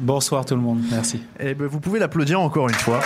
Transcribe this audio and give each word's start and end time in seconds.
Bonsoir 0.00 0.46
tout 0.46 0.54
le 0.54 0.62
monde, 0.62 0.80
merci. 0.90 1.22
Eh 1.38 1.52
ben, 1.52 1.66
vous 1.66 1.78
pouvez 1.78 1.98
l'applaudir 1.98 2.40
encore 2.40 2.68
une 2.68 2.74
fois. 2.74 3.00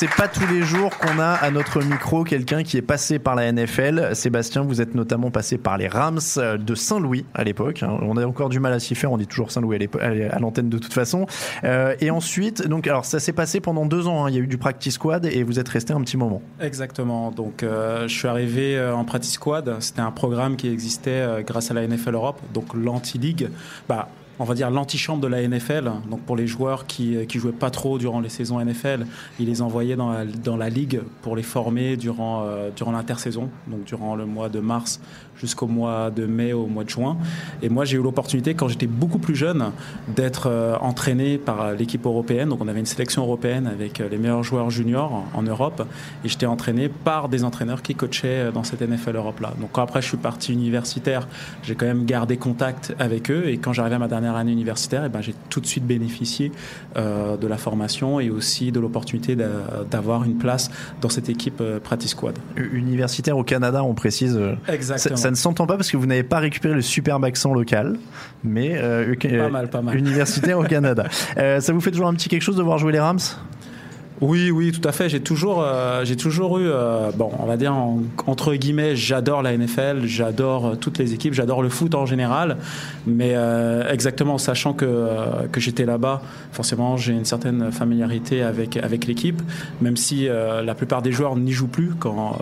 C'est 0.00 0.08
pas 0.16 0.28
tous 0.28 0.46
les 0.46 0.62
jours 0.62 0.96
qu'on 0.96 1.18
a 1.18 1.26
à 1.34 1.50
notre 1.50 1.82
micro 1.82 2.24
quelqu'un 2.24 2.62
qui 2.62 2.78
est 2.78 2.82
passé 2.82 3.18
par 3.18 3.34
la 3.34 3.52
NFL. 3.52 4.16
Sébastien, 4.16 4.62
vous 4.62 4.80
êtes 4.80 4.94
notamment 4.94 5.30
passé 5.30 5.58
par 5.58 5.76
les 5.76 5.88
Rams 5.88 6.20
de 6.58 6.74
Saint-Louis 6.74 7.26
à 7.34 7.44
l'époque. 7.44 7.82
hein. 7.82 7.98
On 8.00 8.16
a 8.16 8.24
encore 8.24 8.48
du 8.48 8.60
mal 8.60 8.72
à 8.72 8.80
s'y 8.80 8.94
faire, 8.94 9.12
on 9.12 9.18
dit 9.18 9.26
toujours 9.26 9.50
Saint-Louis 9.50 9.90
à 10.00 10.38
l'antenne 10.38 10.70
de 10.70 10.78
toute 10.78 10.94
façon. 10.94 11.26
Euh, 11.64 11.94
et 12.00 12.10
ensuite, 12.10 12.66
donc, 12.66 12.86
alors 12.86 13.04
ça 13.04 13.20
s'est 13.20 13.34
passé 13.34 13.60
pendant 13.60 13.84
deux 13.84 14.06
ans. 14.06 14.24
hein. 14.24 14.30
Il 14.30 14.36
y 14.36 14.38
a 14.38 14.40
eu 14.40 14.46
du 14.46 14.56
practice 14.56 14.94
squad 14.94 15.26
et 15.26 15.42
vous 15.42 15.58
êtes 15.58 15.68
resté 15.68 15.92
un 15.92 16.00
petit 16.00 16.16
moment. 16.16 16.40
Exactement. 16.62 17.30
Donc, 17.30 17.62
euh, 17.62 18.08
je 18.08 18.14
suis 18.16 18.26
arrivé 18.26 18.78
euh, 18.78 18.94
en 18.94 19.04
Practice 19.04 19.34
Squad. 19.34 19.76
C'était 19.80 20.00
un 20.00 20.12
programme 20.12 20.56
qui 20.56 20.68
existait 20.68 21.44
grâce 21.46 21.70
à 21.70 21.74
la 21.74 21.86
NFL 21.86 22.14
Europe, 22.14 22.40
donc 22.54 22.72
l'anti-ligue. 22.72 23.50
Bah, 23.86 24.08
on 24.40 24.44
va 24.44 24.54
dire 24.54 24.70
l'antichambre 24.70 25.20
de 25.20 25.26
la 25.28 25.46
NFL. 25.46 25.92
Donc, 26.10 26.22
pour 26.22 26.34
les 26.34 26.46
joueurs 26.46 26.86
qui, 26.86 27.14
euh, 27.14 27.26
qui 27.26 27.38
jouaient 27.38 27.52
pas 27.52 27.70
trop 27.70 27.98
durant 27.98 28.20
les 28.20 28.30
saisons 28.30 28.58
NFL, 28.58 29.06
ils 29.38 29.46
les 29.46 29.60
envoyaient 29.60 29.96
dans 29.96 30.10
la, 30.10 30.24
dans 30.24 30.56
la 30.56 30.70
ligue 30.70 31.02
pour 31.20 31.36
les 31.36 31.42
former 31.42 31.98
durant, 31.98 32.44
euh, 32.46 32.70
durant 32.74 32.92
l'intersaison, 32.92 33.50
donc 33.66 33.84
durant 33.84 34.16
le 34.16 34.24
mois 34.24 34.48
de 34.48 34.60
mars 34.60 35.00
jusqu'au 35.40 35.66
mois 35.66 36.10
de 36.10 36.26
mai, 36.26 36.52
au 36.52 36.66
mois 36.66 36.84
de 36.84 36.90
juin. 36.90 37.16
Et 37.62 37.68
moi, 37.68 37.84
j'ai 37.84 37.96
eu 37.96 38.02
l'opportunité, 38.02 38.54
quand 38.54 38.68
j'étais 38.68 38.86
beaucoup 38.86 39.18
plus 39.18 39.34
jeune, 39.34 39.72
d'être 40.14 40.46
euh, 40.46 40.76
entraîné 40.80 41.38
par 41.38 41.62
euh, 41.62 41.74
l'équipe 41.74 42.04
européenne. 42.04 42.50
Donc, 42.50 42.60
on 42.60 42.68
avait 42.68 42.80
une 42.80 42.86
sélection 42.86 43.22
européenne 43.22 43.66
avec 43.66 44.00
euh, 44.00 44.08
les 44.10 44.18
meilleurs 44.18 44.42
joueurs 44.42 44.70
juniors 44.70 45.24
en, 45.34 45.42
Europe. 45.42 45.86
Et 46.24 46.28
j'étais 46.28 46.46
entraîné 46.46 46.90
par 46.90 47.28
des 47.30 47.44
entraîneurs 47.44 47.80
qui 47.80 47.94
coachaient 47.94 48.52
dans 48.52 48.62
cette 48.62 48.82
NFL 48.82 49.16
Europe-là. 49.16 49.54
Donc, 49.58 49.70
quand 49.72 49.82
après, 49.82 50.02
je 50.02 50.08
suis 50.08 50.18
parti 50.18 50.52
universitaire, 50.52 51.26
j'ai 51.62 51.74
quand 51.74 51.86
même 51.86 52.04
gardé 52.04 52.36
contact 52.36 52.94
avec 52.98 53.30
eux. 53.30 53.48
Et 53.48 53.56
quand 53.56 53.72
j'arrivais 53.72 53.96
à 53.96 53.98
ma 53.98 54.08
dernière 54.08 54.36
année 54.36 54.52
universitaire, 54.52 55.04
eh 55.06 55.08
ben, 55.08 55.22
j'ai 55.22 55.34
tout 55.48 55.60
de 55.60 55.66
suite 55.66 55.86
bénéficié 55.86 56.52
de 56.96 57.46
la 57.46 57.56
formation 57.56 58.20
et 58.20 58.28
aussi 58.28 58.70
de 58.70 58.80
l'opportunité 58.80 59.34
d'a- 59.34 59.84
d'avoir 59.90 60.24
une 60.24 60.36
place 60.36 60.70
dans 61.00 61.08
cette 61.08 61.30
équipe 61.30 61.62
Practice 61.82 62.10
Squad. 62.10 62.38
Universitaire 62.56 63.38
au 63.38 63.44
Canada, 63.44 63.82
on 63.82 63.94
précise. 63.94 64.38
Exactement. 64.68 65.16
Ça 65.30 65.42
ne 65.50 65.54
s'entend 65.54 65.66
pas 65.66 65.76
parce 65.76 65.90
que 65.90 65.96
vous 65.96 66.06
n'avez 66.06 66.22
pas 66.22 66.38
récupéré 66.40 66.74
le 66.74 66.82
superbe 66.82 67.24
accent 67.24 67.54
local, 67.54 67.98
mais 68.42 68.72
euh, 68.74 69.14
Pas 69.14 69.48
mal, 69.48 69.70
pas 69.70 69.80
mal. 69.80 69.96
universitaire 69.96 70.58
au 70.58 70.64
Canada. 70.64 71.06
Euh, 71.38 71.60
ça 71.60 71.72
vous 71.72 71.80
fait 71.80 71.90
toujours 71.92 72.08
un 72.08 72.14
petit 72.14 72.28
quelque 72.28 72.42
chose 72.42 72.56
de 72.56 72.62
voir 72.62 72.78
jouer 72.78 72.92
les 72.92 72.98
Rams? 72.98 73.18
Oui, 74.20 74.50
oui, 74.50 74.70
tout 74.70 74.86
à 74.86 74.92
fait. 74.92 75.08
J'ai 75.08 75.20
toujours, 75.20 75.62
euh, 75.64 76.04
j'ai 76.04 76.14
toujours 76.14 76.58
eu, 76.58 76.66
euh, 76.66 77.10
bon, 77.16 77.30
on 77.38 77.46
va 77.46 77.56
dire 77.56 77.74
en- 77.74 78.00
entre 78.26 78.54
guillemets, 78.54 78.94
j'adore 78.94 79.40
la 79.40 79.54
NFL, 79.56 80.02
j'adore 80.04 80.66
euh, 80.66 80.74
toutes 80.74 80.98
les 80.98 81.14
équipes, 81.14 81.32
j'adore 81.32 81.62
le 81.62 81.70
foot 81.70 81.94
en 81.94 82.04
général, 82.04 82.58
mais 83.06 83.32
euh, 83.34 83.90
exactement, 83.90 84.36
sachant 84.36 84.74
que 84.74 84.84
euh, 84.84 85.24
que 85.50 85.58
j'étais 85.58 85.86
là-bas, 85.86 86.20
forcément, 86.52 86.98
j'ai 86.98 87.14
une 87.14 87.24
certaine 87.24 87.72
familiarité 87.72 88.42
avec 88.42 88.76
avec 88.76 89.06
l'équipe, 89.06 89.40
même 89.80 89.96
si 89.96 90.28
euh, 90.28 90.60
la 90.62 90.74
plupart 90.74 91.00
des 91.00 91.12
joueurs 91.12 91.34
n'y 91.36 91.52
jouent 91.52 91.66
plus 91.68 91.92
quand 91.98 92.36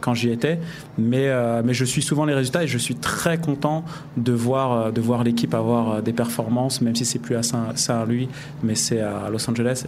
quand 0.00 0.14
j'y 0.14 0.30
étais, 0.30 0.58
mais 0.98 1.28
mais 1.62 1.74
je 1.74 1.84
suis 1.84 2.00
souvent 2.02 2.24
les 2.24 2.34
résultats 2.34 2.62
et 2.64 2.66
je 2.68 2.78
suis 2.78 2.94
très 2.94 3.36
content 3.36 3.84
de 4.16 4.32
voir 4.32 4.90
de 4.90 5.00
voir 5.02 5.22
l'équipe 5.22 5.52
avoir 5.54 6.00
des 6.02 6.14
performances, 6.14 6.80
même 6.80 6.96
si 6.96 7.04
c'est 7.04 7.18
plus 7.18 7.36
à 7.36 7.42
Saint- 7.42 7.72
Saint-Louis, 7.76 8.28
mais 8.62 8.74
c'est 8.74 9.00
à 9.02 9.28
Los 9.30 9.48
Angeles. 9.50 9.84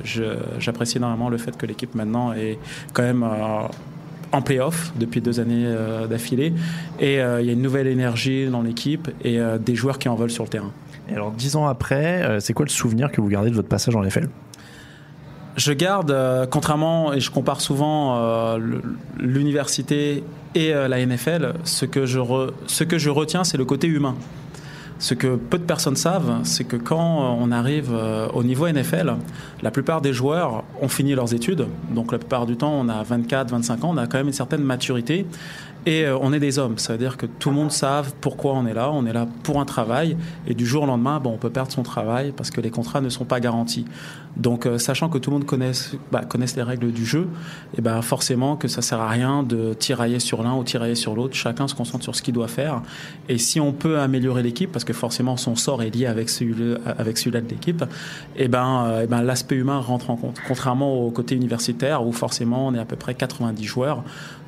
J'apprécie 0.59 0.99
énormément 0.99 1.22
le 1.29 1.39
fait 1.39 1.57
que 1.57 1.67
l'équipe 1.67 1.95
maintenant 1.95 2.33
est 2.33 2.59
quand 2.93 3.03
même 3.03 3.23
euh, 3.23 3.67
en 4.33 4.41
playoff 4.43 4.93
depuis 4.99 5.21
deux 5.21 5.41
années 5.41 5.65
euh, 5.67 6.07
d'affilée 6.07 6.55
et 7.01 7.21
euh, 7.21 7.41
il 7.41 7.47
y 7.47 7.51
a 7.51 7.53
une 7.53 7.61
nouvelle 7.63 7.87
énergie 7.87 8.47
dans 8.49 8.63
l'équipe 8.63 9.11
et 9.25 9.39
euh, 9.39 9.59
des 9.59 9.75
joueurs 9.75 9.99
qui 9.99 10.09
en 10.09 10.15
veulent 10.15 10.31
sur 10.31 10.45
le 10.45 10.49
terrain. 10.49 10.71
Et 11.11 11.15
alors, 11.15 11.33
dix 11.33 11.57
ans 11.57 11.67
après, 11.67 12.39
c'est 12.41 12.53
quoi 12.55 12.65
le 12.65 12.71
souvenir 12.71 13.11
que 13.11 13.21
vous 13.21 13.29
gardez 13.29 13.51
de 13.51 13.55
votre 13.57 13.69
passage 13.69 13.95
en 13.97 14.03
NFL 14.03 14.29
Je 15.57 15.73
garde, 15.73 16.17
contrairement, 16.51 17.13
et 17.13 17.19
je 17.21 17.31
compare 17.31 17.61
souvent 17.61 18.57
l'université 19.19 20.23
et 20.55 20.73
la 20.73 21.05
NFL, 21.05 21.55
ce 21.65 21.85
que 21.87 22.07
je, 22.07 22.19
re- 22.21 22.53
ce 22.67 22.85
que 22.85 22.99
je 22.99 23.11
retiens, 23.11 23.45
c'est 23.45 23.57
le 23.59 23.65
côté 23.65 23.89
humain. 23.89 24.15
Ce 25.03 25.15
que 25.15 25.35
peu 25.35 25.59
de 25.59 25.65
personnes 25.65 25.97
savent, 25.97 26.43
c'est 26.45 26.63
que 26.63 26.77
quand 26.77 27.25
euh, 27.25 27.37
on 27.41 27.51
arrive 27.51 27.91
euh, 27.93 28.29
au 28.35 28.45
niveau 28.45 28.69
NFL, 28.69 29.17
la 29.61 29.73
plupart 29.73 30.01
des 30.01 30.13
joueurs 30.13 30.63
ont 30.81 30.87
fini 30.87 31.17
leurs 31.17 31.35
études. 31.35 31.67
Donc 31.91 32.13
la 32.13 32.19
plupart 32.19 32.47
du 32.47 32.57
temps, 32.57 32.73
on 32.73 32.89
a 32.89 33.03
24, 33.03 33.51
25 33.51 33.83
ans, 33.83 33.91
on 33.91 33.97
a 33.97 34.07
quand 34.07 34.19
même 34.19 34.29
une 34.29 34.33
certaine 34.33 34.63
maturité. 34.63 35.27
Et 35.85 36.05
euh, 36.05 36.17
on 36.21 36.33
est 36.33 36.39
des 36.39 36.59
hommes, 36.59 36.79
ça 36.79 36.93
veut 36.93 36.99
dire 36.99 37.17
que 37.17 37.27
tout 37.27 37.51
le 37.51 37.57
monde 37.57 37.73
savent 37.73 38.15
pourquoi 38.21 38.53
on 38.53 38.67
est 38.67 38.75
là. 38.75 38.91
On 38.93 39.05
est 39.05 39.13
là 39.13 39.27
pour 39.43 39.61
un 39.61 39.65
travail, 39.65 40.17
et 40.47 40.55
du 40.55 40.65
jour 40.65 40.85
au 40.85 40.87
lendemain, 40.87 41.19
bon, 41.19 41.33
on 41.33 41.39
peut 41.39 41.51
perdre 41.51 41.73
son 41.73 41.83
travail 41.83 42.33
parce 42.37 42.51
que 42.51 42.61
les 42.61 42.71
contrats 42.71 43.01
ne 43.01 43.09
sont 43.09 43.25
pas 43.25 43.41
garantis. 43.41 43.85
Donc, 44.37 44.65
euh, 44.65 44.79
sachant 44.79 45.09
que 45.09 45.19
tout 45.19 45.31
le 45.31 45.37
monde 45.37 45.45
connaisse, 45.45 45.95
bah, 46.11 46.23
connaisse 46.25 46.57
les 46.57 46.63
règles 46.63 46.93
du 46.93 47.05
jeu, 47.05 47.29
et 47.77 47.83
ben 47.83 48.01
forcément 48.01 48.57
que 48.57 48.69
ça 48.69 48.81
sert 48.81 49.01
à 49.01 49.09
rien 49.09 49.43
de 49.43 49.75
tirailler 49.75 50.21
sur 50.21 50.43
l'un 50.43 50.55
ou 50.55 50.65
tirailler 50.65 50.95
sur 50.95 51.15
l'autre. 51.15 51.35
Chacun 51.35 51.69
se 51.69 51.75
concentre 51.75 52.05
sur 52.05 52.15
ce 52.15 52.23
qu'il 52.23 52.33
doit 52.33 52.49
faire. 52.49 52.83
Et 53.29 53.39
si 53.39 53.61
on 53.61 53.73
peut 53.73 53.99
améliorer 53.99 54.43
l'équipe, 54.43 54.71
parce 54.71 54.85
que 54.85 54.93
forcément 54.93 55.37
son 55.37 55.57
sort 55.57 55.83
est 55.83 55.91
lié 55.91 56.07
avec 56.07 56.31
celui 56.31 56.55
avec 56.87 57.19
celui-là 57.19 57.41
de 57.41 57.49
l'équipe, 57.49 57.85
et 58.37 58.49
ben, 58.49 58.87
euh, 58.87 59.01
eh 59.05 59.07
ben 59.07 59.23
l'aspect 59.23 59.57
humain 59.57 59.79
rentre 59.81 60.11
en 60.11 60.17
compte. 60.17 60.39
Contrairement 60.47 60.95
au 60.95 61.11
côté 61.11 61.35
universitaire 61.35 62.07
où 62.07 62.13
forcément 62.13 62.69
on 62.69 62.75
est 62.75 62.79
à 62.79 62.85
peu 62.85 62.97
près 62.97 63.15
90 63.15 63.65
joueurs 63.65 64.05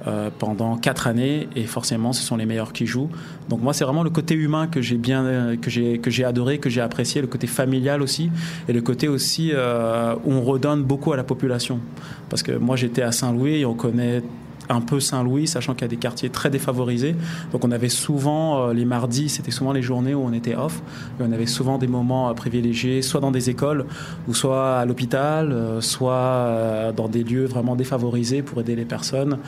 euh, 0.06 0.30
pendant 0.38 0.76
4 0.76 1.06
années 1.06 1.23
et 1.56 1.64
forcément 1.64 2.12
ce 2.12 2.22
sont 2.22 2.36
les 2.36 2.46
meilleurs 2.46 2.72
qui 2.72 2.86
jouent. 2.86 3.10
Donc 3.48 3.62
moi 3.62 3.72
c'est 3.72 3.84
vraiment 3.84 4.02
le 4.02 4.10
côté 4.10 4.34
humain 4.34 4.66
que 4.66 4.80
j'ai 4.80 4.96
bien 4.96 5.56
que 5.60 5.70
j'ai 5.70 5.98
que 5.98 6.10
j'ai 6.10 6.24
adoré, 6.24 6.58
que 6.58 6.70
j'ai 6.70 6.80
apprécié, 6.80 7.20
le 7.20 7.26
côté 7.26 7.46
familial 7.46 8.02
aussi 8.02 8.30
et 8.68 8.72
le 8.72 8.80
côté 8.80 9.08
aussi 9.08 9.50
euh, 9.52 10.14
où 10.24 10.32
on 10.32 10.42
redonne 10.42 10.82
beaucoup 10.82 11.12
à 11.12 11.16
la 11.16 11.24
population. 11.24 11.80
Parce 12.28 12.42
que 12.42 12.52
moi 12.52 12.76
j'étais 12.76 13.02
à 13.02 13.12
Saint-Louis 13.12 13.60
et 13.60 13.66
on 13.66 13.74
connaît 13.74 14.22
un 14.68 14.80
peu 14.80 15.00
Saint-Louis, 15.00 15.46
sachant 15.46 15.74
qu'il 15.74 15.82
y 15.82 15.84
a 15.84 15.88
des 15.88 15.96
quartiers 15.96 16.30
très 16.30 16.50
défavorisés. 16.50 17.16
Donc 17.52 17.64
on 17.64 17.70
avait 17.70 17.88
souvent, 17.88 18.68
euh, 18.68 18.72
les 18.72 18.84
mardis, 18.84 19.28
c'était 19.28 19.50
souvent 19.50 19.72
les 19.72 19.82
journées 19.82 20.14
où 20.14 20.22
on 20.24 20.32
était 20.32 20.54
off, 20.54 20.82
et 21.20 21.22
on 21.22 21.32
avait 21.32 21.46
souvent 21.46 21.78
des 21.78 21.86
moments 21.86 22.30
euh, 22.30 22.34
privilégiés, 22.34 23.02
soit 23.02 23.20
dans 23.20 23.30
des 23.30 23.50
écoles, 23.50 23.86
ou 24.28 24.34
soit 24.34 24.78
à 24.78 24.84
l'hôpital, 24.84 25.52
euh, 25.52 25.80
soit 25.80 26.92
dans 26.96 27.08
des 27.08 27.24
lieux 27.24 27.44
vraiment 27.44 27.76
défavorisés 27.76 28.42
pour 28.42 28.60
aider 28.60 28.76
les 28.76 28.84
personnes, 28.84 29.38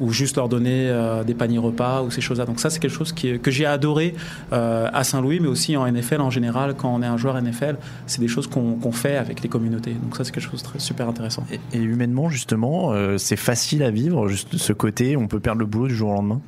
ou 0.00 0.12
juste 0.12 0.36
leur 0.36 0.48
donner 0.48 0.92
des 1.26 1.34
paniers 1.34 1.58
repas, 1.58 2.02
ou 2.02 2.10
ces 2.10 2.20
choses-là. 2.20 2.44
Donc 2.44 2.60
ça, 2.60 2.68
c'est 2.68 2.78
quelque 2.78 2.94
chose 2.94 3.12
que 3.12 3.50
j'ai 3.50 3.64
adoré 3.64 4.14
à 4.50 5.04
Saint-Louis, 5.04 5.40
mais 5.40 5.48
aussi 5.48 5.76
en 5.76 5.90
NFL 5.90 6.20
en 6.20 6.30
général, 6.30 6.74
quand 6.76 6.94
on 6.94 7.02
est 7.02 7.06
un 7.06 7.16
joueur 7.16 7.40
NFL, 7.40 7.76
c'est 8.06 8.20
des 8.20 8.28
choses 8.28 8.46
qu'on 8.46 8.92
fait 8.92 9.16
avec 9.16 9.42
les 9.42 9.48
communautés. 9.48 9.92
Donc 9.92 10.16
ça, 10.16 10.24
c'est 10.24 10.32
quelque 10.32 10.50
chose 10.50 10.62
de 10.62 10.78
super 10.78 11.08
intéressant. 11.08 11.44
Et, 11.72 11.78
humainement, 11.78 12.28
justement, 12.28 12.92
c'est 13.16 13.36
facile 13.36 13.82
à 13.82 13.90
vivre, 13.90 14.28
juste 14.28 14.58
ce 14.66 14.72
côté, 14.72 15.16
on 15.16 15.28
peut 15.28 15.40
perdre 15.40 15.60
le 15.60 15.66
boulot 15.66 15.88
du 15.88 15.94
jour 15.94 16.10
au 16.10 16.14
lendemain? 16.14 16.40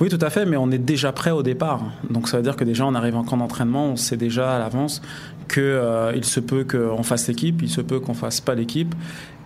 Oui, 0.00 0.08
tout 0.08 0.18
à 0.20 0.30
fait, 0.30 0.46
mais 0.46 0.56
on 0.56 0.70
est 0.70 0.78
déjà 0.78 1.12
prêt 1.12 1.30
au 1.30 1.42
départ. 1.42 1.80
Donc 2.10 2.28
ça 2.28 2.36
veut 2.36 2.42
dire 2.42 2.56
que 2.56 2.64
déjà, 2.64 2.84
on 2.86 2.94
arrive 2.94 3.16
en 3.16 3.24
camp 3.24 3.36
d'entraînement, 3.36 3.86
on 3.86 3.96
sait 3.96 4.16
déjà 4.16 4.56
à 4.56 4.58
l'avance 4.58 5.02
que 5.48 5.60
euh, 5.60 6.20
se 6.22 6.40
peut 6.40 6.64
qu'on 6.64 7.02
fasse 7.02 7.28
l'équipe, 7.28 7.62
il 7.62 7.68
se 7.68 7.80
peut 7.80 8.00
qu'on 8.00 8.14
fasse 8.14 8.40
pas 8.40 8.54
l'équipe. 8.54 8.94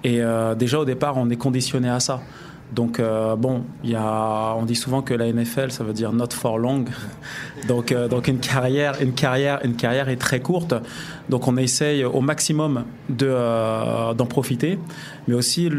Et 0.02 0.22
euh, 0.22 0.54
déjà 0.54 0.78
au 0.78 0.84
départ, 0.84 1.16
on 1.16 1.28
est 1.30 1.36
conditionné 1.36 1.88
à 1.88 2.00
ça. 2.00 2.20
Donc 2.72 3.00
euh, 3.00 3.34
bon, 3.36 3.64
y 3.82 3.94
a, 3.94 4.54
on 4.56 4.64
dit 4.64 4.76
souvent 4.76 5.02
que 5.02 5.12
la 5.14 5.32
NFL, 5.32 5.72
ça 5.72 5.82
veut 5.82 5.92
dire 5.92 6.12
not 6.12 6.30
for 6.32 6.58
long. 6.58 6.84
donc 7.68 7.92
euh, 7.92 8.08
donc 8.08 8.28
une 8.28 8.38
carrière, 8.38 9.00
une 9.00 9.12
carrière, 9.12 9.60
une 9.64 9.74
carrière 9.74 10.08
est 10.08 10.16
très 10.16 10.40
courte. 10.40 10.74
Donc 11.30 11.48
on 11.48 11.56
essaye 11.56 12.04
au 12.04 12.20
maximum 12.20 12.84
de 13.08 13.28
euh, 13.30 14.12
d'en 14.14 14.26
profiter. 14.26 14.78
Mais 15.28 15.34
aussi 15.34 15.70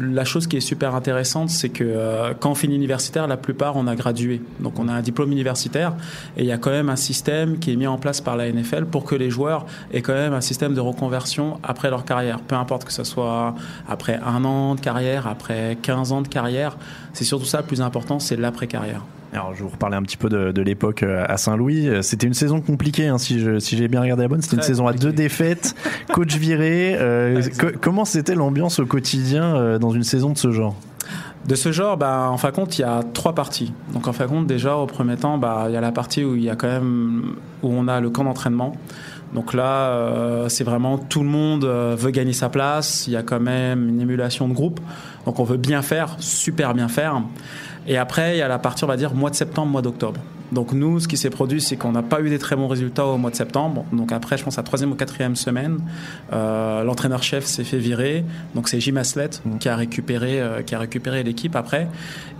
la 0.00 0.24
chose 0.24 0.46
qui 0.46 0.56
est 0.56 0.60
super 0.60 0.94
intéressante, 0.94 1.50
c'est 1.50 1.70
que 1.70 2.32
quand 2.40 2.52
on 2.52 2.54
finit 2.54 2.76
universitaire, 2.76 3.26
la 3.26 3.36
plupart 3.36 3.76
on 3.76 3.86
a 3.88 3.96
gradué. 3.96 4.40
Donc 4.60 4.78
on 4.78 4.88
a 4.88 4.92
un 4.92 5.02
diplôme 5.02 5.32
universitaire 5.32 5.94
et 6.36 6.42
il 6.42 6.46
y 6.46 6.52
a 6.52 6.58
quand 6.58 6.70
même 6.70 6.88
un 6.88 6.96
système 6.96 7.58
qui 7.58 7.72
est 7.72 7.76
mis 7.76 7.86
en 7.86 7.98
place 7.98 8.20
par 8.20 8.36
la 8.36 8.50
NFL 8.50 8.86
pour 8.86 9.04
que 9.04 9.14
les 9.14 9.28
joueurs 9.28 9.66
aient 9.92 10.02
quand 10.02 10.14
même 10.14 10.32
un 10.32 10.40
système 10.40 10.74
de 10.74 10.80
reconversion 10.80 11.58
après 11.62 11.90
leur 11.90 12.04
carrière. 12.04 12.40
Peu 12.40 12.54
importe 12.54 12.84
que 12.84 12.92
ce 12.92 13.04
soit 13.04 13.54
après 13.88 14.20
un 14.24 14.44
an 14.44 14.76
de 14.76 14.80
carrière, 14.80 15.26
après 15.26 15.76
15 15.82 16.12
ans 16.12 16.22
de 16.22 16.28
carrière. 16.28 16.76
C'est 17.12 17.24
surtout 17.24 17.46
ça 17.46 17.58
le 17.58 17.66
plus 17.66 17.80
important, 17.80 18.18
c'est 18.20 18.36
l'après-carrière. 18.36 19.02
Alors, 19.32 19.54
je 19.54 19.62
vous 19.62 19.70
reparler 19.70 19.96
un 19.96 20.02
petit 20.02 20.18
peu 20.18 20.28
de, 20.28 20.62
l'époque 20.62 21.02
euh, 21.02 21.24
à 21.26 21.38
Saint-Louis. 21.38 21.88
C'était 22.02 22.26
une 22.26 22.34
saison 22.34 22.60
compliquée, 22.60 23.08
hein, 23.08 23.16
si, 23.16 23.42
si 23.60 23.76
j'ai 23.78 23.88
bien 23.88 24.02
regardé 24.02 24.24
la 24.24 24.28
bonne. 24.28 24.42
C'était 24.42 24.56
une 24.56 24.62
saison 24.62 24.86
à 24.86 24.92
deux 24.92 25.12
défaites, 25.12 25.74
coach 26.12 26.36
viré. 26.36 26.96
Euh, 26.98 27.40
comment 27.80 28.04
c'était 28.04 28.34
l'ambiance 28.34 28.78
au 28.78 28.84
quotidien 28.84 29.56
euh, 29.56 29.78
dans 29.78 29.90
une 29.90 30.02
saison 30.02 30.30
de 30.30 30.38
ce 30.38 30.50
genre? 30.50 30.76
De 31.46 31.54
ce 31.54 31.72
genre, 31.72 31.96
bah, 31.96 32.28
en 32.30 32.36
fin 32.36 32.50
de 32.50 32.54
compte, 32.54 32.78
il 32.78 32.82
y 32.82 32.84
a 32.84 33.02
trois 33.14 33.34
parties. 33.34 33.72
Donc, 33.94 34.06
en 34.06 34.12
fin 34.12 34.26
de 34.26 34.30
compte, 34.30 34.46
déjà, 34.46 34.76
au 34.76 34.86
premier 34.86 35.16
temps, 35.16 35.38
bah, 35.38 35.64
il 35.68 35.74
y 35.74 35.76
a 35.76 35.80
la 35.80 35.92
partie 35.92 36.24
où 36.24 36.36
il 36.36 36.44
y 36.44 36.50
a 36.50 36.54
quand 36.54 36.68
même, 36.68 37.36
où 37.62 37.72
on 37.72 37.88
a 37.88 38.00
le 38.00 38.10
camp 38.10 38.24
d'entraînement. 38.24 38.76
Donc 39.32 39.54
là, 39.54 39.88
euh, 39.88 40.48
c'est 40.48 40.64
vraiment 40.64 40.98
tout 40.98 41.22
le 41.22 41.28
monde 41.28 41.64
euh, 41.64 41.96
veut 41.98 42.10
gagner 42.10 42.34
sa 42.34 42.48
place. 42.48 43.06
Il 43.06 43.14
y 43.14 43.16
a 43.16 43.22
quand 43.22 43.40
même 43.40 43.88
une 43.88 44.00
émulation 44.00 44.46
de 44.46 44.52
groupe. 44.52 44.80
Donc 45.24 45.38
on 45.40 45.44
veut 45.44 45.56
bien 45.56 45.80
faire, 45.82 46.16
super 46.18 46.74
bien 46.74 46.88
faire. 46.88 47.22
Et 47.86 47.96
après, 47.96 48.36
il 48.36 48.38
y 48.38 48.42
a 48.42 48.48
la 48.48 48.58
partie, 48.58 48.84
on 48.84 48.86
va 48.86 48.96
dire, 48.96 49.14
mois 49.14 49.30
de 49.30 49.34
septembre, 49.34 49.70
mois 49.70 49.82
d'octobre. 49.82 50.20
Donc 50.52 50.72
nous, 50.72 51.00
ce 51.00 51.08
qui 51.08 51.16
s'est 51.16 51.30
produit, 51.30 51.62
c'est 51.62 51.76
qu'on 51.76 51.92
n'a 51.92 52.02
pas 52.02 52.20
eu 52.20 52.28
des 52.28 52.38
très 52.38 52.56
bons 52.56 52.68
résultats 52.68 53.06
au 53.06 53.16
mois 53.16 53.30
de 53.30 53.36
septembre. 53.36 53.86
Donc 53.92 54.12
après, 54.12 54.36
je 54.36 54.44
pense 54.44 54.58
à 54.58 54.60
la 54.60 54.66
troisième 54.66 54.92
ou 54.92 54.94
quatrième 54.94 55.34
semaine, 55.34 55.78
euh, 56.32 56.84
l'entraîneur-chef 56.84 57.46
s'est 57.46 57.64
fait 57.64 57.78
virer. 57.78 58.24
Donc 58.54 58.68
c'est 58.68 58.78
Jim 58.78 58.96
Aslett 58.96 59.40
mmh. 59.44 59.58
qui 59.58 59.68
a 59.70 59.76
récupéré, 59.76 60.42
qui 60.66 60.74
a 60.74 60.78
récupéré 60.78 61.22
l'équipe 61.22 61.56
après. 61.56 61.88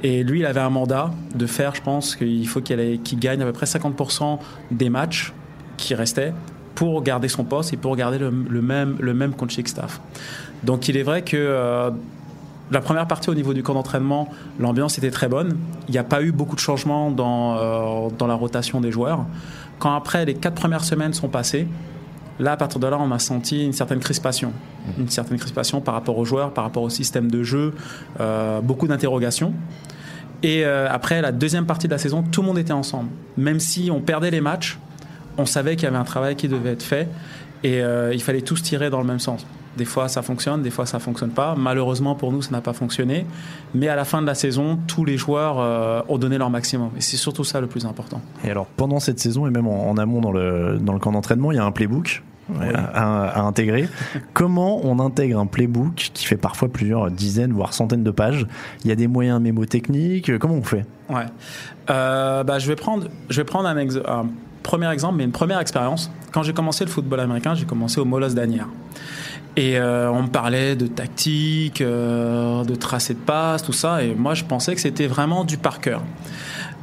Et 0.03 0.25
lui, 0.25 0.41
il 0.41 0.47
avait 0.47 0.61
un 0.61 0.71
mandat 0.71 1.11
de 1.35 1.47
faire, 1.47 1.75
je 1.75 1.81
pense 1.81 2.15
qu'il 2.15 2.47
faut 2.47 2.61
qu'il 2.61 3.19
gagne 3.19 3.41
à 3.41 3.47
peu 3.47 3.53
près 3.53 3.67
50% 3.67 4.39
des 4.71 4.91
matchs 4.91 5.33
qui 5.79 5.95
restaient 5.95 6.35
pour 6.75 7.03
garder 7.03 7.29
son 7.29 7.45
poste 7.45 7.73
et 7.73 7.77
pour 7.77 7.97
garder 7.97 8.19
le, 8.19 8.31
même, 8.31 8.97
le 9.01 9.15
même 9.15 9.35
coaching 9.35 9.67
staff. 9.67 10.01
Donc 10.63 10.89
il 10.89 10.97
est 10.97 11.03
vrai 11.03 11.23
que 11.23 11.37
euh, 11.37 11.91
la 12.73 12.81
première 12.81 13.07
partie 13.07 13.31
au 13.31 13.35
niveau 13.35 13.55
du 13.55 13.63
camp 13.63 13.75
d'entraînement, 13.75 14.29
l'ambiance 14.59 14.99
était 14.99 15.11
très 15.11 15.29
bonne. 15.29 15.57
Il 15.89 15.93
n'y 15.93 15.99
a 15.99 16.05
pas 16.05 16.23
eu 16.23 16.33
beaucoup 16.33 16.55
de 16.55 16.61
changements 16.61 17.11
dans, 17.11 17.57
euh, 17.57 18.09
dans 18.19 18.27
la 18.27 18.35
rotation 18.35 18.81
des 18.81 18.91
joueurs. 18.91 19.25
Quand 19.79 19.95
après 19.95 20.25
les 20.25 20.35
quatre 20.35 20.55
premières 20.55 20.85
semaines 20.85 21.13
sont 21.13 21.29
passées, 21.29 21.67
là 22.39 22.53
à 22.53 22.57
partir 22.57 22.81
de 22.81 22.87
là 22.87 22.99
on 23.01 23.11
a 23.11 23.19
senti 23.19 23.65
une 23.65 23.73
certaine 23.73 24.01
crispation. 24.01 24.53
Une 24.99 25.09
certaine 25.09 25.39
crispation 25.39 25.81
par 25.81 25.95
rapport 25.95 26.19
aux 26.19 26.25
joueurs, 26.25 26.53
par 26.53 26.65
rapport 26.65 26.83
au 26.83 26.91
système 26.91 27.31
de 27.31 27.43
jeu, 27.43 27.75
euh, 28.21 28.61
beaucoup 28.61 28.89
d'interrogations. 28.89 29.55
Et 30.45 30.65
après 30.65 31.23
la 31.23 31.31
deuxième 31.31 31.67
partie 31.67 31.87
de 31.87 31.93
la 31.93 31.99
saison, 31.99 32.25
tout 32.25 32.41
le 32.41 32.49
monde 32.49 32.59
était 32.59 32.73
ensemble. 32.73 33.11
Même 33.37 33.61
si 33.61 33.93
on 33.93 34.01
perdait 34.01 34.33
les 34.33 34.41
matchs, 34.41 34.77
on 35.39 35.47
savait 35.47 35.77
qu'il 35.77 35.85
y 35.85 35.87
avait 35.87 35.99
un 35.99 36.05
travail 36.05 36.37
qui 36.37 36.49
devait 36.49 36.73
être 36.73 36.83
fait 36.83 37.09
et 37.65 37.83
euh, 37.83 38.13
il 38.13 38.23
fallait 38.23 38.43
tous 38.43 38.63
tirer 38.63 38.91
dans 38.91 39.01
le 39.01 39.07
même 39.07 39.21
sens. 39.21 39.47
Des 39.77 39.85
fois 39.85 40.09
ça 40.09 40.23
fonctionne, 40.23 40.63
des 40.63 40.71
fois 40.71 40.87
ça 40.87 40.99
fonctionne 40.99 41.31
pas. 41.31 41.55
Malheureusement 41.57 42.15
pour 42.15 42.33
nous 42.33 42.43
ça 42.43 42.51
n'a 42.51 42.61
pas 42.61 42.73
fonctionné, 42.73 43.27
mais 43.75 43.89
à 43.89 43.97
la 43.97 44.05
fin 44.05 44.21
de 44.21 44.27
la 44.27 44.35
saison 44.35 44.79
tous 44.87 45.05
les 45.05 45.17
joueurs 45.17 45.59
euh, 45.59 46.03
ont 46.09 46.19
donné 46.19 46.39
leur 46.39 46.51
maximum 46.51 46.91
et 46.97 47.01
c'est 47.01 47.17
surtout 47.17 47.45
ça 47.45 47.61
le 47.61 47.67
plus 47.67 47.87
important. 47.87 48.21
Et 48.45 48.51
alors 48.51 48.67
pendant 48.67 49.01
cette 49.01 49.19
saison 49.19 49.47
et 49.47 49.51
même 49.51 49.67
en, 49.67 49.97
amont 49.97 50.21
dans 50.21 50.33
le, 50.33 50.79
dans 50.81 50.93
le 50.93 50.99
camp 50.99 51.13
d'entraînement 51.13 51.53
il 51.53 51.57
y 51.57 51.59
a 51.59 51.65
un 51.65 51.73
playbook 51.73 52.23
à, 52.95 53.41
intégrer. 53.43 53.89
Comment 54.35 54.85
on 54.85 54.99
intègre 54.99 55.39
un 55.39 55.47
playbook 55.47 56.11
qui 56.13 56.27
fait 56.27 56.37
parfois 56.37 56.69
plusieurs 56.69 57.11
dizaines, 57.11 57.53
voire 57.53 57.73
centaines 57.73 58.03
de 58.03 58.11
pages? 58.11 58.47
Il 58.85 58.89
y 58.89 58.93
a 58.93 58.97
des 58.97 59.07
moyens 59.07 59.41
mémotechniques. 59.41 60.39
Comment 60.39 60.55
on 60.55 60.63
fait? 60.63 60.85
Ouais. 61.09 61.25
Euh, 61.91 62.45
bah, 62.45 62.59
je 62.59 62.67
vais 62.67 62.77
prendre, 62.77 63.09
je 63.31 63.41
vais 63.41 63.45
prendre 63.45 63.69
un, 63.69 63.77
un 63.77 64.27
premier 64.63 64.91
exemple, 64.91 65.17
mais 65.17 65.25
une 65.25 65.33
première 65.33 65.61
expérience. 65.61 66.11
Quand 66.33 66.43
j'ai 66.43 66.53
commencé 66.53 66.85
le 66.85 66.91
football 66.91 67.21
américain, 67.21 67.55
j'ai 67.55 67.67
commencé 67.67 68.01
au 68.01 68.05
Molos 68.05 68.31
d'Anières. 68.31 68.69
Et 69.57 69.79
euh, 69.79 70.11
on 70.11 70.23
me 70.23 70.29
parlait 70.29 70.77
de 70.77 70.87
tactique, 70.87 71.83
euh, 71.83 72.65
de 72.65 72.75
tracé 72.75 73.15
de 73.15 73.19
passe, 73.19 73.63
tout 73.63 73.73
ça. 73.73 74.03
Et 74.03 74.15
moi, 74.15 74.35
je 74.35 74.45
pensais 74.45 74.75
que 74.75 74.81
c'était 74.81 75.07
vraiment 75.07 75.45
du 75.45 75.59
par 75.59 75.81
cœur. 75.81 76.03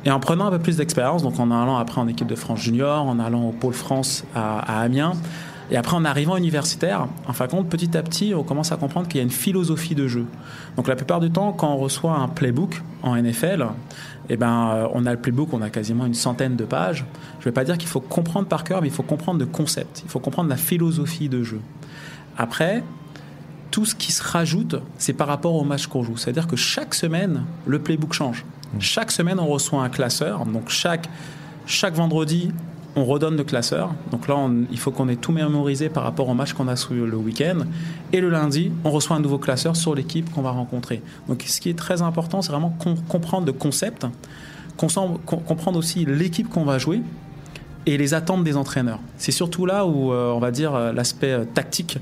Et 0.06 0.12
en 0.12 0.20
prenant 0.20 0.46
un 0.46 0.52
peu 0.52 0.60
plus 0.60 0.78
d'expérience, 0.78 1.24
donc 1.24 1.40
en 1.40 1.52
allant 1.52 1.78
après 1.78 2.00
en 2.00 2.08
équipe 2.08 2.28
de 2.28 2.36
France 2.36 2.60
junior, 2.60 3.04
en 3.04 3.20
allant 3.20 3.44
au 3.50 3.52
pôle 3.52 3.74
France 3.74 4.24
à, 4.34 4.60
à 4.60 4.82
Amiens, 4.82 5.14
et 5.72 5.78
après, 5.78 5.96
en 5.96 6.04
arrivant 6.04 6.36
universitaire, 6.36 7.08
en 7.28 7.34
fin 7.34 7.46
de 7.46 7.52
compte, 7.52 7.70
petit 7.70 7.96
à 7.96 8.02
petit, 8.02 8.34
on 8.34 8.44
commence 8.44 8.72
à 8.72 8.78
comprendre 8.78 9.08
qu'il 9.08 9.18
y 9.18 9.22
a 9.22 9.24
une 9.24 9.30
philosophie 9.30 9.94
de 9.94 10.08
jeu. 10.08 10.26
Donc 10.76 10.88
la 10.88 10.96
plupart 10.96 11.20
du 11.20 11.30
temps, 11.30 11.54
quand 11.54 11.72
on 11.72 11.78
reçoit 11.78 12.16
un 12.16 12.28
playbook 12.28 12.82
en 13.04 13.16
NFL, 13.16 13.68
eh 14.30 14.38
ben, 14.38 14.70
euh, 14.70 14.88
on 14.94 15.06
a 15.06 15.12
le 15.12 15.20
playbook, 15.20 15.50
on 15.54 15.62
a 15.62 15.70
quasiment 15.70 16.08
une 16.08 16.16
centaine 16.16 16.56
de 16.56 16.66
pages. 16.66 17.06
Je 17.40 17.42
ne 17.42 17.46
vais 17.46 17.52
pas 17.52 17.64
dire 17.64 17.78
qu'il 17.78 17.88
faut 17.88 18.00
comprendre 18.00 18.48
par 18.48 18.64
cœur, 18.64 18.82
mais 18.82 18.88
il 18.88 18.94
faut 18.94 19.04
comprendre 19.04 19.40
le 19.40 19.46
concept, 19.46 20.02
il 20.04 20.10
faut 20.10 20.20
comprendre 20.20 20.50
la 20.50 20.58
philosophie 20.58 21.30
de 21.30 21.44
jeu. 21.44 21.62
Après, 22.40 22.84
tout 23.70 23.86
ce 23.86 23.94
qui 23.94 24.14
se 24.14 24.24
rajoute, 24.24 24.78
c'est 24.98 25.14
par 25.14 25.28
rapport 25.28 25.54
au 25.56 25.64
match 25.66 25.88
qu'on 25.88 26.04
joue. 26.04 26.16
C'est-à-dire 26.16 26.48
que 26.48 26.56
chaque 26.56 26.96
semaine, 26.96 27.44
le 27.68 27.80
playbook 27.80 28.14
change. 28.14 28.46
Mmh. 28.74 28.80
Chaque 28.80 29.12
semaine, 29.12 29.40
on 29.40 29.48
reçoit 29.48 29.84
un 29.84 29.90
classeur. 29.90 30.46
Donc 30.46 30.70
chaque, 30.70 31.10
chaque 31.66 31.96
vendredi, 31.96 32.52
on 32.96 33.04
redonne 33.04 33.36
le 33.36 33.44
classeur. 33.44 33.94
Donc 34.12 34.30
là, 34.30 34.38
il 34.72 34.80
faut 34.80 34.90
qu'on 34.92 35.10
ait 35.10 35.18
tout 35.18 35.34
mémorisé 35.34 35.90
par 35.90 36.04
rapport 36.04 36.30
au 36.30 36.34
match 36.34 36.54
qu'on 36.54 36.70
a 36.70 36.78
sous 36.78 36.94
le 36.94 37.18
week-end. 37.18 37.66
Et 38.14 38.22
le 38.22 38.30
lundi, 38.30 38.72
on 38.86 38.90
reçoit 38.90 39.18
un 39.18 39.20
nouveau 39.20 39.38
classeur 39.38 39.76
sur 39.76 39.94
l'équipe 39.94 40.32
qu'on 40.32 40.42
va 40.42 40.52
rencontrer. 40.52 41.02
Donc 41.28 41.44
ce 41.46 41.60
qui 41.60 41.70
est 41.70 41.78
très 41.78 42.02
important, 42.02 42.42
c'est 42.42 42.52
vraiment 42.52 42.74
comprendre 43.10 43.46
le 43.46 43.54
concept, 43.54 44.08
comprendre 44.78 45.78
aussi 45.78 46.06
l'équipe 46.06 46.48
qu'on 46.48 46.64
va 46.64 46.78
jouer 46.78 47.02
et 47.90 47.98
les 47.98 48.14
attentes 48.14 48.44
des 48.44 48.56
entraîneurs. 48.56 49.00
C'est 49.18 49.32
surtout 49.32 49.66
là 49.66 49.86
où, 49.86 50.14
euh, 50.14 50.32
on 50.32 50.40
va 50.40 50.52
dire, 50.52 50.76
euh, 50.76 50.94
l'aspect 50.94 51.32
euh, 51.32 51.44
tactique, 51.44 51.98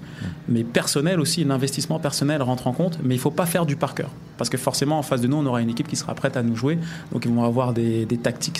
mais 0.49 0.65
personnel 0.65 1.21
aussi, 1.21 1.45
l'investissement 1.45 1.97
personnel 1.97 2.41
rentre 2.41 2.67
en 2.67 2.73
compte, 2.73 2.99
mais 3.03 3.15
il 3.15 3.17
ne 3.17 3.21
faut 3.21 3.31
pas 3.31 3.45
faire 3.45 3.65
du 3.65 3.77
par 3.77 3.95
cœur. 3.95 4.09
Parce 4.37 4.49
que 4.49 4.57
forcément, 4.57 4.99
en 4.99 5.01
face 5.01 5.21
de 5.21 5.27
nous, 5.27 5.37
on 5.37 5.45
aura 5.45 5.61
une 5.61 5.69
équipe 5.69 5.87
qui 5.87 5.95
sera 5.95 6.13
prête 6.13 6.35
à 6.35 6.43
nous 6.43 6.57
jouer, 6.57 6.77
donc 7.13 7.23
ils 7.23 7.31
vont 7.31 7.45
avoir 7.45 7.71
des, 7.71 8.05
des 8.05 8.17
tactiques 8.17 8.59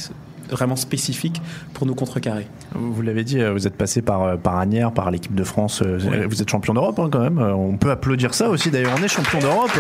vraiment 0.50 0.78
spécifique 0.78 1.42
pour 1.74 1.86
nous 1.86 1.96
contrecarrer. 1.96 2.48
Vous 2.74 3.02
l'avez 3.02 3.26
dit, 3.26 3.44
vous 3.44 3.68
êtes 3.68 3.76
passé 3.76 4.02
par, 4.02 4.38
par 4.38 4.58
Agnières, 4.58 4.94
par 4.94 5.12
l'équipe 5.12 5.36
de 5.36 5.44
France. 5.44 5.84
Vous 5.84 6.42
êtes 6.42 6.50
champion 6.50 6.74
d'Europe 6.74 6.98
hein, 7.00 7.10
quand 7.12 7.20
même. 7.20 7.40
On 7.40 7.76
peut 7.76 7.92
applaudir 7.92 8.34
ça 8.34 8.48
aussi. 8.48 8.72
D'ailleurs, 8.72 8.94
on 8.98 9.04
est 9.04 9.10
champion 9.10 9.40
d'Europe. 9.40 9.78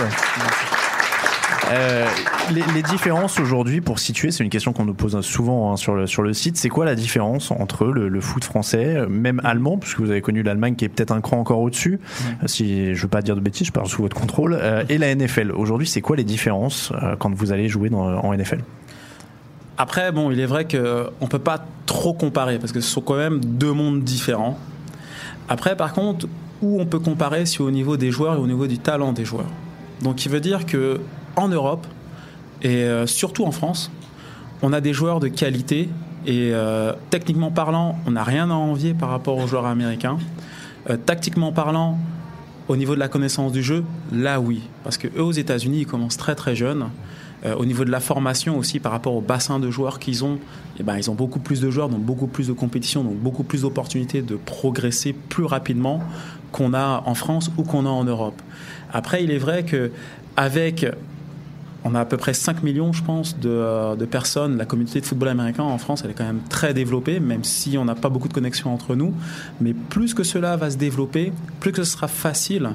Les, 2.53 2.83
différences 2.83 3.39
aujourd'hui, 3.39 3.81
pour 3.81 3.99
situer, 3.99 4.31
c'est 4.31 4.43
une 4.43 4.49
question 4.49 4.73
qu'on 4.73 4.85
nous 4.85 4.93
pose 4.93 5.19
souvent 5.21 5.71
hein, 5.71 5.77
sur, 5.77 5.95
le, 5.95 6.07
sur 6.07 6.21
le 6.21 6.33
site. 6.33 6.57
C'est 6.57 6.69
quoi 6.69 6.85
la 6.85 6.95
différence 6.95 7.51
entre 7.51 7.85
le, 7.85 8.21
foot 8.21 8.43
français, 8.43 9.05
même 9.09 9.41
allemand, 9.43 9.77
puisque 9.77 9.99
vous 9.99 10.11
avez 10.11 10.21
connu 10.21 10.43
l'Allemagne 10.43 10.75
qui 10.75 10.85
est 10.85 10.89
peut-être 10.89 11.11
un 11.11 11.21
cran 11.21 11.39
encore 11.39 11.59
au-dessus, 11.59 11.99
si 12.45 12.95
je 12.95 13.01
veux 13.01 13.07
pas 13.07 13.21
dire 13.21 13.35
de 13.35 13.41
bêtises, 13.41 13.67
je 13.67 13.71
parle 13.71 13.87
sous 13.87 14.01
votre 14.01 14.15
contrôle, 14.15 14.59
et 14.89 14.97
la 14.97 15.13
NFL. 15.13 15.51
Aujourd'hui, 15.51 15.87
c'est 15.87 16.01
quoi 16.01 16.15
les 16.15 16.23
différences 16.23 16.91
quand 17.19 17.33
vous 17.33 17.51
allez 17.51 17.67
jouer 17.67 17.89
dans, 17.89 18.03
en 18.03 18.33
NFL 18.33 18.61
après, 19.77 20.11
bon, 20.11 20.31
il 20.31 20.39
est 20.39 20.45
vrai 20.45 20.65
qu'on 20.65 20.77
ne 21.21 21.27
peut 21.29 21.39
pas 21.39 21.63
trop 21.85 22.13
comparer 22.13 22.57
parce 22.57 22.71
que 22.71 22.81
ce 22.81 22.89
sont 22.89 23.01
quand 23.01 23.15
même 23.15 23.39
deux 23.43 23.73
mondes 23.73 24.03
différents. 24.03 24.57
Après, 25.49 25.77
par 25.77 25.93
contre, 25.93 26.27
où 26.61 26.81
on 26.81 26.85
peut 26.85 26.99
comparer, 26.99 27.45
c'est 27.45 27.61
au 27.61 27.69
niveau 27.69 27.95
des 27.95 28.09
joueurs 28.09 28.35
et 28.35 28.37
au 28.37 28.47
niveau 28.47 28.65
du 28.65 28.79
talent 28.79 29.13
des 29.13 29.23
joueurs? 29.23 29.49
Donc, 30.01 30.25
il 30.25 30.31
veut 30.31 30.39
dire 30.39 30.65
que 30.65 30.99
en 31.37 31.47
Europe 31.47 31.87
et 32.61 32.83
euh, 32.83 33.05
surtout 33.05 33.45
en 33.45 33.51
France, 33.51 33.91
on 34.61 34.73
a 34.73 34.81
des 34.81 34.91
joueurs 34.91 35.19
de 35.19 35.27
qualité 35.27 35.89
et 36.25 36.49
euh, 36.51 36.93
techniquement 37.09 37.51
parlant, 37.51 37.97
on 38.05 38.11
n'a 38.11 38.23
rien 38.23 38.49
à 38.49 38.55
envier 38.55 38.93
par 38.93 39.09
rapport 39.09 39.37
aux 39.37 39.47
joueurs 39.47 39.67
américains. 39.67 40.17
Euh, 40.89 40.97
tactiquement 40.97 41.51
parlant, 41.51 41.97
au 42.67 42.75
niveau 42.75 42.95
de 42.95 42.99
la 42.99 43.07
connaissance 43.07 43.51
du 43.51 43.63
jeu, 43.63 43.83
là 44.11 44.41
oui, 44.41 44.61
parce 44.83 44.97
que 44.97 45.07
eux 45.15 45.23
aux 45.23 45.31
États-Unis, 45.31 45.81
ils 45.81 45.87
commencent 45.87 46.17
très 46.17 46.35
très 46.35 46.55
jeunes. 46.55 46.89
Au 47.57 47.65
niveau 47.65 47.85
de 47.85 47.91
la 47.91 47.99
formation 47.99 48.57
aussi, 48.57 48.79
par 48.79 48.91
rapport 48.91 49.13
au 49.13 49.21
bassin 49.21 49.59
de 49.59 49.69
joueurs 49.69 49.99
qu'ils 49.99 50.25
ont, 50.25 50.39
eh 50.79 50.83
ben, 50.83 50.97
ils 50.97 51.09
ont 51.11 51.13
beaucoup 51.13 51.39
plus 51.39 51.61
de 51.61 51.69
joueurs, 51.69 51.87
donc 51.87 52.01
beaucoup 52.01 52.25
plus 52.25 52.47
de 52.47 52.51
compétitions, 52.51 53.03
donc 53.03 53.13
beaucoup 53.13 53.43
plus 53.43 53.61
d'opportunités 53.61 54.23
de 54.23 54.35
progresser 54.35 55.13
plus 55.13 55.45
rapidement 55.45 56.01
qu'on 56.51 56.73
a 56.73 57.03
en 57.05 57.13
France 57.13 57.51
ou 57.57 57.63
qu'on 57.63 57.85
a 57.85 57.89
en 57.89 58.03
Europe. 58.03 58.41
Après, 58.91 59.23
il 59.23 59.29
est 59.29 59.37
vrai 59.37 59.63
que 59.63 59.91
avec 60.35 60.87
on 61.83 61.95
a 61.95 62.01
à 62.01 62.05
peu 62.05 62.17
près 62.17 62.33
5 62.33 62.63
millions, 62.63 62.93
je 62.93 63.03
pense, 63.03 63.39
de, 63.39 63.49
euh, 63.49 63.95
de, 63.95 64.05
personnes. 64.05 64.57
La 64.57 64.65
communauté 64.65 64.99
de 64.99 65.05
football 65.05 65.29
américain 65.29 65.63
en 65.63 65.77
France, 65.77 66.01
elle 66.03 66.11
est 66.11 66.15
quand 66.15 66.25
même 66.25 66.41
très 66.49 66.73
développée, 66.73 67.19
même 67.19 67.43
si 67.43 67.77
on 67.77 67.85
n'a 67.85 67.95
pas 67.95 68.09
beaucoup 68.09 68.27
de 68.27 68.33
connexions 68.33 68.73
entre 68.73 68.95
nous. 68.95 69.13
Mais 69.61 69.73
plus 69.73 70.13
que 70.13 70.23
cela 70.23 70.57
va 70.57 70.69
se 70.69 70.77
développer, 70.77 71.31
plus 71.59 71.71
que 71.71 71.83
ce 71.83 71.91
sera 71.91 72.07
facile 72.07 72.71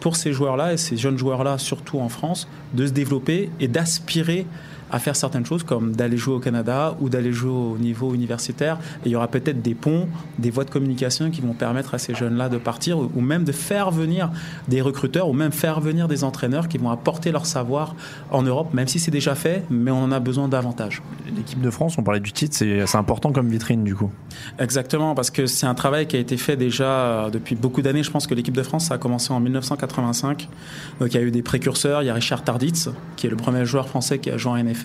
pour 0.00 0.16
ces 0.16 0.32
joueurs-là 0.32 0.72
et 0.72 0.76
ces 0.76 0.96
jeunes 0.96 1.18
joueurs-là, 1.18 1.58
surtout 1.58 1.98
en 1.98 2.08
France, 2.08 2.48
de 2.74 2.86
se 2.86 2.92
développer 2.92 3.50
et 3.60 3.68
d'aspirer 3.68 4.46
à 4.90 4.98
faire 4.98 5.16
certaines 5.16 5.46
choses 5.46 5.62
comme 5.62 5.94
d'aller 5.94 6.16
jouer 6.16 6.34
au 6.34 6.40
Canada 6.40 6.96
ou 7.00 7.08
d'aller 7.08 7.32
jouer 7.32 7.50
au 7.50 7.78
niveau 7.78 8.14
universitaire. 8.14 8.78
Et 9.04 9.08
il 9.08 9.12
y 9.12 9.16
aura 9.16 9.28
peut-être 9.28 9.62
des 9.62 9.74
ponts, 9.74 10.08
des 10.38 10.50
voies 10.50 10.64
de 10.64 10.70
communication 10.70 11.30
qui 11.30 11.40
vont 11.40 11.54
permettre 11.54 11.94
à 11.94 11.98
ces 11.98 12.14
jeunes-là 12.14 12.48
de 12.48 12.58
partir 12.58 12.98
ou 12.98 13.20
même 13.20 13.44
de 13.44 13.52
faire 13.52 13.90
venir 13.90 14.30
des 14.68 14.80
recruteurs 14.80 15.28
ou 15.28 15.32
même 15.32 15.52
faire 15.52 15.80
venir 15.80 16.08
des 16.08 16.24
entraîneurs 16.24 16.68
qui 16.68 16.78
vont 16.78 16.90
apporter 16.90 17.32
leur 17.32 17.46
savoir 17.46 17.94
en 18.30 18.42
Europe, 18.42 18.72
même 18.74 18.88
si 18.88 18.98
c'est 18.98 19.10
déjà 19.10 19.34
fait, 19.34 19.64
mais 19.70 19.90
on 19.90 20.04
en 20.04 20.12
a 20.12 20.20
besoin 20.20 20.48
davantage. 20.48 21.02
L'équipe 21.34 21.60
de 21.60 21.70
France, 21.70 21.96
on 21.98 22.02
parlait 22.02 22.20
du 22.20 22.32
titre, 22.32 22.56
c'est 22.56 22.96
important 22.96 23.32
comme 23.32 23.48
vitrine 23.48 23.84
du 23.84 23.94
coup. 23.94 24.10
Exactement, 24.58 25.14
parce 25.14 25.30
que 25.30 25.46
c'est 25.46 25.66
un 25.66 25.74
travail 25.74 26.06
qui 26.06 26.16
a 26.16 26.18
été 26.18 26.36
fait 26.36 26.56
déjà 26.56 26.84
euh, 26.84 27.30
depuis 27.30 27.54
beaucoup 27.54 27.82
d'années. 27.82 28.02
Je 28.02 28.10
pense 28.10 28.26
que 28.26 28.34
l'équipe 28.34 28.56
de 28.56 28.62
France, 28.62 28.86
ça 28.86 28.94
a 28.94 28.98
commencé 28.98 29.32
en 29.32 29.40
1985. 29.40 30.48
Donc 31.00 31.12
il 31.12 31.14
y 31.14 31.18
a 31.18 31.22
eu 31.22 31.30
des 31.30 31.42
précurseurs, 31.42 32.02
il 32.02 32.06
y 32.06 32.10
a 32.10 32.14
Richard 32.14 32.44
Tarditz, 32.44 32.90
qui 33.16 33.26
est 33.26 33.30
le 33.30 33.36
premier 33.36 33.64
joueur 33.64 33.88
français 33.88 34.18
qui 34.18 34.30
a 34.30 34.36
joué 34.36 34.52
en 34.52 34.56
NFL 34.56 34.75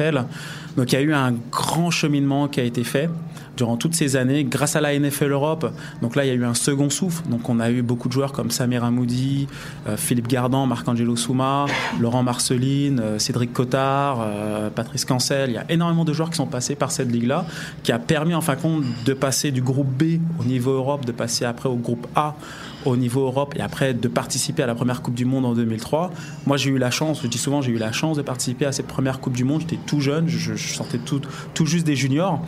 donc 0.77 0.91
il 0.91 0.95
y 0.95 0.98
a 0.98 1.01
eu 1.01 1.13
un 1.13 1.33
grand 1.51 1.91
cheminement 1.91 2.48
qui 2.48 2.60
a 2.60 2.63
été 2.63 2.83
fait 2.83 3.10
durant 3.57 3.77
toutes 3.77 3.93
ces 3.93 4.15
années 4.15 4.43
grâce 4.43 4.75
à 4.75 4.81
la 4.81 4.98
NFL 4.98 5.31
Europe. 5.31 5.71
Donc 6.01 6.15
là, 6.15 6.25
il 6.25 6.29
y 6.29 6.31
a 6.31 6.33
eu 6.33 6.45
un 6.45 6.53
second 6.53 6.89
souffle. 6.89 7.24
Donc 7.29 7.50
on 7.50 7.60
a 7.60 7.69
eu 7.69 7.81
beaucoup 7.81 8.07
de 8.07 8.13
joueurs 8.13 8.31
comme 8.31 8.50
Samir 8.50 8.83
Amoudi, 8.83 9.48
euh, 9.88 9.98
Philippe 9.98 10.27
Gardan, 10.27 10.65
Marc-Angelo 10.65 11.15
Souma, 11.15 11.65
Laurent 12.00 12.24
Marceline, 12.24 13.00
euh, 13.00 13.19
Cédric 13.19 13.53
Cottard, 13.53 14.19
euh, 14.21 14.69
Patrice 14.69 15.05
Cancel. 15.05 15.50
Il 15.50 15.53
y 15.53 15.57
a 15.57 15.65
énormément 15.69 16.05
de 16.05 16.13
joueurs 16.13 16.29
qui 16.29 16.38
sont 16.38 16.48
passés 16.48 16.75
par 16.75 16.91
cette 16.91 17.12
ligue-là, 17.12 17.45
qui 17.83 17.91
a 17.91 18.00
permis 18.00 18.33
en 18.33 18.41
fin 18.41 18.55
de 18.55 18.62
compte 18.62 18.83
de 19.05 19.13
passer 19.13 19.51
du 19.51 19.62
groupe 19.62 19.89
B 19.89 20.19
au 20.39 20.43
niveau 20.43 20.71
Europe, 20.71 21.05
de 21.05 21.12
passer 21.12 21.45
après 21.45 21.69
au 21.69 21.75
groupe 21.75 22.07
A 22.15 22.36
au 22.85 22.97
niveau 22.97 23.25
Europe 23.25 23.53
et 23.57 23.61
après 23.61 23.93
de 23.93 24.07
participer 24.07 24.63
à 24.63 24.67
la 24.67 24.75
première 24.75 25.01
Coupe 25.01 25.15
du 25.15 25.25
Monde 25.25 25.45
en 25.45 25.53
2003. 25.53 26.11
Moi, 26.45 26.57
j'ai 26.57 26.69
eu 26.69 26.77
la 26.77 26.91
chance, 26.91 27.21
je 27.21 27.27
dis 27.27 27.38
souvent, 27.38 27.61
j'ai 27.61 27.71
eu 27.71 27.77
la 27.77 27.91
chance 27.91 28.17
de 28.17 28.21
participer 28.21 28.65
à 28.65 28.71
cette 28.71 28.88
première 28.88 29.19
Coupe 29.19 29.33
du 29.33 29.43
Monde. 29.43 29.61
J'étais 29.61 29.79
tout 29.85 30.01
jeune, 30.01 30.27
je, 30.27 30.55
sortais 30.55 30.97
tout, 30.97 31.21
tout 31.53 31.65
juste 31.65 31.85
des 31.85 31.95
juniors. 31.95 32.43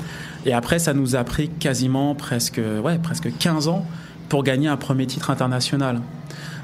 Et 0.45 0.53
après, 0.53 0.79
ça 0.79 0.93
nous 0.93 1.15
a 1.15 1.23
pris 1.23 1.49
quasiment 1.49 2.15
presque, 2.15 2.59
ouais, 2.83 2.97
presque 2.99 3.35
15 3.37 3.67
ans 3.67 3.85
pour 4.29 4.43
gagner 4.43 4.67
un 4.67 4.77
premier 4.77 5.05
titre 5.05 5.29
international. 5.29 6.01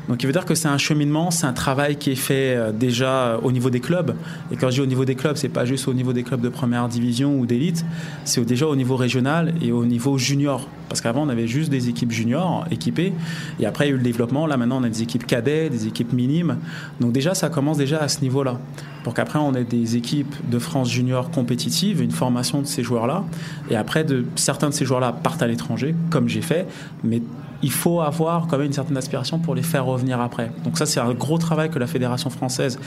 Donc 0.07 0.23
il 0.23 0.25
veut 0.25 0.33
dire 0.33 0.45
que 0.45 0.55
c'est 0.55 0.67
un 0.67 0.77
cheminement, 0.77 1.29
c'est 1.31 1.45
un 1.45 1.53
travail 1.53 1.97
qui 1.97 2.11
est 2.11 2.15
fait 2.15 2.55
euh, 2.55 2.71
déjà 2.71 3.11
euh, 3.11 3.37
au 3.43 3.51
niveau 3.51 3.69
des 3.69 3.79
clubs. 3.79 4.15
Et 4.51 4.55
quand 4.55 4.69
je 4.69 4.75
dis 4.75 4.81
au 4.81 4.85
niveau 4.85 5.05
des 5.05 5.15
clubs, 5.15 5.35
c'est 5.35 5.49
pas 5.49 5.65
juste 5.65 5.87
au 5.87 5.93
niveau 5.93 6.13
des 6.13 6.23
clubs 6.23 6.41
de 6.41 6.49
première 6.49 6.87
division 6.87 7.37
ou 7.37 7.45
d'élite, 7.45 7.85
c'est 8.25 8.43
déjà 8.43 8.67
au 8.67 8.75
niveau 8.75 8.95
régional 8.95 9.53
et 9.61 9.71
au 9.71 9.85
niveau 9.85 10.17
junior. 10.17 10.67
Parce 10.87 11.01
qu'avant 11.01 11.23
on 11.23 11.29
avait 11.29 11.47
juste 11.47 11.69
des 11.69 11.89
équipes 11.89 12.11
juniors 12.11 12.65
équipées, 12.71 13.13
et 13.59 13.65
après 13.65 13.85
il 13.85 13.89
y 13.89 13.91
a 13.91 13.95
eu 13.95 13.97
le 13.97 14.03
développement. 14.03 14.47
Là 14.47 14.57
maintenant 14.57 14.81
on 14.81 14.83
a 14.83 14.89
des 14.89 15.03
équipes 15.03 15.27
cadets, 15.27 15.69
des 15.69 15.85
équipes 15.85 16.13
minimes. 16.13 16.57
Donc 16.99 17.11
déjà 17.11 17.35
ça 17.35 17.49
commence 17.49 17.77
déjà 17.77 17.99
à 17.99 18.07
ce 18.07 18.21
niveau-là. 18.21 18.57
Pour 19.03 19.13
qu'après 19.13 19.39
on 19.39 19.53
ait 19.53 19.63
des 19.63 19.95
équipes 19.95 20.35
de 20.49 20.57
France 20.57 20.89
junior 20.89 21.29
compétitives, 21.29 22.01
une 22.01 22.11
formation 22.11 22.61
de 22.61 22.67
ces 22.67 22.83
joueurs-là, 22.83 23.23
et 23.69 23.75
après 23.75 24.05
certains 24.35 24.69
de 24.69 24.73
ces 24.73 24.85
joueurs-là 24.85 25.13
partent 25.13 25.43
à 25.43 25.47
l'étranger, 25.47 25.93
comme 26.09 26.27
j'ai 26.27 26.41
fait, 26.41 26.67
mais 27.03 27.21
il 27.61 27.71
faut 27.71 28.01
avoir 28.01 28.47
quand 28.47 28.57
même 28.57 28.67
une 28.67 28.73
certaine 28.73 28.97
aspiration 28.97 29.39
pour 29.39 29.55
les 29.55 29.61
faire 29.61 29.85
revenir 29.85 30.19
après. 30.21 30.51
Donc 30.63 30.77
ça, 30.77 30.85
c'est 30.85 30.99
un 30.99 31.13
gros 31.13 31.37
travail 31.37 31.69
que 31.69 31.79
la 31.79 31.87
fédération 31.87 32.29
française 32.29 32.79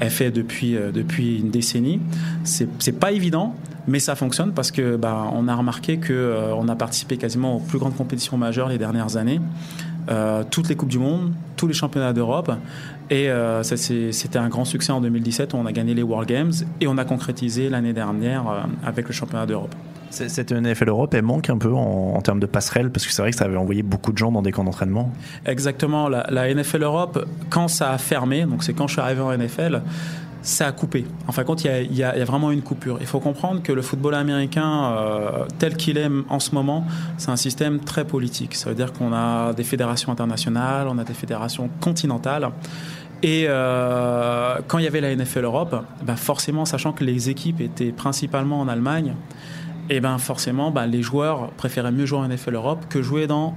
a 0.00 0.10
fait 0.10 0.30
depuis 0.30 0.76
euh, 0.76 0.90
depuis 0.92 1.38
une 1.38 1.50
décennie. 1.50 2.00
C'est 2.44 2.98
pas 2.98 3.12
évident, 3.12 3.54
mais 3.86 3.98
ça 3.98 4.14
fonctionne 4.14 4.52
parce 4.52 4.70
que 4.70 4.96
bah, 4.96 5.30
on 5.32 5.48
a 5.48 5.54
remarqué 5.54 5.98
que 5.98 6.12
euh, 6.12 6.54
on 6.54 6.68
a 6.68 6.76
participé 6.76 7.16
quasiment 7.16 7.56
aux 7.56 7.60
plus 7.60 7.78
grandes 7.78 7.96
compétitions 7.96 8.36
majeures 8.36 8.68
les 8.68 8.78
dernières 8.78 9.16
années. 9.16 9.40
Euh, 10.10 10.42
toutes 10.50 10.70
les 10.70 10.76
Coupes 10.76 10.88
du 10.88 10.98
Monde, 10.98 11.34
tous 11.56 11.66
les 11.66 11.74
championnats 11.74 12.14
d'Europe. 12.14 12.50
Et 13.10 13.30
euh, 13.30 13.62
c'était 13.62 14.38
un 14.38 14.48
grand 14.48 14.64
succès 14.64 14.92
en 14.92 15.00
2017 15.00 15.52
où 15.52 15.56
on 15.58 15.66
a 15.66 15.72
gagné 15.72 15.94
les 15.94 16.02
World 16.02 16.28
Games 16.28 16.52
et 16.80 16.86
on 16.86 16.96
a 16.96 17.04
concrétisé 17.04 17.68
l'année 17.68 17.92
dernière 17.92 18.48
euh, 18.48 18.60
avec 18.84 19.06
le 19.06 19.12
championnat 19.12 19.44
d'Europe. 19.44 19.74
Cette 20.10 20.52
NFL 20.52 20.88
Europe, 20.88 21.14
elle 21.14 21.22
manque 21.22 21.50
un 21.50 21.58
peu 21.58 21.72
en, 21.72 22.20
termes 22.22 22.40
de 22.40 22.46
passerelle 22.46 22.90
parce 22.90 23.06
que 23.06 23.12
c'est 23.12 23.22
vrai 23.22 23.30
que 23.30 23.36
ça 23.36 23.44
avait 23.44 23.56
envoyé 23.56 23.82
beaucoup 23.82 24.12
de 24.12 24.18
gens 24.18 24.32
dans 24.32 24.42
des 24.42 24.52
camps 24.52 24.64
d'entraînement. 24.64 25.12
Exactement. 25.46 26.08
La, 26.08 26.54
NFL 26.54 26.82
Europe, 26.82 27.26
quand 27.50 27.68
ça 27.68 27.92
a 27.92 27.98
fermé, 27.98 28.44
donc 28.44 28.64
c'est 28.64 28.72
quand 28.72 28.86
je 28.86 28.94
suis 28.94 29.00
arrivé 29.00 29.20
en 29.20 29.36
NFL, 29.36 29.82
ça 30.42 30.68
a 30.68 30.72
coupé. 30.72 31.04
En 31.26 31.32
fin 31.32 31.42
de 31.42 31.46
compte, 31.46 31.64
il 31.64 31.94
y 31.94 32.02
a, 32.02 32.24
vraiment 32.24 32.50
une 32.50 32.62
coupure. 32.62 32.98
Il 33.00 33.06
faut 33.06 33.20
comprendre 33.20 33.62
que 33.62 33.72
le 33.72 33.82
football 33.82 34.14
américain, 34.14 34.92
euh, 34.92 35.44
tel 35.58 35.76
qu'il 35.76 35.98
est 35.98 36.08
en 36.28 36.40
ce 36.40 36.54
moment, 36.54 36.86
c'est 37.18 37.30
un 37.30 37.36
système 37.36 37.80
très 37.80 38.04
politique. 38.04 38.54
Ça 38.54 38.70
veut 38.70 38.76
dire 38.76 38.92
qu'on 38.92 39.12
a 39.12 39.52
des 39.52 39.64
fédérations 39.64 40.10
internationales, 40.10 40.86
on 40.88 40.98
a 40.98 41.04
des 41.04 41.14
fédérations 41.14 41.68
continentales. 41.80 42.48
Et 43.22 43.46
euh, 43.48 44.58
quand 44.68 44.78
il 44.78 44.84
y 44.84 44.86
avait 44.86 45.00
la 45.00 45.14
NFL 45.14 45.44
Europe, 45.44 45.84
bah 46.04 46.16
forcément, 46.16 46.64
sachant 46.64 46.92
que 46.92 47.02
les 47.02 47.30
équipes 47.30 47.60
étaient 47.60 47.90
principalement 47.90 48.60
en 48.60 48.68
Allemagne, 48.68 49.14
et 49.90 50.00
ben 50.00 50.18
forcément, 50.18 50.70
bah, 50.70 50.86
les 50.86 51.02
joueurs 51.02 51.50
préféraient 51.52 51.92
mieux 51.92 52.06
jouer 52.06 52.18
en 52.18 52.28
NFL 52.28 52.54
Europe 52.54 52.84
que 52.88 53.02
jouer 53.02 53.26
dans 53.26 53.54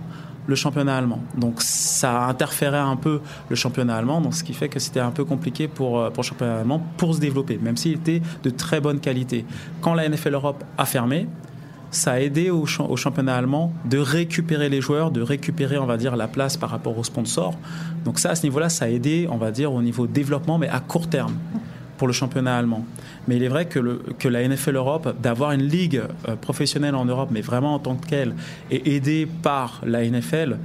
le 0.48 0.56
championnat 0.56 0.98
allemand. 0.98 1.20
Donc 1.38 1.62
ça 1.62 2.26
interférait 2.26 2.78
un 2.78 2.96
peu 2.96 3.22
le 3.50 3.56
championnat 3.56 3.96
allemand, 3.96 4.22
donc 4.22 4.34
ce 4.34 4.44
qui 4.44 4.54
fait 4.54 4.70
que 4.70 4.80
c'était 4.80 5.00
un 5.00 5.12
peu 5.12 5.26
compliqué 5.26 5.68
pour, 5.68 6.00
euh, 6.00 6.10
pour 6.10 6.24
le 6.24 6.28
championnat 6.28 6.60
allemand 6.60 6.82
pour 6.98 7.14
se 7.16 7.20
développer, 7.20 7.60
même 7.62 7.78
s'il 7.78 7.94
était 7.94 8.22
de 8.44 8.50
très 8.50 8.82
bonne 8.82 9.00
qualité. 9.00 9.46
Quand 9.82 9.94
la 9.94 10.08
NFL 10.08 10.34
Europe 10.34 10.64
a 10.78 10.86
fermé, 10.86 11.28
ça 11.92 12.14
a 12.14 12.20
aidé 12.20 12.50
au, 12.50 12.66
au 12.80 12.96
championnat 12.96 13.36
allemand 13.36 13.74
de 13.86 13.98
récupérer 13.98 14.70
les 14.70 14.82
joueurs, 14.82 15.12
de 15.12 15.22
récupérer, 15.22 15.78
on 15.78 15.86
va 15.86 15.98
dire, 15.98 16.16
la 16.16 16.28
place 16.28 16.56
par 16.56 16.70
rapport 16.70 16.98
aux 16.98 17.04
sponsors. 17.04 17.58
Donc 18.06 18.18
ça, 18.18 18.32
à 18.32 18.36
ce 18.36 18.44
niveau-là, 18.44 18.70
ça 18.70 18.86
a 18.86 18.88
aidé, 18.88 19.28
on 19.30 19.38
va 19.38 19.52
dire, 19.52 19.74
au 19.74 19.82
niveau 19.82 20.08
développement, 20.08 20.58
mais 20.58 20.70
à 20.70 20.80
court 20.80 21.08
terme 21.08 21.34
pour 22.02 22.08
le 22.08 22.16
championnat 22.16 22.58
allemand. 22.58 22.84
Mais 23.28 23.36
il 23.36 23.44
est 23.44 23.48
vrai 23.48 23.68
que, 23.68 23.78
le, 23.78 24.02
que 24.18 24.28
la 24.28 24.48
NFL 24.48 24.76
Europe, 24.76 25.16
d'avoir 25.22 25.52
une 25.52 25.62
ligue 25.62 26.02
euh, 26.28 26.36
professionnelle 26.36 26.96
en 26.96 27.06
Europe, 27.06 27.30
mais 27.32 27.42
vraiment 27.42 27.76
en 27.76 27.80
tant 27.80 27.96
que 27.96 28.12
et 28.72 28.96
aidée 28.96 29.28
par 29.44 29.82
la 29.86 30.04
NFL, 30.04 30.58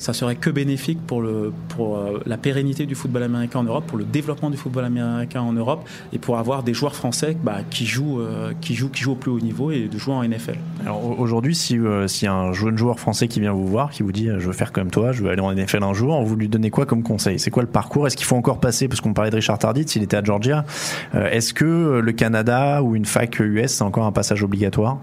ça 0.00 0.12
serait 0.14 0.34
que 0.34 0.48
bénéfique 0.50 0.98
pour, 1.06 1.20
le, 1.22 1.52
pour 1.68 1.98
euh, 1.98 2.20
la 2.26 2.36
pérennité 2.38 2.86
du 2.86 2.94
football 2.94 3.22
américain 3.22 3.58
en 3.60 3.64
Europe, 3.64 3.84
pour 3.86 3.98
le 3.98 4.04
développement 4.04 4.48
du 4.50 4.56
football 4.56 4.86
américain 4.86 5.42
en 5.42 5.52
Europe, 5.52 5.86
et 6.12 6.18
pour 6.18 6.38
avoir 6.38 6.62
des 6.62 6.72
joueurs 6.74 6.96
français 6.96 7.36
bah, 7.42 7.58
qui, 7.70 7.84
jouent, 7.86 8.20
euh, 8.20 8.52
qui, 8.62 8.74
jouent, 8.74 8.88
qui 8.88 9.02
jouent 9.02 9.12
au 9.12 9.16
plus 9.16 9.30
haut 9.30 9.38
niveau 9.40 9.70
et 9.70 9.88
de 9.88 9.98
jouer 9.98 10.14
en 10.14 10.24
NFL. 10.24 10.56
Alors 10.84 11.04
au- 11.04 11.14
aujourd'hui, 11.22 11.54
si 11.54 11.78
euh, 11.78 12.08
s'il 12.08 12.26
a 12.28 12.34
un 12.34 12.52
jeune 12.52 12.76
joueur 12.78 12.98
français 12.98 13.28
qui 13.28 13.40
vient 13.40 13.52
vous 13.52 13.66
voir, 13.68 13.90
qui 13.90 14.02
vous 14.02 14.10
dit 14.12 14.28
euh, 14.28 14.40
je 14.40 14.46
veux 14.46 14.52
faire 14.54 14.72
comme 14.72 14.90
toi, 14.90 15.12
je 15.12 15.22
veux 15.22 15.28
aller 15.30 15.42
en 15.42 15.52
NFL 15.54 15.82
un 15.84 15.92
jour, 15.92 16.20
vous 16.24 16.34
lui 16.36 16.48
donnez 16.48 16.70
quoi 16.70 16.86
comme 16.86 17.02
conseil? 17.02 17.38
C'est 17.38 17.50
quoi 17.50 17.62
le 17.62 17.68
parcours? 17.68 18.06
Est-ce 18.06 18.16
qu'il 18.16 18.26
faut 18.26 18.36
encore 18.36 18.58
passer 18.58 18.88
Parce 18.88 19.02
qu'on 19.02 19.12
parlait 19.12 19.30
de 19.30 19.36
Richard 19.36 19.58
Tarditz, 19.58 19.94
il 19.96 20.02
était 20.02 20.16
à 20.16 20.24
Georgia. 20.24 20.64
Euh, 21.14 21.28
Est-ce 21.30 21.52
que 21.52 21.64
euh, 21.66 22.00
le 22.00 22.12
Canada 22.12 22.82
ou 22.82 22.96
une 22.96 23.04
fac 23.04 23.38
US, 23.40 23.70
c'est 23.72 23.82
encore 23.84 24.06
un 24.06 24.12
passage 24.12 24.42
obligatoire? 24.42 24.96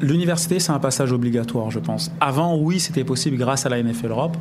L'université, 0.00 0.60
c'est 0.60 0.72
un 0.72 0.78
passage 0.78 1.12
obligatoire, 1.12 1.70
je 1.70 1.80
pense. 1.80 2.10
Avant, 2.20 2.56
oui, 2.56 2.78
c'était 2.78 3.04
possible 3.04 3.36
grâce 3.36 3.66
à 3.66 3.68
la 3.68 3.82
NFL 3.82 4.10
Europe, 4.10 4.36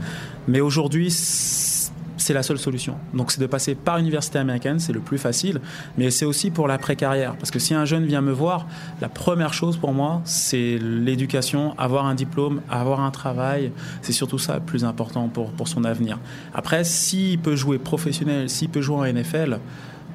mais 0.47 0.61
aujourd'hui, 0.61 1.09
c'est 1.09 2.33
la 2.33 2.43
seule 2.43 2.59
solution. 2.59 2.95
Donc, 3.13 3.31
c'est 3.31 3.41
de 3.41 3.47
passer 3.47 3.73
par 3.73 3.97
l'université 3.97 4.37
américaine, 4.37 4.79
c'est 4.79 4.93
le 4.93 4.99
plus 4.99 5.17
facile, 5.17 5.61
mais 5.97 6.11
c'est 6.11 6.25
aussi 6.25 6.51
pour 6.51 6.67
la 6.67 6.77
pré-carrière. 6.77 7.35
Parce 7.37 7.51
que 7.51 7.59
si 7.59 7.73
un 7.73 7.85
jeune 7.85 8.05
vient 8.05 8.21
me 8.21 8.31
voir, 8.31 8.67
la 9.01 9.09
première 9.09 9.53
chose 9.53 9.77
pour 9.77 9.93
moi, 9.93 10.21
c'est 10.25 10.77
l'éducation, 10.77 11.73
avoir 11.77 12.05
un 12.05 12.15
diplôme, 12.15 12.61
avoir 12.69 13.01
un 13.01 13.11
travail. 13.11 13.71
C'est 14.01 14.11
surtout 14.11 14.39
ça 14.39 14.55
le 14.55 14.61
plus 14.61 14.83
important 14.83 15.27
pour, 15.29 15.51
pour 15.51 15.67
son 15.67 15.85
avenir. 15.85 16.19
Après, 16.53 16.83
s'il 16.83 17.39
peut 17.39 17.55
jouer 17.55 17.77
professionnel, 17.77 18.49
s'il 18.49 18.69
peut 18.69 18.81
jouer 18.81 18.97
en 18.97 19.13
NFL, 19.13 19.59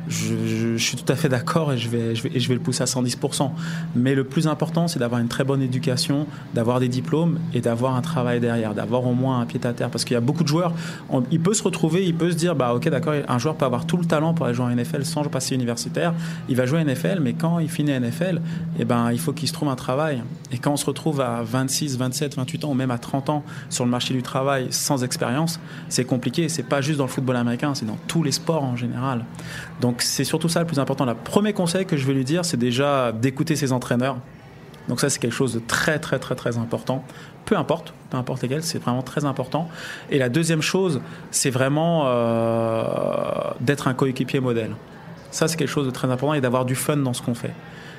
je, 0.09 0.35
je- 0.47 0.77
je 0.77 0.85
suis 0.85 0.97
tout 0.97 1.11
à 1.13 1.17
fait 1.17 1.29
d'accord 1.29 1.73
et 1.73 1.79
je 1.79 1.89
vais, 1.89 2.15
je, 2.15 2.23
vais, 2.25 2.39
je 2.41 2.49
vais 2.49 2.55
le 2.55 2.61
pousser 2.61 2.83
à 2.83 2.87
110%. 2.87 3.51
Mais 3.95 4.15
le 4.15 4.25
plus 4.25 4.47
important, 4.47 4.89
c'est 4.89 4.99
d'avoir 4.99 5.21
une 5.21 5.29
très 5.29 5.45
bonne 5.45 5.63
éducation, 5.63 6.27
d'avoir 6.55 6.81
des 6.81 6.89
diplômes 6.89 7.39
et 7.55 7.61
d'avoir 7.61 7.95
un 7.97 8.01
travail 8.03 8.41
derrière, 8.41 8.75
d'avoir 8.75 9.07
au 9.07 9.15
moins 9.15 9.41
un 9.41 9.47
pied 9.47 9.61
à 9.65 9.73
terre. 9.73 9.91
Parce 9.91 10.05
qu'il 10.05 10.15
y 10.15 10.19
a 10.19 10.21
beaucoup 10.21 10.43
de 10.43 10.49
joueurs, 10.49 10.73
on- 11.11 11.23
il 11.31 11.41
peut 11.41 11.55
se 11.55 11.63
retrouver, 11.63 12.05
il 12.07 12.15
peut 12.15 12.31
se 12.31 12.37
dire, 12.37 12.55
bah 12.57 12.75
ok, 12.75 12.89
d'accord, 12.89 13.15
un 13.29 13.39
joueur 13.39 13.55
peut 13.57 13.65
avoir 13.65 13.87
tout 13.87 13.97
le 13.97 14.05
talent 14.05 14.35
pour 14.35 14.47
aller 14.47 14.55
jouer 14.55 14.67
en 14.67 14.71
NFL 14.71 15.05
sans 15.05 15.23
passer 15.25 15.55
universitaire. 15.55 16.15
Il 16.49 16.57
va 16.57 16.67
jouer 16.67 16.79
en 16.81 16.83
NFL, 16.87 17.21
mais 17.23 17.33
quand 17.35 17.59
il 17.59 17.69
finit 17.69 17.93
NFL, 17.93 18.41
eh 18.79 18.85
ben, 18.85 19.13
il 19.13 19.19
faut 19.21 19.33
qu'il 19.33 19.49
se 19.49 19.53
trouve 19.53 19.69
un 19.69 19.77
travail. 19.77 20.23
Et 20.51 20.59
quand 20.59 20.73
on 20.73 20.77
se 20.77 20.85
retrouve 20.87 21.21
à 21.21 21.43
26, 21.43 21.97
27, 21.97 22.37
28 22.37 22.65
ans 22.65 22.71
ou 22.71 22.75
même 22.75 22.91
à 22.91 22.99
30 22.99 23.31
ans 23.31 23.45
sur 23.71 23.85
le 23.85 23.91
marché 23.91 24.15
du 24.15 24.23
travail 24.23 24.67
sans 24.71 25.05
expérience, 25.05 25.61
c'est 25.89 26.05
compliqué. 26.05 26.49
C'est 26.49 26.63
pas 26.65 26.81
juste 26.81 26.99
dans 26.99 27.05
le 27.05 27.11
football 27.11 27.37
américain, 27.37 27.75
c'est 27.75 27.87
dans 27.87 27.99
tous 28.09 28.23
les 28.23 28.33
sports 28.33 28.65
en 28.65 28.77
général. 28.77 29.25
Donc 29.81 29.92
c'est 29.99 30.25
surtout 30.25 30.49
ça 30.49 30.61
le 30.61 30.67
plus 30.67 30.79
important. 30.79 31.05
Le 31.05 31.15
premier 31.15 31.53
conseil 31.53 31.87
que 31.87 31.97
je 31.97 32.07
vais 32.07 32.15
lui 32.15 32.25
dire, 32.25 32.45
c'est 32.45 32.57
déjà 32.57 33.13
d'écouter 33.13 33.57
ses 33.57 33.73
entraîneurs. 33.73 34.17
Donc 34.89 35.01
ça, 35.01 35.11
c'est 35.11 35.19
quelque 35.19 35.35
chose 35.35 35.55
de 35.55 35.61
très, 35.61 35.99
très, 35.99 36.19
très, 36.19 36.35
très 36.35 36.59
important. 36.59 37.05
Peu 37.45 37.57
importe, 37.57 37.93
peu 38.11 38.17
importe 38.17 38.43
lesquels, 38.43 38.63
c'est 38.63 38.79
vraiment 38.79 39.03
très 39.03 39.25
important. 39.25 39.69
Et 40.11 40.19
la 40.19 40.29
deuxième 40.29 40.63
chose, 40.63 41.01
c'est 41.31 41.51
vraiment 41.51 42.05
euh, 42.07 42.85
d'être 43.61 43.89
un 43.89 43.95
coéquipier 43.95 44.41
modèle. 44.41 44.73
Ça, 45.31 45.49
c'est 45.49 45.57
quelque 45.57 45.69
chose 45.69 45.87
de 45.87 45.91
très 45.91 46.09
important 46.11 46.35
et 46.35 46.41
d'avoir 46.41 46.65
du 46.65 46.75
fun 46.75 46.97
dans 46.97 47.13
ce 47.13 47.23
qu'on 47.23 47.35
fait. 47.35 47.53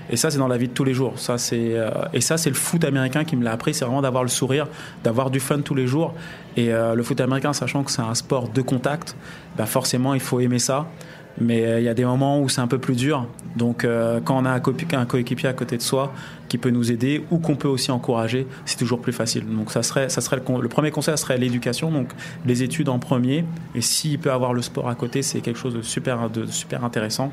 Et 0.10 0.18
ça, 0.18 0.30
c'est 0.30 0.38
dans 0.38 0.50
la 0.50 0.58
vie 0.58 0.68
de 0.68 0.74
tous 0.74 0.84
les 0.84 0.94
jours. 0.94 1.18
Ça, 1.18 1.38
c'est 1.38 1.78
et 2.12 2.20
ça, 2.20 2.38
c'est 2.38 2.50
le 2.50 2.56
foot 2.56 2.84
américain 2.84 3.24
qui 3.24 3.38
me 3.38 3.44
l'a 3.44 3.54
appris. 3.54 3.74
C'est 3.74 3.86
vraiment 3.86 4.02
d'avoir 4.02 4.24
le 4.24 4.30
sourire, 4.30 4.68
d'avoir 5.04 5.30
du 5.30 5.40
fun 5.40 5.62
tous 5.62 5.76
les 5.76 5.88
jours. 5.88 6.14
Et 6.58 6.72
le 6.74 7.04
foot 7.04 7.22
américain, 7.22 7.54
sachant 7.54 7.84
que 7.84 7.92
c'est 7.92 8.02
un 8.02 8.14
sport 8.14 8.50
de 8.50 8.62
contact, 8.62 9.16
bah 9.58 9.66
forcément, 9.66 10.14
il 10.14 10.20
faut 10.20 10.42
aimer 10.42 10.60
ça 10.60 10.88
mais 11.40 11.66
euh, 11.66 11.80
il 11.80 11.84
y 11.84 11.90
a 11.90 11.94
des 11.94 12.06
moments 12.06 12.40
où 12.40 12.50
c'est 12.50 12.62
un 12.62 12.68
peu 12.68 12.78
plus 12.78 12.96
dur. 12.96 13.28
Donc 13.56 13.86
euh, 13.86 14.20
quand 14.24 14.38
on 14.38 14.46
a 14.46 14.52
un, 14.52 14.60
coéquipier 15.06 15.48
à 15.48 15.54
côté 15.54 15.78
de 15.78 15.82
soi 15.82 16.14
qui 16.50 16.58
peut 16.58 16.70
nous 16.70 16.92
aider 16.92 17.24
ou 17.32 17.40
qu'on 17.40 17.56
peut 17.56 17.68
aussi 17.68 17.92
encourager, 17.92 18.48
c'est 18.66 18.78
toujours 18.78 19.02
plus 19.02 19.14
facile. 19.14 19.46
Donc 19.46 19.72
ça 19.72 19.84
serait, 19.84 20.10
ça 20.10 20.22
serait 20.22 20.38
le, 20.38 20.70
premier 20.70 20.92
conseil, 20.92 21.14
ça 21.14 21.18
serait 21.18 21.38
l'éducation, 21.38 21.92
donc 21.92 22.10
les 22.46 22.64
études 22.64 22.90
en 22.90 23.00
premier. 23.00 23.46
Et 23.76 23.82
s'il 23.82 24.20
peut 24.20 24.32
avoir 24.32 24.54
le 24.54 24.62
sport 24.62 24.90
à 24.90 24.96
côté, 24.96 25.22
c'est 25.22 25.42
quelque 25.42 25.60
chose 25.60 25.74
de 25.74 25.82
super, 25.82 26.30
de 26.30 26.46
super 26.46 26.84
intéressant 26.84 27.32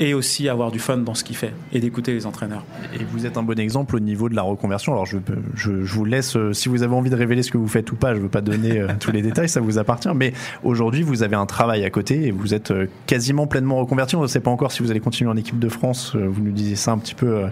et 0.00 0.14
aussi 0.14 0.48
avoir 0.48 0.72
du 0.72 0.78
fun 0.78 0.96
dans 0.96 1.12
ce 1.12 1.22
qu'il 1.22 1.36
fait 1.36 1.52
et 1.74 1.78
d'écouter 1.78 2.14
les 2.14 2.24
entraîneurs. 2.24 2.64
Et 2.98 3.04
vous 3.04 3.26
êtes 3.26 3.36
un 3.36 3.42
bon 3.42 3.58
exemple 3.60 3.96
au 3.96 4.00
niveau 4.00 4.30
de 4.30 4.34
la 4.34 4.40
reconversion. 4.40 4.92
Alors 4.92 5.04
je, 5.04 5.18
je, 5.54 5.84
je 5.84 5.94
vous 5.94 6.06
laisse, 6.06 6.36
euh, 6.36 6.54
si 6.54 6.70
vous 6.70 6.82
avez 6.82 6.94
envie 6.94 7.10
de 7.10 7.16
révéler 7.16 7.42
ce 7.42 7.50
que 7.50 7.58
vous 7.58 7.68
faites 7.68 7.92
ou 7.92 7.96
pas, 7.96 8.12
je 8.14 8.18
ne 8.18 8.22
veux 8.22 8.30
pas 8.30 8.40
donner 8.40 8.80
euh, 8.80 8.88
tous 8.98 9.12
les 9.12 9.20
détails, 9.20 9.50
ça 9.50 9.60
vous 9.60 9.76
appartient. 9.76 10.08
Mais 10.14 10.32
aujourd'hui, 10.64 11.02
vous 11.02 11.22
avez 11.22 11.36
un 11.36 11.44
travail 11.44 11.84
à 11.84 11.90
côté 11.90 12.28
et 12.28 12.30
vous 12.30 12.54
êtes 12.54 12.70
euh, 12.70 12.86
quasiment 13.06 13.46
pleinement 13.46 13.76
reconverti. 13.76 14.16
On 14.16 14.22
ne 14.22 14.26
sait 14.26 14.40
pas 14.40 14.50
encore 14.50 14.72
si 14.72 14.82
vous 14.82 14.90
allez 14.90 15.00
continuer 15.00 15.30
en 15.30 15.36
équipe 15.36 15.58
de 15.58 15.68
France. 15.68 16.16
Vous 16.16 16.42
nous 16.42 16.52
disiez 16.52 16.76
ça 16.76 16.92
un 16.92 16.98
petit 16.98 17.14
peu 17.14 17.44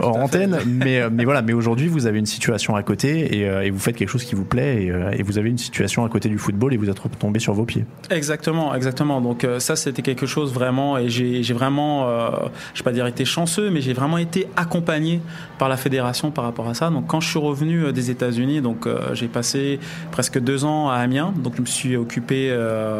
hors 0.00 0.16
antenne. 0.16 0.58
Mais, 0.66 1.10
mais 1.10 1.24
voilà, 1.24 1.42
mais 1.42 1.52
aujourd'hui, 1.52 1.88
vous 1.88 2.06
avez 2.06 2.18
une 2.18 2.26
situation 2.26 2.74
à 2.74 2.82
côté 2.82 3.36
et, 3.36 3.40
et, 3.42 3.70
vous 3.70 3.78
faites 3.78 3.96
quelque 3.96 4.08
chose 4.08 4.24
qui 4.24 4.34
vous 4.34 4.44
plaît 4.44 4.84
et, 4.84 5.18
et, 5.18 5.22
vous 5.22 5.38
avez 5.38 5.50
une 5.50 5.58
situation 5.58 6.04
à 6.04 6.08
côté 6.08 6.28
du 6.28 6.38
football 6.38 6.72
et 6.72 6.76
vous 6.76 6.88
êtes 6.88 6.98
retombé 6.98 7.38
sur 7.38 7.52
vos 7.52 7.64
pieds. 7.64 7.84
Exactement, 8.10 8.74
exactement. 8.74 9.20
Donc 9.20 9.46
ça, 9.58 9.76
c'était 9.76 10.02
quelque 10.02 10.26
chose 10.26 10.52
vraiment 10.52 10.96
et 10.98 11.08
j'ai 11.08 11.52
vraiment 11.52 11.81
euh, 11.82 12.30
je 12.74 12.80
vais 12.80 12.84
pas 12.84 12.92
dire 12.92 13.06
été 13.06 13.24
chanceux, 13.24 13.70
mais 13.70 13.80
j'ai 13.80 13.92
vraiment 13.92 14.18
été 14.18 14.48
accompagné 14.56 15.20
par 15.58 15.68
la 15.68 15.76
fédération 15.76 16.30
par 16.30 16.44
rapport 16.44 16.68
à 16.68 16.74
ça. 16.74 16.90
Donc 16.90 17.06
quand 17.06 17.20
je 17.20 17.28
suis 17.28 17.38
revenu 17.38 17.84
euh, 17.84 17.92
des 17.92 18.10
États-Unis, 18.10 18.60
donc 18.60 18.86
euh, 18.86 19.14
j'ai 19.14 19.28
passé 19.28 19.78
presque 20.10 20.38
deux 20.38 20.64
ans 20.64 20.90
à 20.90 20.96
Amiens, 20.96 21.32
donc 21.36 21.56
je 21.56 21.60
me 21.60 21.66
suis 21.66 21.96
occupé 21.96 22.56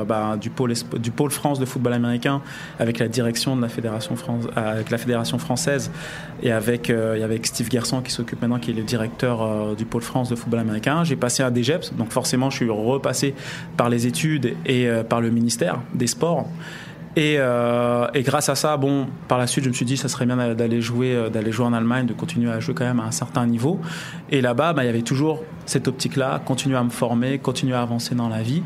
bah, 0.06 0.36
du 0.36 0.50
pôle 0.50 1.30
France 1.30 1.58
de 1.58 1.64
football 1.64 1.92
américain 1.92 2.40
avec 2.78 2.98
la 2.98 3.08
direction 3.08 3.56
de 3.56 3.62
la 3.62 3.68
fédération 3.68 4.16
française 5.38 5.90
et 6.42 6.52
avec 6.52 6.90
Steve 7.44 7.70
Gerson 7.70 8.00
qui 8.00 8.12
s'occupe 8.12 8.40
maintenant, 8.40 8.58
qui 8.58 8.70
est 8.70 8.74
le 8.74 8.82
directeur 8.82 9.74
du 9.76 9.84
pôle 9.84 10.02
France 10.02 10.28
de 10.28 10.34
football 10.34 10.60
américain. 10.60 11.04
J'ai 11.04 11.16
passé 11.16 11.42
à 11.42 11.50
DGEPS, 11.50 11.94
donc 11.94 12.10
forcément 12.10 12.50
je 12.50 12.56
suis 12.56 12.70
repassé 12.70 13.34
par 13.76 13.88
les 13.88 14.06
études 14.06 14.54
et 14.66 14.88
par 15.08 15.20
le 15.20 15.30
ministère 15.30 15.80
des 15.94 16.06
Sports. 16.06 16.46
Euh, 17.18 18.06
et, 18.14 18.22
grâce 18.22 18.48
à 18.48 18.54
ça, 18.54 18.76
bon, 18.76 19.06
par 19.28 19.38
la 19.38 19.46
suite, 19.46 19.64
je 19.64 19.68
me 19.68 19.74
suis 19.74 19.84
dit, 19.84 19.96
ça 19.96 20.08
serait 20.08 20.26
bien 20.26 20.54
d'aller 20.54 20.80
jouer, 20.80 21.14
euh, 21.14 21.28
d'aller 21.28 21.52
jouer 21.52 21.66
en 21.66 21.72
Allemagne, 21.72 22.06
de 22.06 22.14
continuer 22.14 22.50
à 22.50 22.60
jouer 22.60 22.74
quand 22.74 22.84
même 22.84 23.00
à 23.00 23.04
un 23.04 23.10
certain 23.10 23.46
niveau. 23.46 23.80
Et 24.30 24.40
là-bas, 24.40 24.72
bah, 24.72 24.84
il 24.84 24.86
y 24.86 24.90
avait 24.90 25.02
toujours 25.02 25.42
cette 25.66 25.88
optique-là, 25.88 26.40
continuer 26.44 26.76
à 26.76 26.84
me 26.84 26.90
former, 26.90 27.38
continuer 27.38 27.74
à 27.74 27.82
avancer 27.82 28.14
dans 28.14 28.28
la 28.28 28.42
vie. 28.42 28.62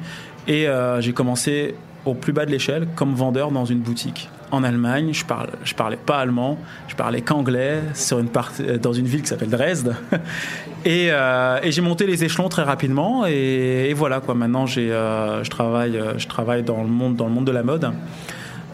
Et 0.47 0.69
euh, 0.69 1.01
j'ai 1.01 1.13
commencé 1.13 1.75
au 2.05 2.15
plus 2.15 2.33
bas 2.33 2.47
de 2.47 2.53
l'échelle 2.53 2.87
comme 2.95 3.15
vendeur 3.15 3.51
dans 3.51 3.65
une 3.65 3.81
boutique 3.81 4.31
en 4.53 4.63
Allemagne. 4.63 5.13
Je 5.13 5.25
parle, 5.25 5.49
je 5.65 5.75
parlais 5.75 5.97
pas 5.97 6.19
allemand, 6.19 6.57
je 6.87 6.95
parlais 6.95 7.21
qu'anglais 7.21 7.81
sur 7.95 8.21
une 8.21 8.29
partie, 8.29 8.63
dans 8.79 8.93
une 8.93 9.07
ville 9.07 9.23
qui 9.23 9.29
s'appelle 9.29 9.51
Dresde. 9.51 9.97
Et, 10.85 11.09
et 11.09 11.73
j'ai 11.73 11.81
monté 11.81 12.07
les 12.07 12.23
échelons 12.23 12.49
très 12.49 12.63
rapidement. 12.63 13.27
Et, 13.27 13.89
et 13.91 13.93
voilà 13.93 14.21
quoi. 14.21 14.37
Maintenant, 14.37 14.67
j'ai, 14.67 14.87
je 14.87 15.51
travaille, 15.51 16.01
je 16.17 16.29
travaille 16.29 16.63
dans 16.63 16.81
le 16.81 16.89
monde, 16.89 17.17
dans 17.17 17.27
le 17.27 17.33
monde 17.33 17.45
de 17.45 17.51
la 17.51 17.65
mode. 17.65 17.91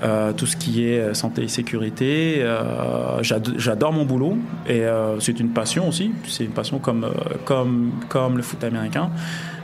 Euh, 0.02 0.32
tout 0.32 0.46
ce 0.46 0.56
qui 0.56 0.84
est 0.84 0.98
euh, 0.98 1.14
santé 1.14 1.44
et 1.44 1.48
sécurité. 1.48 2.38
Euh, 2.38 3.22
j'adore 3.22 3.92
mon 3.92 4.04
boulot 4.04 4.36
et 4.68 4.82
c'est 5.20 5.38
une 5.38 5.50
passion 5.50 5.88
aussi. 5.88 6.12
C'est 6.26 6.44
une 6.44 6.50
passion 6.50 6.78
comme, 6.78 7.06
comme, 7.44 7.92
comme 8.08 8.36
le 8.36 8.42
foot 8.42 8.64
américain. 8.64 9.10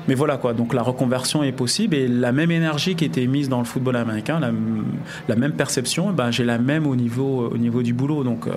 Mais 0.09 0.15
voilà 0.15 0.39
quoi, 0.39 0.55
donc 0.55 0.73
la 0.73 0.83
reconversion 0.83 1.43
est 1.43 1.53
possible 1.53 1.95
et 1.95 2.09
la 2.09 2.33
même 2.33 2.51
énergie 2.51 2.95
qui 2.95 3.05
était 3.05 3.27
mise 3.27 3.51
dans 3.51 3.59
le 3.59 3.67
football 3.67 3.97
américain, 3.97 4.41
la, 4.41 5.37
même 5.37 5.53
perception, 5.53 6.09
eh 6.11 6.15
ben, 6.15 6.31
j'ai 6.31 6.45
la 6.45 6.59
même 6.59 6.87
au 6.87 6.97
niveau, 6.97 7.51
au 7.53 7.59
niveau 7.59 7.83
du 7.83 7.93
boulot. 7.93 8.25
Donc 8.25 8.47
euh, 8.47 8.53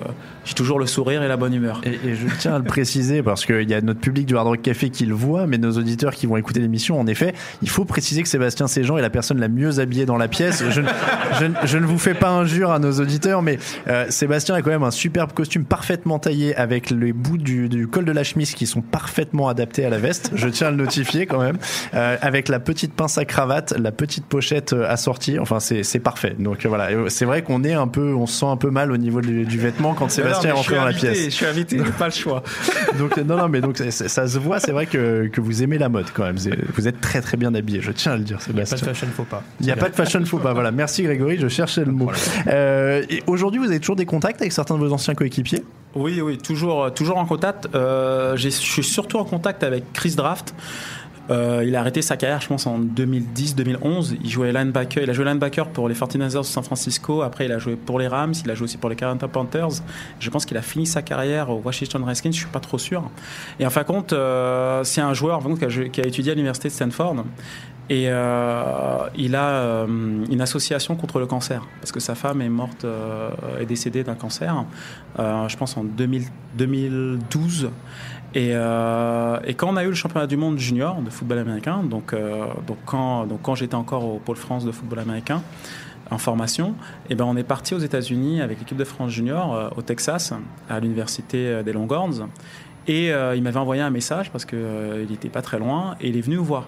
j'ai 0.46 0.54
toujours 0.54 0.78
le 0.78 0.86
sourire 0.86 1.22
et 1.22 1.28
la 1.28 1.36
bonne 1.36 1.52
humeur. 1.52 1.82
Et, 1.84 2.14
je 2.14 2.26
tiens 2.38 2.54
à 2.54 2.58
le 2.58 2.64
préciser 2.64 3.22
parce 3.22 3.44
qu'il 3.44 3.68
y 3.68 3.74
a 3.74 3.82
notre 3.82 4.00
public 4.00 4.24
du 4.24 4.34
Hard 4.34 4.48
Rock 4.48 4.62
Café 4.62 4.88
qui 4.88 5.04
le 5.04 5.14
voit, 5.14 5.46
mais 5.46 5.58
nos 5.58 5.72
auditeurs 5.72 6.14
qui 6.14 6.26
vont 6.26 6.38
écouter 6.38 6.60
l'émission, 6.60 6.98
en 6.98 7.06
effet, 7.06 7.34
il 7.60 7.68
faut 7.68 7.84
préciser 7.84 8.22
que 8.22 8.28
Sébastien 8.28 8.66
Séjean 8.66 8.96
est 8.96 9.02
la 9.02 9.10
personne 9.10 9.38
la 9.38 9.48
mieux 9.48 9.78
habillée 9.78 10.06
dans 10.06 10.16
la 10.16 10.28
pièce. 10.28 10.64
Je, 10.70 10.80
je, 11.64 11.78
ne 11.78 11.84
vous 11.84 11.98
fais 11.98 12.14
pas 12.14 12.30
injure 12.30 12.70
à 12.70 12.78
nos 12.78 12.92
auditeurs, 12.92 13.42
mais 13.42 13.58
euh, 13.88 14.06
Sébastien 14.08 14.54
a 14.54 14.62
quand 14.62 14.70
même 14.70 14.84
un 14.84 14.90
superbe 14.90 15.32
costume 15.32 15.64
parfaitement 15.64 16.18
taillé 16.18 16.56
avec 16.56 16.88
les 16.90 17.12
bouts 17.12 17.36
du, 17.36 17.68
du 17.68 17.88
col 17.88 18.06
de 18.06 18.12
la 18.12 18.24
chemise 18.24 18.54
qui 18.54 18.66
sont 18.66 18.80
parfaitement 18.80 19.48
adaptés 19.48 19.84
à 19.84 19.90
la 19.90 19.98
veste. 19.98 20.30
Je 20.34 20.48
tiens 20.48 20.68
à 20.68 20.70
le 20.70 20.78
notifier 20.78 21.26
quand 21.26 21.40
même. 21.40 21.41
Euh, 21.94 22.16
avec 22.20 22.48
la 22.48 22.60
petite 22.60 22.94
pince 22.94 23.18
à 23.18 23.24
cravate, 23.24 23.74
la 23.78 23.92
petite 23.92 24.26
pochette 24.26 24.72
euh, 24.72 24.88
assortie. 24.88 25.38
Enfin, 25.38 25.58
c'est 25.60 25.98
parfait. 25.98 26.34
Donc 26.38 26.64
euh, 26.64 26.68
voilà, 26.68 26.88
c'est 27.08 27.24
vrai 27.24 27.42
qu'on 27.42 27.64
est 27.64 27.72
un 27.72 27.88
peu, 27.88 28.14
on 28.14 28.26
se 28.26 28.40
sent 28.40 28.46
un 28.46 28.56
peu 28.56 28.70
mal 28.70 28.92
au 28.92 28.96
niveau 28.96 29.20
du, 29.20 29.44
vêtement 29.58 29.94
quand 29.94 30.10
Sébastien 30.10 30.50
est 30.50 30.52
rentré 30.52 30.76
dans 30.76 30.84
la 30.84 30.92
pièce. 30.92 31.24
Je 31.24 31.30
suis 31.30 31.46
invité, 31.46 31.78
pas 31.98 32.06
le 32.06 32.12
choix. 32.12 32.42
donc 32.98 33.16
non, 33.18 33.36
non, 33.36 33.48
mais 33.48 33.60
donc 33.60 33.76
ça 33.76 34.28
se 34.28 34.38
voit. 34.38 34.60
C'est 34.60 34.72
vrai 34.72 34.86
que, 34.86 35.28
que 35.28 35.40
vous 35.40 35.62
aimez 35.62 35.78
la 35.78 35.88
mode 35.88 36.06
quand 36.12 36.24
même. 36.24 36.36
Vous 36.74 36.88
êtes 36.88 37.00
très 37.00 37.20
très 37.20 37.36
bien 37.36 37.54
habillé. 37.54 37.80
Je 37.80 37.92
tiens 37.92 38.12
à 38.12 38.16
le 38.16 38.24
dire, 38.24 38.40
Sébastien. 38.40 38.78
Il 38.78 38.84
n'y 38.84 38.90
a 38.90 38.92
pas 38.92 38.92
de 38.92 38.94
fashion 38.94 39.08
faux 39.14 39.24
pas. 39.24 39.42
Il 39.60 39.66
n'y 39.66 39.72
a 39.72 39.76
pas 39.76 39.88
de 39.88 39.94
fashion 39.94 40.24
faux 40.24 40.38
pas. 40.38 40.52
Voilà. 40.52 40.70
Merci 40.70 41.02
Grégory. 41.02 41.38
Je 41.38 41.48
cherchais 41.48 41.84
le 41.84 41.92
mot. 41.92 42.10
Aujourd'hui, 43.26 43.60
vous 43.60 43.68
avez 43.68 43.80
toujours 43.80 43.96
des 43.96 44.06
contacts 44.06 44.40
avec 44.40 44.52
certains 44.52 44.74
de 44.74 44.80
vos 44.80 44.92
anciens 44.92 45.14
coéquipiers? 45.14 45.64
Oui, 45.94 46.22
oui, 46.22 46.38
toujours, 46.38 46.92
toujours 46.94 47.18
en 47.18 47.26
contact. 47.26 47.68
je 47.72 48.48
suis 48.48 48.84
surtout 48.84 49.18
en 49.18 49.24
contact 49.24 49.62
avec 49.62 49.92
Chris 49.92 50.14
Draft. 50.16 50.54
Euh, 51.30 51.62
il 51.66 51.76
a 51.76 51.80
arrêté 51.80 52.02
sa 52.02 52.16
carrière, 52.16 52.40
je 52.40 52.48
pense, 52.48 52.66
en 52.66 52.80
2010-2011. 52.80 54.16
Il 54.22 54.30
jouait 54.30 54.52
linebacker. 54.52 55.02
Il 55.02 55.10
a 55.10 55.12
joué 55.12 55.24
linebacker 55.24 55.68
pour 55.68 55.88
les 55.88 55.94
49ers 55.94 56.38
de 56.38 56.42
San 56.42 56.64
Francisco. 56.64 57.22
Après, 57.22 57.46
il 57.46 57.52
a 57.52 57.58
joué 57.58 57.76
pour 57.76 57.98
les 57.98 58.08
Rams. 58.08 58.34
Il 58.44 58.50
a 58.50 58.54
joué 58.54 58.64
aussi 58.64 58.78
pour 58.78 58.90
les 58.90 58.96
Carolina 58.96 59.28
Panthers. 59.28 59.82
Je 60.18 60.30
pense 60.30 60.44
qu'il 60.44 60.56
a 60.56 60.62
fini 60.62 60.86
sa 60.86 61.02
carrière 61.02 61.50
au 61.50 61.60
Washington 61.64 62.02
Redskins. 62.04 62.32
Je 62.32 62.38
suis 62.38 62.46
pas 62.46 62.60
trop 62.60 62.78
sûr. 62.78 63.08
Et 63.60 63.66
en 63.66 63.70
fin 63.70 63.82
de 63.82 63.86
compte, 63.86 64.12
euh, 64.12 64.82
c'est 64.84 65.00
un 65.00 65.14
joueur 65.14 65.46
en 65.46 65.54
qui, 65.54 65.64
a, 65.64 65.88
qui, 65.88 66.00
a, 66.00 66.06
étudié 66.06 66.32
à 66.32 66.34
l'université 66.34 66.68
de 66.68 66.74
Stanford. 66.74 67.24
Et 67.90 68.04
euh, 68.08 69.08
il 69.16 69.34
a 69.34 69.84
une 69.84 70.40
association 70.40 70.94
contre 70.94 71.18
le 71.18 71.26
cancer 71.26 71.66
parce 71.80 71.92
que 71.92 72.00
sa 72.00 72.14
femme 72.14 72.40
est 72.40 72.48
morte, 72.48 72.86
est 73.60 73.66
décédée 73.66 74.02
d'un 74.02 74.14
cancer. 74.14 74.64
je 75.18 75.56
pense 75.56 75.76
en 75.76 75.84
2012. 75.84 77.70
Euh, 78.36 79.38
et, 79.44 79.54
quand 79.54 79.68
on 79.68 79.76
a 79.76 79.84
eu 79.84 79.88
le 79.88 79.94
championnat 79.94 80.26
du 80.26 80.36
monde 80.36 80.58
junior 80.58 81.00
de 81.02 81.10
football 81.10 81.38
américain, 81.38 81.82
donc, 81.82 82.12
euh, 82.12 82.46
donc 82.66 82.78
quand, 82.86 83.26
donc 83.26 83.40
quand 83.42 83.54
j'étais 83.54 83.74
encore 83.74 84.04
au 84.04 84.18
pôle 84.18 84.36
France 84.36 84.64
de 84.64 84.72
football 84.72 85.00
américain 85.00 85.42
en 86.10 86.18
formation, 86.18 86.70
et 87.08 87.12
eh 87.12 87.14
ben 87.14 87.24
on 87.24 87.36
est 87.36 87.44
parti 87.44 87.74
aux 87.74 87.78
États-Unis 87.78 88.42
avec 88.42 88.58
l'équipe 88.58 88.76
de 88.76 88.84
France 88.84 89.10
junior 89.10 89.54
euh, 89.54 89.68
au 89.76 89.82
Texas, 89.82 90.32
à 90.68 90.80
l'université 90.80 91.62
des 91.62 91.72
Longhorns. 91.72 92.28
Et 92.88 93.10
il 93.10 93.42
m'avait 93.44 93.60
envoyé 93.60 93.80
un 93.80 93.90
message 93.90 94.32
parce 94.32 94.44
qu'il 94.44 95.06
n'était 95.08 95.28
pas 95.28 95.40
très 95.40 95.60
loin 95.60 95.94
et 96.00 96.08
il 96.08 96.16
est 96.16 96.20
venu 96.20 96.34
nous 96.34 96.44
voir. 96.44 96.66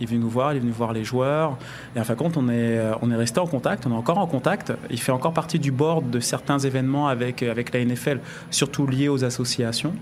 Il 0.00 0.04
est 0.04 0.06
venu 0.06 0.20
nous 0.20 0.30
voir, 0.30 0.52
il 0.52 0.56
est 0.56 0.60
venu 0.60 0.72
voir 0.72 0.92
les 0.92 1.04
joueurs. 1.04 1.58
Et 1.94 2.00
en 2.00 2.04
fin 2.04 2.14
de 2.14 2.18
compte, 2.18 2.36
on 2.36 2.48
est, 2.48 2.80
on 3.02 3.10
est 3.10 3.16
resté 3.16 3.38
en 3.38 3.46
contact, 3.46 3.86
on 3.86 3.90
est 3.90 3.94
encore 3.96 4.18
en 4.18 4.26
contact. 4.26 4.72
Il 4.90 5.00
fait 5.00 5.12
encore 5.12 5.32
partie 5.32 5.58
du 5.58 5.70
board 5.70 6.10
de 6.10 6.20
certains 6.20 6.58
événements 6.58 7.08
avec, 7.08 7.42
avec 7.42 7.74
la 7.74 7.84
NFL, 7.84 8.20
surtout 8.50 8.86
liés 8.86 9.08
aux 9.08 9.24
associations 9.24 9.92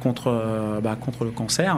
contre, 0.00 0.28
euh, 0.28 0.80
bah, 0.80 0.96
contre 0.98 1.24
le 1.24 1.30
cancer. 1.30 1.76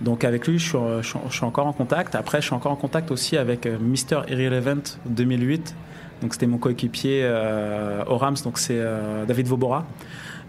Donc 0.00 0.24
avec 0.24 0.46
lui, 0.46 0.58
je 0.58 0.68
suis, 0.68 0.78
je 1.02 1.32
suis, 1.34 1.44
encore 1.44 1.66
en 1.66 1.72
contact. 1.72 2.14
Après, 2.14 2.40
je 2.40 2.46
suis 2.46 2.54
encore 2.54 2.72
en 2.72 2.76
contact 2.76 3.10
aussi 3.10 3.36
avec 3.36 3.66
euh, 3.66 3.76
Mr. 3.78 4.22
Irrelevant 4.28 4.98
2008. 5.06 5.74
Donc 6.22 6.34
c'était 6.34 6.46
mon 6.46 6.58
coéquipier 6.58 7.22
euh, 7.24 8.04
au 8.06 8.18
Rams, 8.18 8.36
donc 8.44 8.58
c'est 8.58 8.78
David 9.26 9.46
Vobora. 9.46 9.86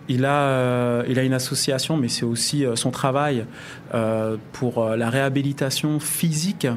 Il 0.10 0.26
a, 0.26 1.04
il 1.08 1.20
a 1.20 1.24
une 1.24 1.34
association, 1.34 1.96
mais 1.96 2.10
c'est 2.10 2.26
aussi 2.26 2.66
son 2.76 2.92
travail 2.92 3.46
pour 4.52 4.90
la 4.90 5.10
réhabilitation 5.10 6.00
physique 6.00 6.68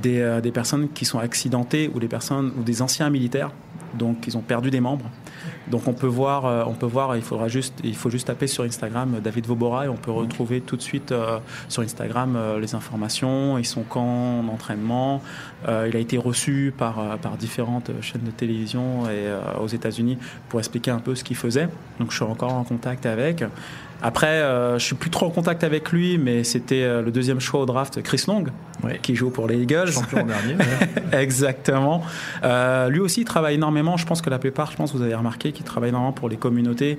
des, 0.00 0.40
des, 0.42 0.50
personnes 0.50 0.88
qui 0.88 1.04
sont 1.04 1.18
accidentées 1.18 1.90
ou 1.94 2.00
des 2.00 2.08
personnes 2.08 2.52
ou 2.58 2.62
des 2.62 2.82
anciens 2.82 3.10
militaires, 3.10 3.52
donc 3.94 4.26
ils 4.26 4.36
ont 4.36 4.40
perdu 4.40 4.70
des 4.70 4.80
membres. 4.80 5.08
Donc 5.72 5.88
on 5.88 5.94
peut 5.94 6.06
voir, 6.06 6.44
euh, 6.44 6.64
on 6.66 6.74
peut 6.74 6.86
voir, 6.86 7.16
il 7.16 7.22
faudra 7.22 7.48
juste, 7.48 7.72
il 7.82 7.96
faut 7.96 8.10
juste 8.10 8.26
taper 8.26 8.46
sur 8.46 8.62
Instagram 8.62 9.14
euh, 9.16 9.20
David 9.20 9.46
Vobora 9.46 9.86
et 9.86 9.88
on 9.88 9.96
peut 9.96 10.10
retrouver 10.10 10.60
tout 10.60 10.76
de 10.76 10.82
suite 10.82 11.12
euh, 11.12 11.38
sur 11.70 11.82
Instagram 11.82 12.38
les 12.60 12.74
informations 12.74 13.56
et 13.56 13.64
son 13.64 13.82
camp 13.82 14.42
d'entraînement. 14.42 15.22
il 15.66 15.96
a 15.96 15.98
été 15.98 16.18
reçu 16.18 16.74
par, 16.76 17.18
par 17.18 17.36
différentes 17.38 17.90
chaînes 18.02 18.24
de 18.24 18.30
télévision 18.30 19.08
et 19.08 19.32
aux 19.60 19.66
États-Unis 19.66 20.18
pour 20.48 20.60
expliquer 20.60 20.90
un 20.90 20.98
peu 20.98 21.14
ce 21.14 21.24
qu'il 21.24 21.36
faisait. 21.36 21.68
Donc 21.98 22.10
je 22.10 22.16
suis 22.16 22.24
encore 22.24 22.52
en 22.52 22.64
contact 22.64 23.06
avec. 23.06 23.44
Après, 24.02 24.26
euh, 24.26 24.80
je 24.80 24.84
suis 24.84 24.96
plus 24.96 25.10
trop 25.10 25.26
en 25.26 25.30
contact 25.30 25.62
avec 25.62 25.92
lui, 25.92 26.18
mais 26.18 26.42
c'était 26.42 26.82
euh, 26.82 27.02
le 27.02 27.12
deuxième 27.12 27.38
choix 27.38 27.60
au 27.60 27.66
draft, 27.66 28.02
Chris 28.02 28.24
Long, 28.26 28.44
qui 29.00 29.14
joue 29.14 29.30
pour 29.30 29.46
les 29.46 29.62
Eagles. 29.62 29.92
Champion 29.92 30.26
dernier. 30.26 30.56
Exactement. 31.12 32.02
Euh, 32.42 32.88
lui 32.88 32.98
aussi, 32.98 33.20
il 33.20 33.24
travaille 33.24 33.54
énormément. 33.54 33.96
Je 33.96 34.04
pense 34.04 34.20
que 34.20 34.28
la 34.28 34.40
plupart, 34.40 34.72
je 34.72 34.76
pense 34.76 34.90
que 34.90 34.96
vous 34.96 35.04
avez 35.04 35.14
remarqué 35.14 35.52
qu'il 35.62 35.70
travaille 35.70 35.92
normalement 35.92 36.12
pour 36.12 36.28
les 36.28 36.36
communautés 36.36 36.98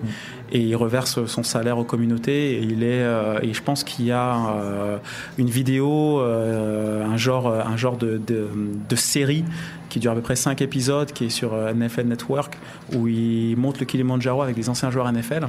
et 0.51 0.59
il 0.59 0.75
reverse 0.75 1.25
son 1.25 1.43
salaire 1.43 1.77
aux 1.77 1.83
communautés. 1.83 2.53
Et 2.53 2.61
il 2.61 2.83
est, 2.83 3.03
euh, 3.03 3.39
et 3.41 3.53
je 3.53 3.61
pense 3.61 3.83
qu'il 3.83 4.05
y 4.05 4.11
a 4.11 4.35
euh, 4.35 4.97
une 5.37 5.49
vidéo, 5.49 6.19
euh, 6.19 7.05
un 7.05 7.17
genre, 7.17 7.47
un 7.47 7.77
genre 7.77 7.97
de, 7.97 8.17
de, 8.25 8.47
de 8.89 8.95
série 8.95 9.45
qui 9.89 9.99
dure 9.99 10.11
à 10.11 10.15
peu 10.15 10.21
près 10.21 10.35
5 10.35 10.61
épisodes, 10.61 11.11
qui 11.11 11.25
est 11.25 11.29
sur 11.29 11.53
NFL 11.53 12.07
Network, 12.07 12.57
où 12.95 13.07
il 13.07 13.55
monte 13.57 13.79
le 13.79 13.85
Kilimanjaro 13.85 14.41
avec 14.41 14.57
les 14.57 14.69
anciens 14.69 14.89
joueurs 14.89 15.11
NFL. 15.11 15.47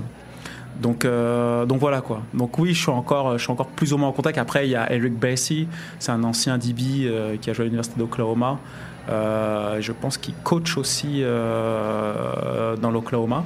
Donc, 0.81 1.05
euh, 1.05 1.67
donc 1.67 1.79
voilà 1.79 2.01
quoi. 2.01 2.23
Donc 2.35 2.59
oui, 2.59 2.75
je 2.75 2.81
suis 2.81 2.91
encore, 2.91 3.39
je 3.39 3.43
suis 3.43 3.53
encore 3.53 3.69
plus 3.69 3.93
ou 3.93 3.99
moins 3.99 4.09
en 4.09 4.13
contact. 4.13 4.39
Après, 4.39 4.67
il 4.67 4.71
y 4.71 4.77
a 4.77 4.93
Eric 4.93 5.15
Bassey, 5.19 5.67
c'est 5.99 6.13
un 6.13 6.25
ancien 6.25 6.59
DB 6.59 6.83
euh, 7.05 7.37
qui 7.37 7.51
a 7.51 7.53
joué 7.53 7.63
à 7.63 7.65
l'université 7.67 7.99
d'Oklahoma. 7.99 8.59
Euh, 9.09 9.81
je 9.81 9.93
pense 9.93 10.17
qu'il 10.17 10.35
coach 10.35 10.77
aussi 10.77 11.21
euh, 11.23 12.77
dans 12.77 12.91
l'Oklahoma. 12.91 13.45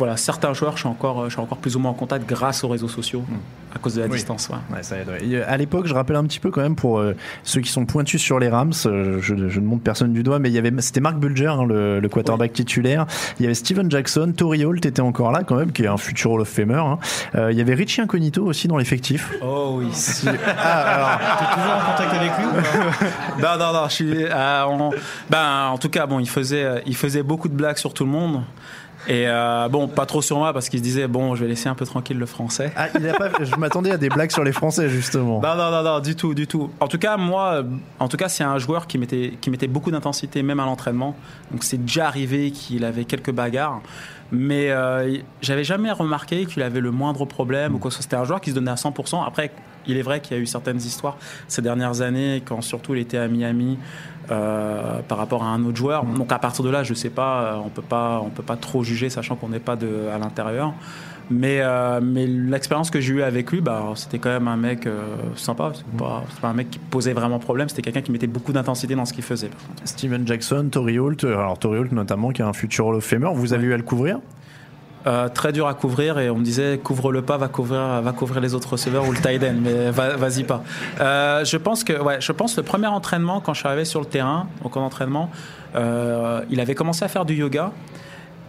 Voilà, 0.00 0.16
certains 0.16 0.54
joueurs, 0.54 0.72
je 0.76 0.78
suis, 0.80 0.88
encore, 0.88 1.26
je 1.26 1.30
suis 1.34 1.40
encore 1.42 1.58
plus 1.58 1.76
ou 1.76 1.78
moins 1.78 1.90
en 1.90 1.94
contact 1.94 2.26
grâce 2.26 2.64
aux 2.64 2.68
réseaux 2.68 2.88
sociaux, 2.88 3.22
à 3.74 3.78
cause 3.78 3.96
de 3.96 4.00
la 4.00 4.06
Oui. 4.06 4.14
distance. 4.14 4.48
ouais. 4.48 4.56
Ouais, 4.76 4.82
ça 4.82 4.96
aide, 4.96 5.08
ouais. 5.08 5.22
Et, 5.24 5.36
euh, 5.36 5.44
à 5.46 5.58
l'époque, 5.58 5.86
je 5.86 5.92
rappelle 5.92 6.16
un 6.16 6.24
petit 6.24 6.40
peu 6.40 6.50
quand 6.50 6.62
même 6.62 6.74
pour 6.74 6.98
euh, 6.98 7.14
ceux 7.42 7.60
qui 7.60 7.70
sont 7.70 7.84
pointus 7.84 8.20
sur 8.20 8.38
les 8.38 8.48
Rams, 8.48 8.72
euh, 8.86 9.18
je, 9.20 9.34
je 9.48 9.60
ne 9.60 9.66
monte 9.66 9.82
personne 9.82 10.14
du 10.14 10.22
doigt, 10.22 10.38
mais 10.38 10.48
il 10.48 10.54
y 10.54 10.58
avait, 10.58 10.72
c'était 10.80 11.00
Mark 11.00 11.16
Bulger, 11.18 11.48
hein, 11.48 11.66
le, 11.66 12.00
le 12.00 12.08
quarterback 12.08 12.52
titulaire. 12.54 13.04
Il 13.38 13.42
y 13.42 13.46
avait 13.46 13.54
Steven 13.54 13.90
Jackson, 13.90 14.32
Tori 14.34 14.64
Holt 14.64 14.86
était 14.86 15.02
encore 15.02 15.32
là 15.32 15.42
quand 15.44 15.56
même, 15.56 15.70
qui 15.70 15.82
est 15.82 15.86
un 15.88 15.98
futur 15.98 16.30
Hall 16.32 16.40
of 16.40 16.48
Famer. 16.48 16.74
hein. 16.76 16.98
Euh, 17.34 17.52
il 17.52 17.58
y 17.58 17.60
avait 17.60 17.74
Richie 17.74 18.00
Incognito 18.00 18.42
aussi 18.44 18.68
dans 18.68 18.78
l'effectif. 18.78 19.30
Oh 19.42 19.74
oui. 19.78 19.88
Ah, 20.56 21.18
T'es 21.38 21.54
toujours 21.60 21.76
en 21.76 21.90
contact 21.92 22.14
avec 22.14 22.30
lui 22.38 22.46
ou 22.46 22.50
pas? 23.40 23.56
Non, 23.58 23.58
non, 23.66 23.72
non, 23.74 23.88
je 23.88 23.94
suis. 23.94 24.32
en, 24.32 24.90
ben, 25.28 25.66
en 25.72 25.76
tout 25.78 25.90
cas, 25.90 26.06
bon, 26.06 26.20
il 26.20 26.28
faisait, 26.28 26.82
il 26.86 26.96
faisait 26.96 27.22
beaucoup 27.22 27.48
de 27.48 27.54
blagues 27.54 27.76
sur 27.76 27.92
tout 27.92 28.04
le 28.04 28.10
monde. 28.10 28.42
Et 29.08 29.24
euh, 29.26 29.68
bon, 29.68 29.88
pas 29.88 30.06
trop 30.06 30.22
sur 30.22 30.38
moi 30.38 30.52
parce 30.52 30.68
qu'il 30.68 30.78
se 30.78 30.84
disait 30.84 31.08
bon, 31.08 31.34
je 31.34 31.42
vais 31.42 31.48
laisser 31.48 31.68
un 31.68 31.74
peu 31.74 31.86
tranquille 31.86 32.18
le 32.18 32.26
français. 32.26 32.72
Ah, 32.76 32.88
il 32.94 33.08
a 33.08 33.14
pas, 33.14 33.30
je 33.42 33.54
m'attendais 33.56 33.90
à 33.90 33.96
des 33.96 34.08
blagues 34.08 34.30
sur 34.30 34.44
les 34.44 34.52
Français 34.52 34.88
justement. 34.88 35.40
Non, 35.40 35.54
non, 35.56 35.70
non, 35.70 35.82
non, 35.82 36.00
du 36.00 36.14
tout, 36.14 36.34
du 36.34 36.46
tout. 36.46 36.70
En 36.80 36.88
tout 36.88 36.98
cas, 36.98 37.16
moi, 37.16 37.62
en 37.98 38.08
tout 38.08 38.16
cas, 38.16 38.28
c'est 38.28 38.44
un 38.44 38.58
joueur 38.58 38.86
qui 38.86 38.98
mettait, 38.98 39.34
qui 39.40 39.50
mettait 39.50 39.68
beaucoup 39.68 39.90
d'intensité, 39.90 40.42
même 40.42 40.60
à 40.60 40.64
l'entraînement. 40.64 41.16
Donc, 41.50 41.64
c'est 41.64 41.78
déjà 41.78 42.06
arrivé 42.06 42.50
qu'il 42.50 42.84
avait 42.84 43.04
quelques 43.04 43.32
bagarres. 43.32 43.80
Mais 44.32 44.70
euh, 44.70 45.18
j'avais 45.42 45.64
jamais 45.64 45.90
remarqué 45.90 46.46
qu'il 46.46 46.62
avait 46.62 46.80
le 46.80 46.90
moindre 46.90 47.24
problème 47.24 47.74
ou 47.74 47.78
quoi. 47.78 47.90
C'était 47.90 48.16
un 48.16 48.24
joueur 48.24 48.40
qui 48.40 48.50
se 48.50 48.54
donnait 48.54 48.70
à 48.70 48.74
100%. 48.74 49.26
Après, 49.26 49.50
il 49.86 49.96
est 49.96 50.02
vrai 50.02 50.20
qu'il 50.20 50.36
y 50.36 50.40
a 50.40 50.42
eu 50.42 50.46
certaines 50.46 50.78
histoires 50.78 51.16
ces 51.48 51.62
dernières 51.62 52.00
années, 52.02 52.42
quand 52.44 52.60
surtout 52.62 52.94
il 52.94 53.00
était 53.00 53.18
à 53.18 53.28
Miami 53.28 53.78
euh, 54.30 55.00
par 55.08 55.18
rapport 55.18 55.42
à 55.42 55.48
un 55.48 55.64
autre 55.64 55.76
joueur. 55.76 56.04
Donc 56.04 56.32
à 56.32 56.38
partir 56.38 56.64
de 56.64 56.70
là, 56.70 56.82
je 56.82 56.94
sais 56.94 57.10
pas, 57.10 57.42
euh, 57.42 57.56
on 57.64 57.68
peut 57.68 57.82
pas, 57.82 58.20
on 58.24 58.30
peut 58.30 58.42
pas 58.42 58.56
trop 58.56 58.82
juger, 58.82 59.10
sachant 59.10 59.36
qu'on 59.36 59.48
n'est 59.48 59.58
pas 59.58 59.76
de, 59.76 60.08
à 60.14 60.18
l'intérieur. 60.18 60.72
Mais, 61.32 61.60
euh, 61.60 62.00
mais 62.02 62.26
l'expérience 62.26 62.90
que 62.90 63.00
j'ai 63.00 63.14
eue 63.14 63.22
avec 63.22 63.52
lui, 63.52 63.60
bah, 63.60 63.84
c'était 63.94 64.18
quand 64.18 64.30
même 64.30 64.48
un 64.48 64.56
mec 64.56 64.86
euh, 64.86 65.00
sympa. 65.36 65.70
C'est 65.74 65.86
pas, 65.96 66.24
c'est 66.28 66.40
pas 66.40 66.48
un 66.48 66.54
mec 66.54 66.70
qui 66.70 66.80
posait 66.80 67.12
vraiment 67.12 67.38
problème. 67.38 67.68
C'était 67.68 67.82
quelqu'un 67.82 68.02
qui 68.02 68.10
mettait 68.10 68.26
beaucoup 68.26 68.52
d'intensité 68.52 68.96
dans 68.96 69.04
ce 69.04 69.12
qu'il 69.12 69.22
faisait. 69.22 69.50
Steven 69.84 70.26
Jackson, 70.26 70.68
Tori 70.72 70.98
Holt, 70.98 71.22
alors 71.22 71.56
Tori 71.56 71.78
Holt 71.78 71.92
notamment, 71.92 72.30
qui 72.30 72.42
est 72.42 72.44
un 72.44 72.52
futur 72.52 72.86
Hall 72.86 72.96
of 72.96 73.04
Famer. 73.04 73.30
Vous 73.32 73.52
avez 73.52 73.66
eu 73.66 73.72
à 73.72 73.76
le 73.76 73.84
couvrir? 73.84 74.18
Euh, 75.06 75.30
très 75.30 75.50
dur 75.50 75.66
à 75.66 75.72
couvrir 75.72 76.18
et 76.18 76.28
on 76.28 76.36
me 76.36 76.44
disait 76.44 76.78
couvre-le 76.82 77.22
pas, 77.22 77.38
va 77.38 77.48
couvrir, 77.48 78.02
va 78.02 78.12
couvrir 78.12 78.42
les 78.42 78.54
autres 78.54 78.72
receveurs 78.72 79.08
ou 79.08 79.12
le 79.12 79.18
tight 79.18 79.42
end, 79.42 79.54
mais 79.62 79.90
va- 79.90 80.16
vas-y 80.16 80.44
pas. 80.44 80.62
Euh, 81.00 81.42
je 81.42 81.56
pense 81.56 81.84
que, 81.84 81.98
ouais, 81.98 82.20
je 82.20 82.32
pense 82.32 82.54
le 82.58 82.62
premier 82.62 82.86
entraînement 82.86 83.40
quand 83.40 83.54
je 83.54 83.60
suis 83.60 83.66
arrivé 83.66 83.86
sur 83.86 84.00
le 84.00 84.06
terrain, 84.06 84.46
au 84.62 84.68
camp 84.68 84.82
d'entraînement, 84.82 85.30
euh, 85.74 86.42
il 86.50 86.60
avait 86.60 86.74
commencé 86.74 87.02
à 87.02 87.08
faire 87.08 87.24
du 87.24 87.34
yoga 87.34 87.72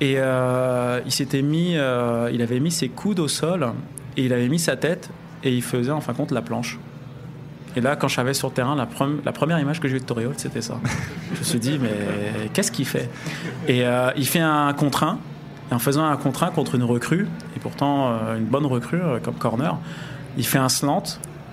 et 0.02 0.16
euh, 0.18 1.00
il 1.06 1.14
s'était 1.14 1.42
mis, 1.42 1.76
il 1.76 2.42
avait 2.42 2.60
mis 2.60 2.72
ses 2.72 2.90
coudes 2.90 3.22
au 3.22 3.30
sol 3.30 3.70
et 4.18 4.26
il 4.26 4.34
avait 4.34 4.50
mis 4.50 4.60
sa 4.60 4.76
tête 4.76 5.10
et 5.46 5.54
il 5.54 5.64
faisait 5.64 5.92
en 5.92 6.02
fin 6.02 6.12
de 6.12 6.18
compte 6.18 6.32
la 6.32 6.42
planche. 6.42 6.80
Et 7.78 7.80
là, 7.80 7.96
quand 7.96 8.10
je 8.10 8.20
arrivé 8.20 8.34
sur 8.34 8.50
le 8.50 8.54
terrain, 8.54 8.76
la, 8.76 9.32
première 9.32 9.58
image 9.58 9.80
que 9.80 9.88
j'ai 9.88 9.94
vue 9.94 10.02
de 10.02 10.06
Torreol, 10.06 10.34
c'était 10.36 10.60
ça. 10.60 10.82
je 11.34 11.40
me 11.40 11.44
suis 11.46 11.60
dit, 11.60 11.80
mais 11.82 12.50
qu'est-ce 12.52 12.74
qu'il 12.74 12.86
fait? 12.86 13.10
Et 13.70 13.86
il 14.18 14.28
fait 14.28 14.40
un 14.40 14.74
contre 14.74 15.04
un. 15.04 15.18
Et 15.72 15.74
en 15.74 15.80
faisant 15.80 16.06
un 16.06 16.18
contre 16.18 16.44
un 16.44 16.52
contre 16.52 16.76
une 16.76 16.84
recrue, 16.84 17.28
et 17.56 17.60
pourtant 17.60 18.10
euh, 18.10 18.38
une 18.38 18.46
bonne 18.46 18.66
recrue 18.66 19.02
euh, 19.02 19.20
comme 19.20 19.36
corner, 19.36 19.78
il 20.38 20.46
fait 20.46 20.58
un 20.58 20.70
slant. 20.70 21.04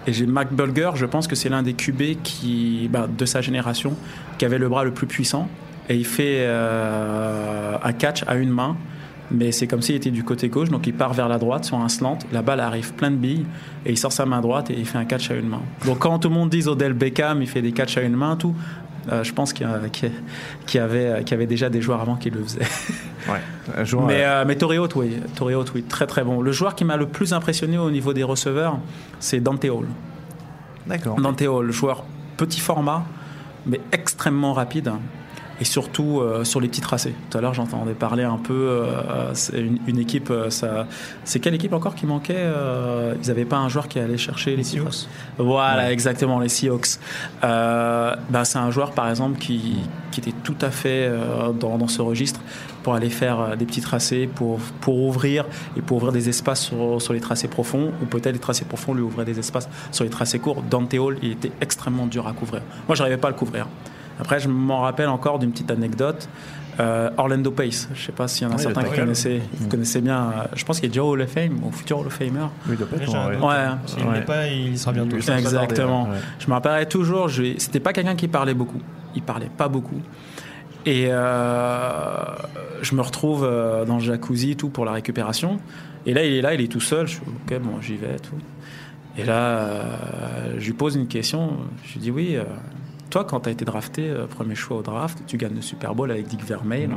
Et 0.06 0.12
j'ai 0.12 0.26
Mac 0.26 0.52
Bulger, 0.52 0.90
je 0.94 1.06
pense 1.06 1.28
que 1.28 1.36
c'est 1.36 1.48
l'un 1.48 1.62
des 1.62 1.74
QB 1.74 2.22
qui, 2.22 2.88
bah, 2.90 3.06
de 3.06 3.24
sa 3.24 3.40
génération 3.40 3.94
qui 4.38 4.44
avait 4.44 4.58
le 4.58 4.68
bras 4.68 4.84
le 4.84 4.90
plus 4.90 5.06
puissant. 5.06 5.48
Et 5.88 5.96
il 5.96 6.04
fait 6.04 6.38
euh, 6.40 7.76
un 7.82 7.92
catch 7.92 8.24
à 8.26 8.36
une 8.36 8.50
main. 8.50 8.76
Mais 9.30 9.52
c'est 9.52 9.66
comme 9.66 9.82
s'il 9.82 9.94
était 9.94 10.10
du 10.10 10.24
côté 10.24 10.48
gauche, 10.48 10.70
donc 10.70 10.86
il 10.86 10.94
part 10.94 11.12
vers 11.12 11.28
la 11.28 11.36
droite 11.36 11.64
sur 11.64 11.78
un 11.78 11.90
slant. 11.90 12.18
La 12.32 12.40
balle 12.40 12.60
arrive 12.60 12.94
plein 12.94 13.10
de 13.10 13.16
billes 13.16 13.44
et 13.84 13.90
il 13.90 13.98
sort 13.98 14.12
sa 14.12 14.24
main 14.24 14.40
droite 14.40 14.70
et 14.70 14.74
il 14.78 14.86
fait 14.86 14.96
un 14.96 15.04
catch 15.04 15.30
à 15.30 15.34
une 15.34 15.48
main. 15.48 15.60
Donc 15.84 15.98
quand 15.98 16.18
tout 16.18 16.30
le 16.30 16.34
monde 16.34 16.48
dit 16.48 16.66
Odell 16.66 16.94
Beckham, 16.94 17.42
il 17.42 17.48
fait 17.48 17.60
des 17.60 17.72
catchs 17.72 17.98
à 17.98 18.02
une 18.02 18.16
main, 18.16 18.36
tout, 18.36 18.54
euh, 19.10 19.24
je 19.24 19.32
pense 19.32 19.52
qu'il 19.52 19.66
y, 19.66 19.70
avait, 19.70 19.90
qu'il 19.90 21.30
y 21.30 21.34
avait 21.34 21.46
déjà 21.46 21.70
des 21.70 21.80
joueurs 21.80 22.00
avant 22.00 22.16
qui 22.16 22.30
le 22.30 22.42
faisaient. 22.42 22.60
Ouais. 23.28 23.40
Un 23.76 23.84
joueur, 23.84 24.06
Mais, 24.06 24.24
euh, 24.24 24.40
euh, 24.40 24.44
mais 24.46 24.56
oui. 24.96 25.20
Oui, 25.74 25.82
très 25.82 26.06
très 26.06 26.24
bon. 26.24 26.40
Le 26.40 26.50
joueur 26.50 26.74
qui 26.74 26.86
m'a 26.86 26.96
le 26.96 27.06
plus 27.06 27.34
impressionné 27.34 27.76
au 27.76 27.90
niveau 27.90 28.14
des 28.14 28.22
receveurs, 28.22 28.78
c'est 29.20 29.40
Dante 29.40 29.66
Hall. 29.66 29.86
D'accord. 30.86 31.20
Dante 31.20 31.42
Hall, 31.42 31.70
joueur 31.70 32.04
petit 32.38 32.60
format, 32.60 33.04
mais 33.66 33.80
extrêmement 33.92 34.54
rapide. 34.54 34.92
Et 35.60 35.64
surtout 35.64 36.20
euh, 36.20 36.44
sur 36.44 36.60
les 36.60 36.68
petits 36.68 36.80
tracés. 36.80 37.14
Tout 37.30 37.38
à 37.38 37.40
l'heure, 37.40 37.52
j'entendais 37.54 37.94
parler 37.94 38.22
un 38.22 38.36
peu. 38.38 38.54
euh, 38.54 39.32
une, 39.52 39.78
une 39.86 39.98
équipe. 39.98 40.30
euh, 40.30 40.50
ça, 40.50 40.86
c'est 41.24 41.40
quelle 41.40 41.54
équipe 41.54 41.72
encore 41.72 41.94
qui 41.94 42.06
manquait 42.06 42.34
euh, 42.36 43.14
Ils 43.22 43.28
n'avaient 43.28 43.44
pas 43.44 43.56
un 43.56 43.68
joueur 43.68 43.88
qui 43.88 43.98
allait 43.98 44.18
chercher 44.18 44.50
les, 44.50 44.58
petits 44.62 44.76
Seahawks. 44.76 45.08
Voilà, 45.38 45.92
exactement, 45.92 46.38
les 46.38 46.48
Seahawks. 46.48 46.98
Bah, 47.42 48.44
c'est 48.44 48.58
un 48.58 48.70
joueur, 48.70 48.92
par 48.92 49.08
exemple, 49.10 49.38
qui, 49.38 49.76
qui 50.12 50.20
était 50.20 50.34
tout 50.44 50.56
à 50.60 50.70
fait 50.70 51.10
dans, 51.58 51.76
dans 51.78 51.88
ce 51.88 52.02
registre 52.02 52.40
pour 52.82 52.94
aller 52.94 53.10
faire 53.10 53.56
des 53.56 53.66
petits 53.66 53.80
tracés, 53.80 54.28
pour, 54.32 54.60
pour 54.80 55.02
ouvrir 55.02 55.44
et 55.76 55.82
pour 55.82 55.96
ouvrir 55.98 56.12
des 56.12 56.28
espaces 56.28 56.62
sur, 56.62 57.02
sur 57.02 57.12
les 57.12 57.20
tracés 57.20 57.48
profonds, 57.48 57.92
ou 58.00 58.06
peut-être 58.06 58.32
les 58.34 58.38
tracés 58.38 58.64
profonds 58.64 58.94
lui 58.94 59.02
ouvraient 59.02 59.24
des 59.24 59.38
espaces 59.38 59.68
sur 59.90 60.04
les 60.04 60.10
tracés 60.10 60.38
courts. 60.38 60.62
Dante 60.62 60.94
Hall, 60.94 61.18
il 61.22 61.32
était 61.32 61.52
extrêmement 61.60 62.06
dur 62.06 62.26
à 62.28 62.32
couvrir. 62.32 62.62
Moi, 62.86 62.94
je 62.94 63.02
n'arrivais 63.02 63.18
pas 63.18 63.28
à 63.28 63.30
le 63.32 63.36
couvrir. 63.36 63.66
Après, 64.20 64.40
je 64.40 64.48
m'en 64.48 64.80
rappelle 64.80 65.08
encore 65.08 65.38
d'une 65.38 65.50
petite 65.52 65.70
anecdote. 65.70 66.28
Euh, 66.80 67.10
Orlando 67.16 67.50
Pace, 67.50 67.88
je 67.92 68.00
ne 68.00 68.06
sais 68.06 68.12
pas 68.12 68.28
s'il 68.28 68.44
y 68.46 68.46
en 68.46 68.52
a 68.52 68.56
Oui, 68.56 68.62
certains 68.62 68.84
qui 68.84 68.94
connaissaient, 68.94 69.40
vous 69.54 69.68
connaissez 69.68 70.00
bien. 70.00 70.16
euh, 70.30 70.44
je 70.54 70.64
pense 70.64 70.78
qu'il 70.78 70.86
est 70.86 70.90
déjà 70.90 71.02
Hall 71.02 71.20
of 71.22 71.28
Fame, 71.28 71.58
au 71.66 71.72
futur 71.72 71.98
Hall 71.98 72.06
of 72.06 72.12
Famer. 72.12 72.30
Oui, 72.68 72.74
il 72.74 72.76
doit 72.76 72.86
pas 72.86 72.96
être 72.96 73.12
ouais. 73.12 73.36
Ouais. 73.46 73.76
S'il 73.86 74.04
ne 74.04 74.10
Ouais. 74.10 74.14
l'est 74.20 74.24
pas, 74.24 74.46
il 74.46 74.78
sera 74.78 74.92
bientôt. 74.92 75.16
Oui, 75.16 75.18
Exactement. 75.28 76.04
tarder, 76.04 76.10
ouais. 76.18 76.22
Je 76.38 76.46
me 76.46 76.52
rappellerai 76.52 76.86
toujours, 76.86 77.28
je... 77.28 77.54
c'était 77.58 77.80
pas 77.80 77.92
quelqu'un 77.92 78.14
qui 78.14 78.28
parlait 78.28 78.54
beaucoup. 78.54 78.80
Il 79.16 79.22
parlait 79.22 79.50
pas 79.56 79.66
beaucoup. 79.66 80.00
Et 80.86 81.06
euh, 81.10 82.24
je 82.82 82.94
me 82.94 83.00
retrouve 83.02 83.42
euh, 83.44 83.84
dans 83.84 83.96
le 83.96 84.02
jacuzzi 84.02 84.54
tout 84.54 84.68
pour 84.68 84.84
la 84.84 84.92
récupération. 84.92 85.58
Et 86.06 86.14
là, 86.14 86.24
il 86.24 86.32
est 86.34 86.42
là, 86.42 86.54
il 86.54 86.60
est 86.60 86.68
tout 86.70 86.80
seul. 86.80 87.08
Je 87.08 87.14
suis 87.14 87.22
ok, 87.26 87.58
bon, 87.60 87.80
j'y 87.80 87.96
vais 87.96 88.16
tout. 88.20 88.36
Et 89.16 89.24
là, 89.24 89.34
euh, 89.34 90.54
je 90.58 90.64
lui 90.66 90.74
pose 90.74 90.94
une 90.94 91.08
question. 91.08 91.56
Je 91.84 91.94
lui 91.94 92.00
dis 92.00 92.10
oui. 92.12 92.36
Toi, 93.10 93.24
quand 93.24 93.40
tu 93.40 93.48
as 93.48 93.52
été 93.52 93.64
drafté, 93.64 94.08
euh, 94.08 94.26
premier 94.26 94.54
choix 94.54 94.78
au 94.78 94.82
draft, 94.82 95.18
tu 95.26 95.36
gagnes 95.36 95.54
le 95.56 95.62
Super 95.62 95.94
Bowl 95.94 96.10
avec 96.10 96.26
Dick 96.26 96.44
Vermeil. 96.44 96.88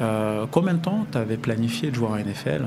Euh, 0.00 0.46
combien 0.50 0.74
de 0.74 0.80
temps 0.80 1.06
tu 1.10 1.18
avais 1.18 1.36
planifié 1.36 1.90
de 1.90 1.94
jouer 1.94 2.08
en 2.08 2.16
NFL 2.16 2.66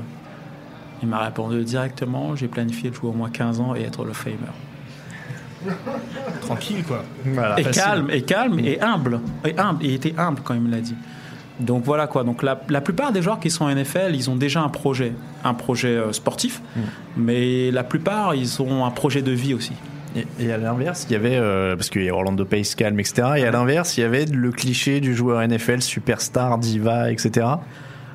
Il 1.02 1.08
m'a 1.08 1.18
répondu 1.20 1.62
directement 1.62 2.34
j'ai 2.36 2.48
planifié 2.48 2.90
de 2.90 2.94
jouer 2.94 3.10
au 3.10 3.12
moins 3.12 3.30
15 3.30 3.60
ans 3.60 3.74
et 3.76 3.82
être 3.82 4.04
le 4.04 4.12
Famer. 4.12 4.36
Tranquille, 6.40 6.84
quoi. 6.84 7.04
Voilà. 7.24 7.58
Et 7.60 7.64
Facile. 7.64 7.82
calme, 7.82 8.10
et 8.10 8.22
calme, 8.22 8.58
et 8.60 8.80
humble. 8.80 9.20
Et 9.44 9.58
humble. 9.58 9.84
Et 9.84 9.88
il 9.88 9.94
était 9.94 10.14
humble 10.16 10.40
quand 10.42 10.54
il 10.54 10.60
me 10.60 10.70
l'a 10.70 10.80
dit. 10.80 10.94
Donc 11.60 11.84
voilà 11.84 12.06
quoi. 12.06 12.24
Donc 12.24 12.42
la, 12.42 12.60
la 12.68 12.80
plupart 12.80 13.12
des 13.12 13.20
joueurs 13.20 13.40
qui 13.40 13.50
sont 13.50 13.64
en 13.64 13.74
NFL, 13.74 14.12
ils 14.14 14.30
ont 14.30 14.36
déjà 14.36 14.62
un 14.62 14.68
projet, 14.68 15.12
un 15.44 15.54
projet 15.54 15.96
euh, 15.96 16.12
sportif, 16.12 16.62
mais 17.16 17.70
la 17.70 17.82
plupart, 17.82 18.34
ils 18.34 18.62
ont 18.62 18.84
un 18.84 18.90
projet 18.90 19.22
de 19.22 19.32
vie 19.32 19.54
aussi. 19.54 19.72
Et, 20.16 20.26
et 20.40 20.52
à 20.52 20.58
l'inverse, 20.58 21.06
il 21.08 21.12
y 21.12 21.16
avait, 21.16 21.36
euh, 21.36 21.76
parce 21.76 21.90
qu'il 21.90 22.02
y 22.02 22.08
a 22.08 22.14
Orlando 22.14 22.44
Pace 22.44 22.74
calme, 22.74 22.98
etc. 22.98 23.28
Et 23.36 23.44
à 23.44 23.50
l'inverse, 23.50 23.96
il 23.96 24.00
y 24.02 24.04
avait 24.04 24.24
le 24.24 24.50
cliché 24.50 25.00
du 25.00 25.14
joueur 25.14 25.46
NFL, 25.46 25.82
superstar, 25.82 26.58
diva, 26.58 27.10
etc. 27.10 27.46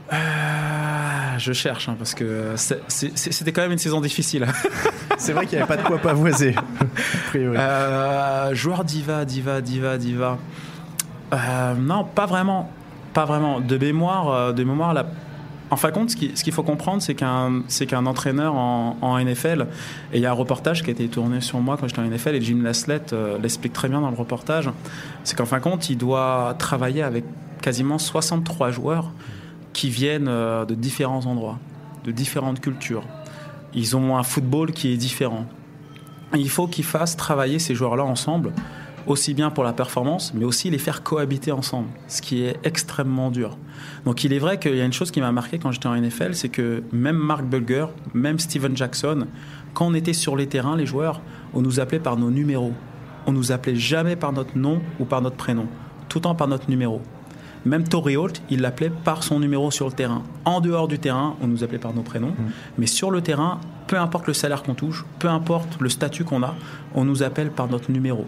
Ah, 0.09 1.37
je 1.37 1.53
cherche 1.53 1.89
hein, 1.89 1.95
parce 1.97 2.13
que 2.13 2.53
c'était 2.87 3.51
quand 3.51 3.61
même 3.61 3.71
une 3.71 3.77
saison 3.77 4.01
difficile. 4.01 4.45
C'est 5.17 5.33
vrai 5.33 5.45
qu'il 5.45 5.57
n'y 5.57 5.63
avait 5.63 5.75
pas 5.75 5.81
de 5.81 5.87
quoi 5.87 5.97
pavoiser. 5.97 6.55
a 6.57 7.29
priori. 7.29 7.57
Euh, 7.57 8.53
joueur 8.53 8.83
diva, 8.83 9.25
diva, 9.25 9.61
diva, 9.61 9.97
diva. 9.97 10.37
Euh, 11.33 11.73
non, 11.75 12.03
pas 12.03 12.25
vraiment. 12.25 12.69
Pas 13.13 13.25
vraiment. 13.25 13.59
De 13.59 13.77
mémoire, 13.77 14.29
euh, 14.29 14.51
de 14.51 14.63
mémoire 14.63 14.93
la... 14.93 15.05
En 15.73 15.75
fin 15.75 15.87
de 15.89 15.95
compte, 15.95 16.11
ce 16.11 16.15
qui- 16.15 16.29
ce 16.35 16.43
qu'il 16.43 16.53
faut 16.53 16.61
comprendre, 16.61 17.01
c'est 17.01 17.15
qu'un 17.15 18.05
entraîneur 18.05 18.53
en, 18.53 19.17
NFL, 19.17 19.65
et 20.13 20.17
il 20.17 20.21
y 20.21 20.25
a 20.27 20.29
un 20.29 20.33
reportage 20.33 20.83
qui 20.83 20.89
a 20.89 20.93
été 20.93 21.07
tourné 21.07 21.41
sur 21.41 21.59
moi 21.61 21.77
quand 21.79 21.87
j'étais 21.87 21.99
en 21.99 22.03
NFL, 22.05 22.35
et 22.35 22.41
Jim 22.41 22.59
Laslett 22.61 23.11
euh, 23.11 23.39
l'explique 23.39 23.73
très 23.73 23.89
bien 23.89 23.99
dans 23.99 24.11
le 24.11 24.15
reportage, 24.15 24.69
c'est 25.23 25.35
qu'en 25.35 25.47
fin 25.47 25.57
de 25.57 25.63
compte, 25.63 25.89
il 25.89 25.97
doit 25.97 26.53
travailler 26.59 27.01
avec 27.01 27.25
quasiment 27.59 27.97
63 27.97 28.69
joueurs 28.69 29.09
qui 29.73 29.89
viennent 29.89 30.27
euh, 30.27 30.63
de 30.63 30.75
différents 30.75 31.25
endroits, 31.25 31.57
de 32.05 32.11
différentes 32.11 32.59
cultures. 32.59 33.05
Ils 33.73 33.97
ont 33.97 34.15
un 34.15 34.23
football 34.23 34.73
qui 34.73 34.93
est 34.93 34.97
différent. 34.97 35.47
Il 36.35 36.51
faut 36.51 36.67
qu'ils 36.67 36.85
fassent 36.85 37.17
travailler 37.17 37.57
ces 37.57 37.73
joueurs-là 37.73 38.03
ensemble, 38.03 38.53
aussi 39.07 39.33
bien 39.33 39.49
pour 39.49 39.63
la 39.63 39.73
performance, 39.73 40.33
mais 40.33 40.45
aussi 40.45 40.69
les 40.69 40.77
faire 40.77 41.03
cohabiter 41.03 41.51
ensemble, 41.51 41.89
ce 42.07 42.21
qui 42.21 42.43
est 42.43 42.57
extrêmement 42.63 43.31
dur. 43.31 43.57
Donc 44.05 44.23
il 44.23 44.33
est 44.33 44.39
vrai 44.39 44.59
qu'il 44.59 44.75
y 44.75 44.81
a 44.81 44.85
une 44.85 44.93
chose 44.93 45.11
qui 45.11 45.21
m'a 45.21 45.31
marqué 45.31 45.59
quand 45.59 45.71
j'étais 45.71 45.87
en 45.87 45.95
NFL, 45.95 46.35
c'est 46.35 46.49
que 46.49 46.83
même 46.91 47.17
Mark 47.17 47.43
Bulger, 47.43 47.87
même 48.13 48.39
Steven 48.39 48.75
Jackson, 48.75 49.27
quand 49.73 49.87
on 49.87 49.93
était 49.93 50.13
sur 50.13 50.35
les 50.35 50.47
terrains, 50.47 50.77
les 50.77 50.85
joueurs, 50.85 51.21
on 51.53 51.61
nous 51.61 51.79
appelait 51.79 51.99
par 51.99 52.17
nos 52.17 52.29
numéros. 52.29 52.73
On 53.25 53.31
nous 53.31 53.51
appelait 53.51 53.75
jamais 53.75 54.15
par 54.15 54.33
notre 54.33 54.57
nom 54.57 54.81
ou 54.99 55.05
par 55.05 55.21
notre 55.21 55.37
prénom, 55.37 55.67
tout 56.09 56.19
le 56.19 56.23
temps 56.23 56.35
par 56.35 56.47
notre 56.47 56.69
numéro. 56.69 57.01
Même 57.65 57.87
Torrey 57.87 58.17
Holt, 58.17 58.41
il 58.49 58.59
l'appelait 58.59 58.89
par 58.89 59.23
son 59.23 59.39
numéro 59.39 59.71
sur 59.71 59.87
le 59.87 59.93
terrain. 59.93 60.23
En 60.43 60.59
dehors 60.59 60.89
du 60.89 60.99
terrain, 60.99 61.37
on 61.41 61.47
nous 61.47 61.63
appelait 61.63 61.79
par 61.79 61.93
nos 61.93 62.01
prénoms. 62.01 62.31
Mmh. 62.31 62.51
Mais 62.77 62.87
sur 62.87 63.09
le 63.09 63.21
terrain, 63.21 63.61
peu 63.87 63.97
importe 63.97 64.27
le 64.27 64.33
salaire 64.33 64.63
qu'on 64.63 64.73
touche, 64.73 65.05
peu 65.19 65.29
importe 65.29 65.79
le 65.79 65.87
statut 65.87 66.25
qu'on 66.25 66.43
a, 66.43 66.55
on 66.93 67.05
nous 67.05 67.23
appelle 67.23 67.51
par 67.51 67.69
notre 67.69 67.89
numéro. 67.91 68.25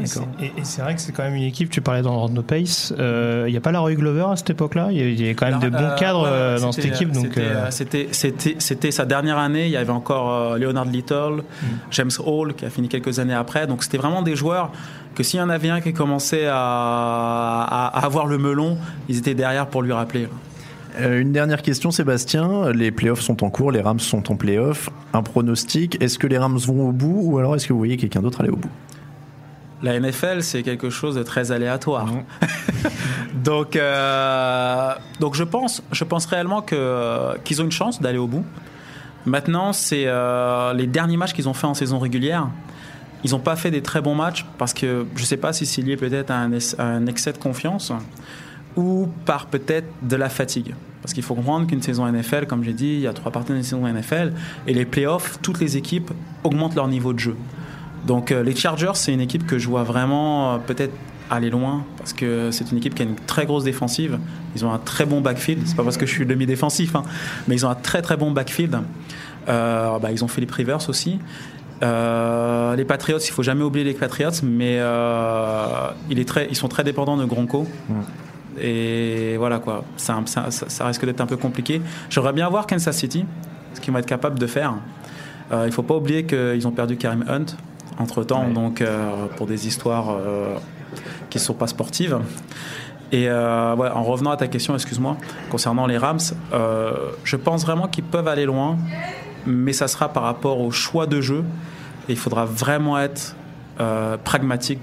Et 0.00 0.06
c'est- 0.06 0.80
vrai 0.82 0.94
que 0.94 1.00
c'est 1.00 1.12
quand 1.12 1.22
même 1.22 1.34
une 1.34 1.42
équipe, 1.42 1.68
tu 1.68 1.80
parlais 1.82 2.00
dans 2.02 2.28
No 2.28 2.42
Pace, 2.42 2.94
euh, 2.98 3.44
il 3.46 3.50
n'y 3.50 3.56
a 3.58 3.60
pas 3.60 3.72
la 3.72 3.80
Roy 3.80 3.94
Glover 3.94 4.24
à 4.32 4.36
cette 4.36 4.50
époque-là? 4.50 4.88
Il 4.90 5.20
y 5.20 5.24
y 5.26 5.28
a 5.28 5.32
quand 5.34 5.44
même 5.46 5.56
Alors, 5.56 5.64
de 5.64 5.68
bons 5.70 5.82
euh, 5.92 5.96
cadres 5.96 6.22
ouais, 6.22 6.28
euh, 6.30 6.58
dans 6.60 6.72
cette 6.72 6.86
équipe. 6.86 7.12
Donc, 7.12 7.38
c'était, 7.70 8.08
euh, 8.86 8.90
sa 8.90 9.04
dernière 9.04 9.38
année. 9.38 9.66
Il 9.66 9.72
y 9.72 9.76
avait 9.76 9.90
encore 9.92 10.32
euh, 10.32 10.58
Leonard 10.58 10.86
Little, 10.86 11.42
Mm. 11.42 11.66
James 11.90 12.10
Hall 12.24 12.54
qui 12.54 12.64
a 12.64 12.70
fini 12.70 12.88
quelques 12.88 13.18
années 13.18 13.34
après. 13.34 13.66
Donc 13.66 13.82
c'était 13.84 13.98
vraiment 13.98 14.22
des 14.22 14.34
joueurs 14.36 14.70
que 15.14 15.22
s'il 15.22 15.38
y 15.40 15.42
en 15.42 15.50
avait 15.50 15.68
un 15.68 15.80
qui 15.82 15.92
commençait 15.92 16.46
à, 16.46 16.56
à- 16.56 17.90
à 17.98 18.04
avoir 18.06 18.26
le 18.26 18.38
melon, 18.38 18.78
ils 19.08 19.18
étaient 19.18 19.34
derrière 19.34 19.66
pour 19.66 19.82
lui 19.82 19.92
rappeler. 19.92 20.26
Euh, 21.00 21.20
une 21.20 21.32
dernière 21.32 21.62
question, 21.62 21.90
Sébastien. 21.90 22.70
Les 22.72 22.90
playoffs 22.90 23.20
sont 23.20 23.42
en 23.44 23.50
cours, 23.50 23.72
les 23.72 23.80
Rams 23.80 24.00
sont 24.00 24.30
en 24.32 24.36
playoffs. 24.36 24.90
Un 25.14 25.22
pronostic 25.22 26.02
Est-ce 26.02 26.18
que 26.18 26.26
les 26.26 26.38
Rams 26.38 26.56
vont 26.58 26.88
au 26.88 26.92
bout 26.92 27.20
ou 27.24 27.38
alors 27.38 27.54
est-ce 27.56 27.66
que 27.66 27.72
vous 27.72 27.78
voyez 27.78 27.96
quelqu'un 27.98 28.20
d'autre 28.20 28.40
aller 28.40 28.50
au 28.50 28.56
bout? 28.56 28.70
La 29.82 29.98
NFL, 29.98 30.42
c'est 30.42 30.62
quelque 30.62 30.90
chose 30.90 31.16
de 31.16 31.22
très 31.22 31.50
aléatoire. 31.50 32.08
Donc, 33.34 33.74
euh, 33.74 34.94
donc 35.18 35.34
je 35.34 35.42
pense, 35.42 35.82
je 35.90 36.04
pense 36.04 36.26
réellement 36.26 36.62
que 36.62 37.36
qu'ils 37.44 37.60
ont 37.60 37.64
une 37.64 37.72
chance 37.72 38.00
d'aller 38.00 38.18
au 38.18 38.28
bout. 38.28 38.44
Maintenant, 39.26 39.72
c'est 39.72 40.04
euh, 40.06 40.72
les 40.74 40.86
derniers 40.86 41.16
matchs 41.16 41.32
qu'ils 41.32 41.48
ont 41.48 41.54
fait 41.54 41.66
en 41.66 41.74
saison 41.74 41.98
régulière. 41.98 42.48
Ils 43.24 43.32
n'ont 43.32 43.40
pas 43.40 43.56
fait 43.56 43.70
des 43.70 43.82
très 43.82 44.00
bons 44.00 44.14
matchs 44.14 44.46
parce 44.58 44.74
que 44.74 45.06
je 45.16 45.20
ne 45.20 45.26
sais 45.26 45.36
pas 45.36 45.52
si 45.52 45.66
c'est 45.66 45.82
lié 45.82 45.96
peut-être 45.96 46.30
à 46.30 46.38
à 46.38 46.84
un 46.84 47.06
excès 47.06 47.32
de 47.32 47.38
confiance 47.38 47.92
ou 48.76 49.08
par 49.24 49.46
peut-être 49.46 49.88
de 50.02 50.16
la 50.16 50.28
fatigue. 50.28 50.74
Parce 51.02 51.14
qu'il 51.14 51.22
faut 51.22 51.34
comprendre 51.34 51.66
qu'une 51.66 51.82
saison 51.82 52.06
NFL, 52.10 52.46
comme 52.46 52.62
j'ai 52.62 52.72
dit, 52.72 52.94
il 52.94 53.00
y 53.00 53.06
a 53.08 53.12
trois 53.12 53.32
parties 53.32 53.52
d'une 53.52 53.62
saison 53.62 53.86
NFL 53.86 54.32
et 54.66 54.74
les 54.74 54.84
playoffs, 54.84 55.38
toutes 55.42 55.60
les 55.60 55.76
équipes 55.76 56.12
augmentent 56.44 56.76
leur 56.76 56.86
niveau 56.86 57.12
de 57.12 57.18
jeu. 57.18 57.36
Donc 58.06 58.32
euh, 58.32 58.42
les 58.42 58.54
Chargers, 58.56 58.92
c'est 58.94 59.12
une 59.12 59.20
équipe 59.20 59.46
que 59.46 59.58
je 59.58 59.68
vois 59.68 59.82
vraiment 59.84 60.54
euh, 60.54 60.58
peut-être 60.58 60.92
aller 61.30 61.50
loin 61.50 61.84
parce 61.96 62.12
que 62.12 62.50
c'est 62.50 62.70
une 62.72 62.78
équipe 62.78 62.94
qui 62.94 63.02
a 63.02 63.04
une 63.06 63.14
très 63.14 63.46
grosse 63.46 63.64
défensive. 63.64 64.18
Ils 64.56 64.64
ont 64.66 64.72
un 64.72 64.78
très 64.78 65.06
bon 65.06 65.20
backfield. 65.20 65.62
C'est 65.66 65.76
pas 65.76 65.84
parce 65.84 65.96
que 65.96 66.04
je 66.06 66.12
suis 66.12 66.26
demi-défensif, 66.26 66.94
hein, 66.96 67.04
mais 67.48 67.54
ils 67.54 67.64
ont 67.64 67.70
un 67.70 67.74
très 67.74 68.02
très 68.02 68.16
bon 68.16 68.30
backfield. 68.32 68.78
Euh, 69.48 69.98
bah, 69.98 70.10
ils 70.12 70.22
ont 70.24 70.28
Philip 70.28 70.50
Rivers 70.50 70.88
aussi. 70.88 71.18
Euh, 71.82 72.76
les 72.76 72.84
Patriots, 72.84 73.18
il 73.18 73.30
faut 73.32 73.42
jamais 73.42 73.62
oublier 73.64 73.84
les 73.84 73.94
Patriots, 73.94 74.30
mais 74.44 74.76
euh, 74.78 75.64
il 76.10 76.18
est 76.20 76.28
très, 76.28 76.46
ils 76.50 76.54
sont 76.56 76.68
très 76.68 76.84
dépendants 76.84 77.16
de 77.16 77.24
Gronko. 77.24 77.66
Et 78.60 79.36
voilà 79.38 79.58
quoi, 79.58 79.84
ça, 79.96 80.20
ça- 80.26 80.50
ça- 80.50 80.68
ça 80.68 80.86
risque 80.86 81.04
d'être 81.06 81.20
un 81.20 81.26
peu 81.26 81.36
compliqué. 81.36 81.80
J'aimerais 82.10 82.34
bien 82.34 82.48
voir 82.50 82.66
Kansas 82.66 82.96
City, 82.96 83.24
ce 83.74 83.80
qu'ils 83.80 83.92
vont 83.92 83.98
être 83.98 84.06
capables 84.06 84.38
de 84.38 84.46
faire. 84.46 84.74
Il 85.66 85.72
faut 85.72 85.82
pas 85.82 85.96
oublier 85.96 86.24
qu'ils 86.24 86.66
ont 86.66 86.70
perdu 86.70 86.96
Karim 86.96 87.24
Hunt 87.28 87.56
entre 87.98 88.24
temps, 88.24 88.48
donc 88.48 88.80
euh, 88.80 89.26
pour 89.36 89.46
des 89.46 89.66
histoires 89.66 90.10
euh, 90.10 90.56
qui 91.30 91.38
ne 91.38 91.42
sont 91.42 91.54
pas 91.54 91.66
sportives. 91.66 92.18
Et 93.12 93.28
euh, 93.28 93.76
ouais, 93.76 93.88
en 93.88 94.02
revenant 94.02 94.30
à 94.30 94.36
ta 94.36 94.48
question, 94.48 94.74
excuse-moi, 94.74 95.16
concernant 95.50 95.86
les 95.86 95.98
Rams, 95.98 96.18
euh, 96.54 96.92
je 97.24 97.36
pense 97.36 97.64
vraiment 97.64 97.86
qu'ils 97.86 98.04
peuvent 98.04 98.28
aller 98.28 98.46
loin, 98.46 98.78
mais 99.46 99.74
ça 99.74 99.86
sera 99.86 100.08
par 100.08 100.22
rapport 100.22 100.60
au 100.60 100.70
choix 100.70 101.06
de 101.06 101.20
jeu. 101.20 101.44
Et 102.08 102.12
il 102.12 102.18
faudra 102.18 102.46
vraiment 102.46 102.98
être 102.98 103.36
euh, 103.80 104.16
pragmatique 104.16 104.80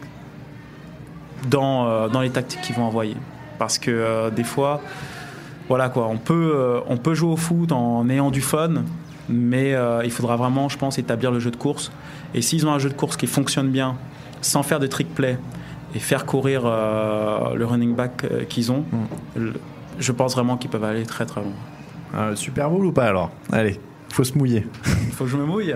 dans, 1.49 2.07
dans 2.07 2.21
les 2.21 2.29
tactiques 2.29 2.61
qu'ils 2.61 2.75
vont 2.75 2.83
envoyer. 2.83 3.17
Parce 3.57 3.77
que 3.77 4.29
des 4.29 4.43
fois, 4.43 4.81
voilà 5.67 5.89
quoi, 5.89 6.07
on 6.07 6.17
peut, 6.17 6.81
on 6.87 6.97
peut 6.97 7.13
jouer 7.13 7.31
au 7.31 7.37
foot 7.37 7.71
en 7.71 8.07
ayant 8.09 8.29
du 8.29 8.41
fun, 8.41 8.83
mais 9.29 9.73
euh, 9.73 10.01
il 10.03 10.11
faudra 10.11 10.35
vraiment, 10.35 10.67
je 10.69 10.77
pense, 10.77 10.97
établir 10.97 11.31
le 11.31 11.39
jeu 11.39 11.51
de 11.51 11.55
course. 11.55 11.91
Et 12.33 12.41
s'ils 12.41 12.65
ont 12.67 12.71
un 12.71 12.79
jeu 12.79 12.89
de 12.89 12.93
course 12.95 13.15
qui 13.17 13.27
fonctionne 13.27 13.69
bien, 13.69 13.95
sans 14.41 14.63
faire 14.63 14.79
de 14.79 14.87
trick 14.87 15.13
play, 15.13 15.37
et 15.95 15.99
faire 15.99 16.25
courir 16.25 16.63
euh, 16.65 17.55
le 17.55 17.65
running 17.65 17.95
back 17.95 18.23
euh, 18.25 18.43
qu'ils 18.43 18.71
ont, 18.71 18.83
le- 19.35 19.53
je 19.97 20.11
pense 20.11 20.33
vraiment 20.35 20.55
qu'ils 20.57 20.69
peuvent 20.69 20.83
aller 20.83 21.03
très 21.03 21.25
très 21.25 21.41
loin. 21.41 22.35
Super 22.35 22.69
Bowl 22.69 22.85
ou 22.85 22.91
pas 22.91 23.05
alors? 23.05 23.31
Allez, 23.51 23.79
faut 24.11 24.23
se 24.23 24.37
mouiller. 24.37 24.65
Il 25.07 25.11
faut 25.13 25.25
que 25.25 25.29
je 25.29 25.37
me 25.37 25.45
mouille. 25.45 25.75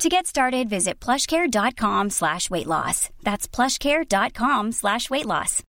To 0.00 0.08
get 0.08 0.26
started, 0.26 0.68
visit 0.68 0.98
plushcare.com 0.98 2.10
slash 2.10 2.50
weight 2.50 2.66
loss. 2.66 3.10
That's 3.22 3.46
plushcare.com 3.46 4.72
slash 4.72 5.08
weight 5.08 5.24
loss. 5.24 5.62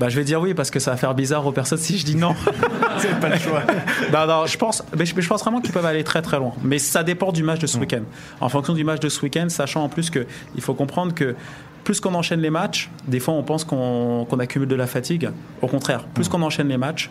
Bah, 0.00 0.08
je 0.08 0.16
vais 0.16 0.24
dire 0.24 0.40
oui 0.40 0.52
parce 0.52 0.70
que 0.70 0.80
ça 0.80 0.90
va 0.90 0.96
faire 0.96 1.14
bizarre 1.14 1.46
aux 1.46 1.52
personnes 1.52 1.78
si 1.78 1.96
je 1.96 2.04
dis 2.04 2.16
non. 2.16 2.34
C'est 2.98 3.20
pas 3.20 3.28
le 3.28 3.38
choix. 3.38 3.62
non, 4.12 4.26
non, 4.26 4.46
je 4.46 4.58
pense, 4.58 4.82
mais 4.98 5.06
je, 5.06 5.14
mais 5.14 5.22
je 5.22 5.28
pense 5.28 5.42
vraiment 5.42 5.60
qu'ils 5.60 5.72
peuvent 5.72 5.86
aller 5.86 6.02
très 6.02 6.22
très 6.22 6.38
loin. 6.38 6.54
Mais 6.64 6.78
ça 6.80 7.04
dépend 7.04 7.30
du 7.30 7.44
match 7.44 7.60
de 7.60 7.68
ce 7.68 7.78
week-end. 7.78 8.02
En 8.40 8.48
fonction 8.48 8.74
du 8.74 8.82
match 8.82 8.98
de 9.00 9.08
ce 9.08 9.22
week-end, 9.22 9.48
sachant 9.48 9.84
en 9.84 9.88
plus 9.88 10.10
que 10.10 10.26
il 10.56 10.60
faut 10.60 10.74
comprendre 10.74 11.14
que 11.14 11.36
plus 11.84 12.00
qu'on 12.00 12.14
enchaîne 12.14 12.40
les 12.40 12.50
matchs, 12.50 12.90
des 13.06 13.20
fois 13.20 13.34
on 13.34 13.44
pense 13.44 13.64
qu'on 13.64 14.26
accumule 14.40 14.68
de 14.68 14.74
la 14.74 14.88
fatigue. 14.88 15.30
Au 15.62 15.68
contraire, 15.68 16.04
plus 16.08 16.28
qu'on 16.28 16.42
enchaîne 16.42 16.68
les 16.68 16.78
matchs, 16.78 17.10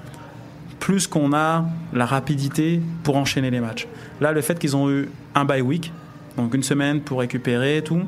plus 0.79 1.07
qu'on 1.07 1.33
a 1.33 1.65
la 1.93 2.05
rapidité 2.05 2.81
pour 3.03 3.17
enchaîner 3.17 3.51
les 3.51 3.59
matchs. 3.59 3.87
Là, 4.21 4.31
le 4.31 4.41
fait 4.41 4.57
qu'ils 4.57 4.75
ont 4.75 4.89
eu 4.89 5.09
un 5.35 5.45
bye 5.45 5.61
week, 5.61 5.91
donc 6.37 6.53
une 6.53 6.63
semaine 6.63 7.01
pour 7.01 7.19
récupérer 7.19 7.77
et 7.77 7.81
tout, 7.81 8.01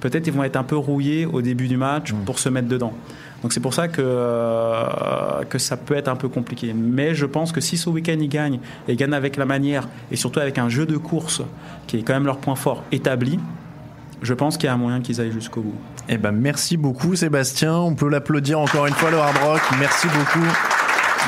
peut-être 0.00 0.26
ils 0.26 0.32
vont 0.32 0.44
être 0.44 0.56
un 0.56 0.62
peu 0.62 0.76
rouillés 0.76 1.26
au 1.26 1.42
début 1.42 1.68
du 1.68 1.76
match 1.76 2.12
pour 2.24 2.38
se 2.38 2.48
mettre 2.48 2.68
dedans. 2.68 2.92
Donc 3.42 3.52
c'est 3.52 3.60
pour 3.60 3.72
ça 3.72 3.88
que, 3.88 4.02
euh, 4.04 5.44
que 5.48 5.58
ça 5.58 5.76
peut 5.76 5.94
être 5.94 6.08
un 6.08 6.16
peu 6.16 6.28
compliqué. 6.28 6.72
Mais 6.74 7.14
je 7.14 7.26
pense 7.26 7.52
que 7.52 7.60
si 7.60 7.76
ce 7.76 7.88
week-end 7.88 8.16
ils 8.20 8.28
gagnent, 8.28 8.58
et 8.88 8.96
gagnent 8.96 9.14
avec 9.14 9.36
la 9.36 9.44
manière, 9.44 9.88
et 10.10 10.16
surtout 10.16 10.40
avec 10.40 10.58
un 10.58 10.68
jeu 10.68 10.86
de 10.86 10.96
course 10.96 11.42
qui 11.86 11.98
est 11.98 12.02
quand 12.02 12.14
même 12.14 12.26
leur 12.26 12.38
point 12.38 12.56
fort 12.56 12.82
établi, 12.90 13.38
je 14.22 14.34
pense 14.34 14.56
qu'il 14.56 14.66
y 14.66 14.70
a 14.70 14.74
un 14.74 14.78
moyen 14.78 15.00
qu'ils 15.00 15.20
aillent 15.20 15.32
jusqu'au 15.32 15.60
bout. 15.60 15.76
Eh 16.08 16.18
ben 16.18 16.32
merci 16.32 16.76
beaucoup 16.76 17.14
Sébastien. 17.14 17.76
On 17.76 17.94
peut 17.94 18.08
l'applaudir 18.08 18.58
encore 18.58 18.86
une 18.86 18.94
fois 18.94 19.10
le 19.10 19.18
Hard 19.18 19.36
Rock. 19.44 19.60
Merci 19.78 20.08
beaucoup. 20.08 20.46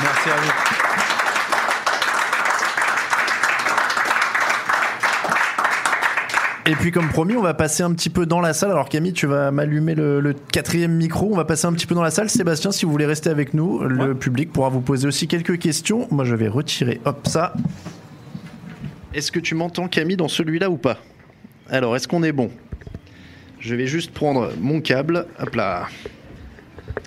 Merci 0.01 0.29
à 0.29 0.35
vous. 0.35 0.80
Et 6.67 6.75
puis 6.75 6.91
comme 6.91 7.09
promis, 7.09 7.35
on 7.35 7.41
va 7.41 7.53
passer 7.53 7.81
un 7.81 7.91
petit 7.93 8.09
peu 8.09 8.25
dans 8.25 8.39
la 8.39 8.53
salle. 8.53 8.71
Alors 8.71 8.87
Camille, 8.87 9.13
tu 9.13 9.25
vas 9.25 9.51
m'allumer 9.51 9.95
le, 9.95 10.19
le 10.19 10.33
quatrième 10.33 10.93
micro. 10.93 11.29
On 11.31 11.35
va 11.35 11.45
passer 11.45 11.65
un 11.65 11.73
petit 11.73 11.87
peu 11.87 11.95
dans 11.95 12.03
la 12.03 12.11
salle. 12.11 12.29
Sébastien, 12.29 12.71
si 12.71 12.85
vous 12.85 12.91
voulez 12.91 13.05
rester 13.07 13.29
avec 13.29 13.53
nous, 13.53 13.79
le 13.83 14.15
public 14.15 14.51
pourra 14.51 14.69
vous 14.69 14.81
poser 14.81 15.07
aussi 15.07 15.27
quelques 15.27 15.57
questions. 15.57 16.07
Moi, 16.11 16.23
je 16.23 16.35
vais 16.35 16.47
retirer, 16.47 17.01
hop, 17.05 17.27
ça. 17.27 17.53
Est-ce 19.13 19.31
que 19.31 19.39
tu 19.39 19.55
m'entends 19.55 19.87
Camille 19.87 20.17
dans 20.17 20.27
celui-là 20.27 20.69
ou 20.69 20.77
pas? 20.77 20.97
Alors, 21.69 21.95
est-ce 21.95 22.07
qu'on 22.07 22.23
est 22.23 22.31
bon? 22.31 22.51
Je 23.59 23.75
vais 23.75 23.87
juste 23.87 24.11
prendre 24.11 24.51
mon 24.59 24.81
câble. 24.81 25.25
Hop 25.39 25.55
là. 25.55 25.87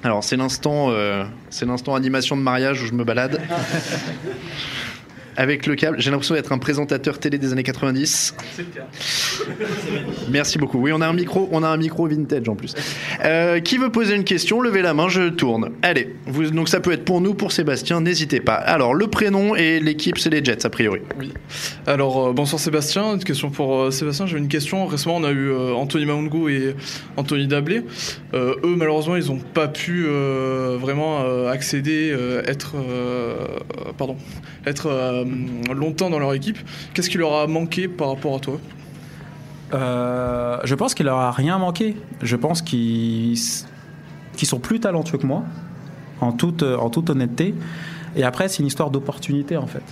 Alors 0.02 0.22
c'est 0.22 0.36
l'instant, 0.36 0.90
euh, 0.90 1.24
c'est 1.50 1.66
l'instant 1.66 1.94
animation 1.94 2.36
de 2.36 2.42
mariage 2.42 2.82
où 2.82 2.86
je 2.86 2.92
me 2.92 3.04
balade 3.04 3.40
avec 5.36 5.66
le 5.66 5.74
câble. 5.74 6.00
J'ai 6.00 6.10
l'impression 6.10 6.34
d'être 6.34 6.52
un 6.52 6.58
présentateur 6.58 7.18
télé 7.18 7.38
des 7.38 7.52
années 7.52 7.62
90. 7.62 8.34
Merci 10.30 10.58
beaucoup. 10.58 10.78
Oui, 10.78 10.92
on 10.92 11.00
a 11.00 11.06
un 11.06 11.12
micro, 11.12 11.48
on 11.52 11.62
a 11.62 11.68
un 11.68 11.76
micro 11.76 12.06
vintage 12.06 12.48
en 12.48 12.54
plus. 12.54 12.74
Euh, 13.24 13.60
qui 13.60 13.78
veut 13.78 13.90
poser 13.90 14.14
une 14.14 14.24
question? 14.24 14.60
Levez 14.60 14.82
la 14.82 14.94
main, 14.94 15.08
je 15.08 15.28
tourne. 15.28 15.70
Allez, 15.82 16.14
donc 16.52 16.68
ça 16.68 16.80
peut 16.80 16.92
être 16.92 17.04
pour 17.04 17.20
nous, 17.20 17.34
pour 17.34 17.52
Sébastien, 17.52 18.00
n'hésitez 18.00 18.40
pas. 18.40 18.54
Alors 18.54 18.94
le 18.94 19.06
prénom 19.06 19.54
et 19.54 19.80
l'équipe, 19.80 20.18
c'est 20.18 20.30
les 20.30 20.44
Jets 20.44 20.64
a 20.64 20.70
priori. 20.70 21.00
Alors, 21.86 22.28
euh, 22.28 22.32
bonsoir 22.32 22.60
Sébastien. 22.60 23.14
Une 23.14 23.24
question 23.24 23.50
pour 23.50 23.74
euh, 23.74 23.90
Sébastien. 23.90 24.26
J'ai 24.26 24.38
une 24.38 24.48
question. 24.48 24.86
Récemment, 24.86 25.16
on 25.16 25.24
a 25.24 25.32
eu 25.32 25.52
Anthony 25.52 26.06
Maungu 26.06 26.52
et 26.52 26.74
Anthony 27.16 27.46
Dablé. 27.46 27.82
Eux, 28.34 28.74
malheureusement, 28.76 29.16
ils 29.16 29.26
n'ont 29.26 29.38
pas 29.38 29.68
pu 29.68 30.06
vraiment 30.06 31.24
accéder, 31.48 32.14
être, 32.46 32.74
pardon, 33.96 34.16
être 34.66 35.23
longtemps 35.74 36.10
dans 36.10 36.18
leur 36.18 36.34
équipe. 36.34 36.58
Qu'est-ce 36.92 37.10
qui 37.10 37.18
leur 37.18 37.34
a 37.34 37.46
manqué 37.46 37.88
par 37.88 38.08
rapport 38.08 38.36
à 38.36 38.38
toi? 38.38 38.60
Euh, 39.72 40.58
je 40.64 40.74
pense 40.74 40.94
qu'il 40.94 41.06
leur 41.06 41.18
a 41.18 41.32
rien 41.32 41.58
manqué. 41.58 41.96
Je 42.22 42.36
pense 42.36 42.62
qu'ils 42.62 43.36
sont 43.38 44.58
plus 44.60 44.80
talentueux 44.80 45.18
que 45.18 45.26
moi, 45.26 45.42
en 46.20 46.32
toute 46.32 46.62
honnêteté. 46.62 47.54
Et 48.16 48.22
après, 48.22 48.48
c'est 48.48 48.60
une 48.60 48.66
histoire 48.66 48.90
d'opportunité, 48.90 49.56
en 49.56 49.66
fait. 49.66 49.82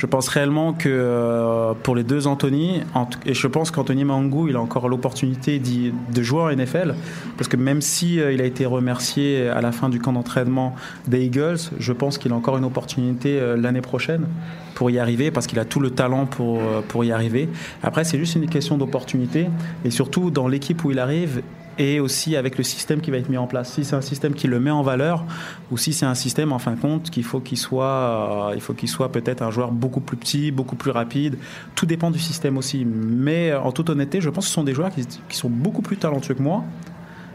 Je 0.00 0.06
pense 0.06 0.28
réellement 0.28 0.72
que 0.72 0.88
euh, 0.88 1.74
pour 1.82 1.94
les 1.94 2.04
deux 2.04 2.26
Anthony, 2.26 2.80
et 3.26 3.34
je 3.34 3.46
pense 3.46 3.70
qu'Anthony 3.70 4.04
Mangou, 4.04 4.48
il 4.48 4.56
a 4.56 4.60
encore 4.60 4.88
l'opportunité 4.88 5.60
de 5.60 6.22
jouer 6.22 6.40
en 6.40 6.56
NFL, 6.56 6.94
parce 7.36 7.48
que 7.48 7.58
même 7.58 7.82
si 7.82 8.18
euh, 8.18 8.32
il 8.32 8.40
a 8.40 8.46
été 8.46 8.64
remercié 8.64 9.50
à 9.50 9.60
la 9.60 9.72
fin 9.72 9.90
du 9.90 10.00
camp 10.00 10.14
d'entraînement 10.14 10.74
des 11.06 11.26
Eagles, 11.26 11.58
je 11.78 11.92
pense 11.92 12.16
qu'il 12.16 12.32
a 12.32 12.34
encore 12.34 12.56
une 12.56 12.64
opportunité 12.64 13.38
euh, 13.38 13.58
l'année 13.58 13.82
prochaine 13.82 14.26
pour 14.74 14.90
y 14.90 14.98
arriver, 14.98 15.30
parce 15.30 15.46
qu'il 15.46 15.58
a 15.58 15.66
tout 15.66 15.80
le 15.80 15.90
talent 15.90 16.24
pour, 16.24 16.62
pour 16.88 17.04
y 17.04 17.12
arriver. 17.12 17.50
Après, 17.82 18.04
c'est 18.04 18.16
juste 18.16 18.36
une 18.36 18.48
question 18.48 18.78
d'opportunité, 18.78 19.48
et 19.84 19.90
surtout 19.90 20.30
dans 20.30 20.48
l'équipe 20.48 20.82
où 20.82 20.90
il 20.90 20.98
arrive, 20.98 21.42
et 21.80 21.98
aussi 21.98 22.36
avec 22.36 22.58
le 22.58 22.62
système 22.62 23.00
qui 23.00 23.10
va 23.10 23.16
être 23.16 23.30
mis 23.30 23.38
en 23.38 23.46
place. 23.46 23.72
Si 23.72 23.86
c'est 23.86 23.96
un 23.96 24.02
système 24.02 24.34
qui 24.34 24.46
le 24.46 24.60
met 24.60 24.70
en 24.70 24.82
valeur, 24.82 25.24
ou 25.70 25.78
si 25.78 25.94
c'est 25.94 26.04
un 26.04 26.14
système 26.14 26.52
en 26.52 26.58
fin 26.58 26.72
de 26.72 26.78
compte 26.78 27.08
qu'il 27.08 27.24
faut 27.24 27.40
qu'il 27.40 27.56
soit, 27.56 28.50
euh, 28.50 28.52
il 28.54 28.60
faut 28.60 28.74
qu'il 28.74 28.88
soit 28.88 29.10
peut-être 29.10 29.40
un 29.40 29.50
joueur 29.50 29.72
beaucoup 29.72 30.00
plus 30.00 30.18
petit, 30.18 30.50
beaucoup 30.50 30.76
plus 30.76 30.90
rapide. 30.90 31.38
Tout 31.74 31.86
dépend 31.86 32.10
du 32.10 32.18
système 32.18 32.58
aussi. 32.58 32.84
Mais 32.84 33.50
euh, 33.50 33.60
en 33.62 33.72
toute 33.72 33.88
honnêteté, 33.88 34.20
je 34.20 34.28
pense 34.28 34.44
que 34.44 34.48
ce 34.48 34.54
sont 34.54 34.62
des 34.62 34.74
joueurs 34.74 34.90
qui, 34.90 35.36
sont 35.36 35.48
beaucoup 35.48 35.80
plus 35.80 35.96
talentueux 35.96 36.34
que 36.34 36.42
moi. 36.42 36.64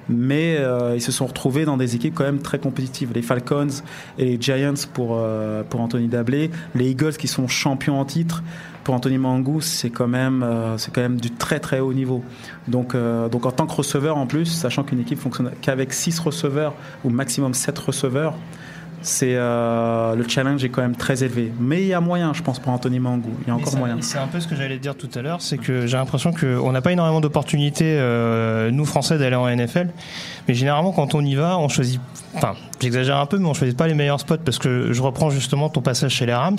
Mais 0.09 0.57
euh, 0.59 0.93
ils 0.95 1.01
se 1.01 1.11
sont 1.11 1.25
retrouvés 1.25 1.65
dans 1.65 1.77
des 1.77 1.95
équipes 1.95 2.13
quand 2.13 2.25
même 2.25 2.37
très 2.37 2.59
compétitives. 2.59 3.13
Les 3.15 3.23
Falcons 3.23 3.81
et 4.19 4.25
les 4.25 4.37
Giants 4.39 4.75
pour, 4.93 5.19
pour 5.71 5.81
Anthony 5.81 6.07
Dablé, 6.07 6.51
les 6.75 6.91
Eagles 6.91 7.13
qui 7.13 7.27
sont 7.27 7.47
champions 7.47 7.99
en 7.99 8.05
titre 8.05 8.43
pour 8.85 8.93
Anthony 8.93 9.17
Mangou, 9.17 9.59
c'est 9.59 9.89
quand 9.89 10.07
même 10.07 10.43
euh, 10.43 10.77
c'est 10.77 10.93
quand 10.93 11.01
même 11.01 11.19
du 11.19 11.31
très 11.31 11.59
très 11.59 11.81
haut 11.81 11.91
niveau. 11.91 12.23
Donc 12.69 12.95
euh, 12.95 13.27
donc 13.27 13.45
en 13.45 13.51
tant 13.51 13.65
que 13.65 13.73
receveur 13.73 14.15
en 14.15 14.27
plus, 14.27 14.45
sachant 14.45 14.83
qu'une 14.83 15.01
équipe 15.01 15.19
fonctionne 15.19 15.51
qu'avec 15.61 15.91
6 15.91 16.19
receveurs 16.19 16.73
ou 17.03 17.09
maximum 17.09 17.53
7 17.53 17.77
receveurs, 17.79 18.35
c'est 19.05 19.35
euh, 19.35 20.15
le 20.15 20.27
challenge 20.27 20.63
est 20.63 20.69
quand 20.69 20.81
même 20.81 20.95
très 20.95 21.23
élevé. 21.23 21.51
Mais 21.59 21.81
il 21.81 21.87
y 21.87 21.93
a 21.93 22.01
moyen, 22.01 22.33
je 22.33 22.41
pense, 22.41 22.59
pour 22.59 22.71
Anthony 22.71 22.99
Mangou. 22.99 23.31
Il 23.41 23.47
y 23.47 23.51
a 23.51 23.55
encore 23.55 23.75
moyen. 23.77 23.97
C'est 24.01 24.17
un 24.17 24.27
peu 24.27 24.39
ce 24.39 24.47
que 24.47 24.55
j'allais 24.55 24.77
dire 24.77 24.95
tout 24.95 25.09
à 25.15 25.21
l'heure, 25.21 25.41
c'est 25.41 25.57
que 25.57 25.85
j'ai 25.85 25.97
l'impression 25.97 26.33
qu'on 26.33 26.71
n'a 26.71 26.81
pas 26.81 26.91
énormément 26.91 27.21
d'opportunités, 27.21 27.97
euh, 27.99 28.71
nous 28.71 28.85
Français, 28.85 29.17
d'aller 29.17 29.35
en 29.35 29.47
NFL. 29.47 29.89
Mais 30.47 30.53
généralement, 30.53 30.91
quand 30.91 31.15
on 31.15 31.21
y 31.21 31.35
va, 31.35 31.57
on 31.57 31.69
choisit. 31.69 32.01
Enfin, 32.35 32.53
j'exagère 32.81 33.17
un 33.17 33.25
peu, 33.25 33.37
mais 33.37 33.47
on 33.47 33.53
choisit 33.53 33.77
pas 33.77 33.87
les 33.87 33.93
meilleurs 33.93 34.19
spots 34.19 34.37
parce 34.43 34.59
que 34.59 34.91
je 34.91 35.01
reprends 35.01 35.29
justement 35.29 35.69
ton 35.69 35.81
passage 35.81 36.11
chez 36.11 36.25
les 36.25 36.33
Rams. 36.33 36.57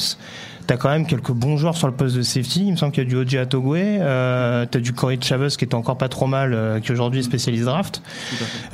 T'as 0.66 0.76
quand 0.76 0.88
même 0.88 1.06
quelques 1.06 1.32
bons 1.32 1.56
joueurs 1.56 1.76
sur 1.76 1.86
le 1.86 1.92
poste 1.92 2.16
de 2.16 2.22
safety. 2.22 2.64
Il 2.66 2.72
me 2.72 2.76
semble 2.76 2.92
qu'il 2.92 3.04
y 3.04 3.06
a 3.06 3.08
du 3.08 3.16
Oji 3.16 3.38
Atogwe. 3.38 3.76
Euh, 3.76 4.66
t'as 4.68 4.80
du 4.80 4.92
Corey 4.92 5.18
Chavez 5.20 5.48
qui 5.56 5.64
était 5.64 5.74
encore 5.74 5.98
pas 5.98 6.08
trop 6.08 6.26
mal, 6.26 6.54
euh, 6.54 6.80
qui 6.80 6.92
aujourd'hui 6.92 7.20
est 7.20 7.24
spécialiste 7.24 7.64
draft. 7.64 8.02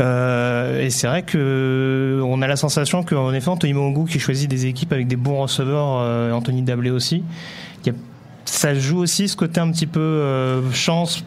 Euh, 0.00 0.80
et 0.80 0.90
c'est 0.90 1.06
vrai 1.06 1.22
que 1.22 2.22
on 2.24 2.40
a 2.40 2.46
la 2.46 2.56
sensation 2.56 3.02
qu'en 3.02 3.32
effet, 3.34 3.48
Anthony 3.48 3.74
Mongu 3.74 4.10
qui 4.10 4.18
choisit 4.18 4.48
des 4.48 4.66
équipes 4.66 4.92
avec 4.92 5.08
des 5.08 5.16
bons 5.16 5.42
receveurs, 5.42 6.34
Anthony 6.34 6.62
Dablé 6.62 6.90
aussi. 6.90 7.22
Il 7.84 7.88
y 7.88 7.90
a 7.90 7.98
ça 8.52 8.74
joue 8.74 8.98
aussi 8.98 9.28
ce 9.28 9.36
côté 9.36 9.60
un 9.60 9.70
petit 9.70 9.86
peu 9.86 10.00
euh, 10.00 10.70
chance, 10.72 11.24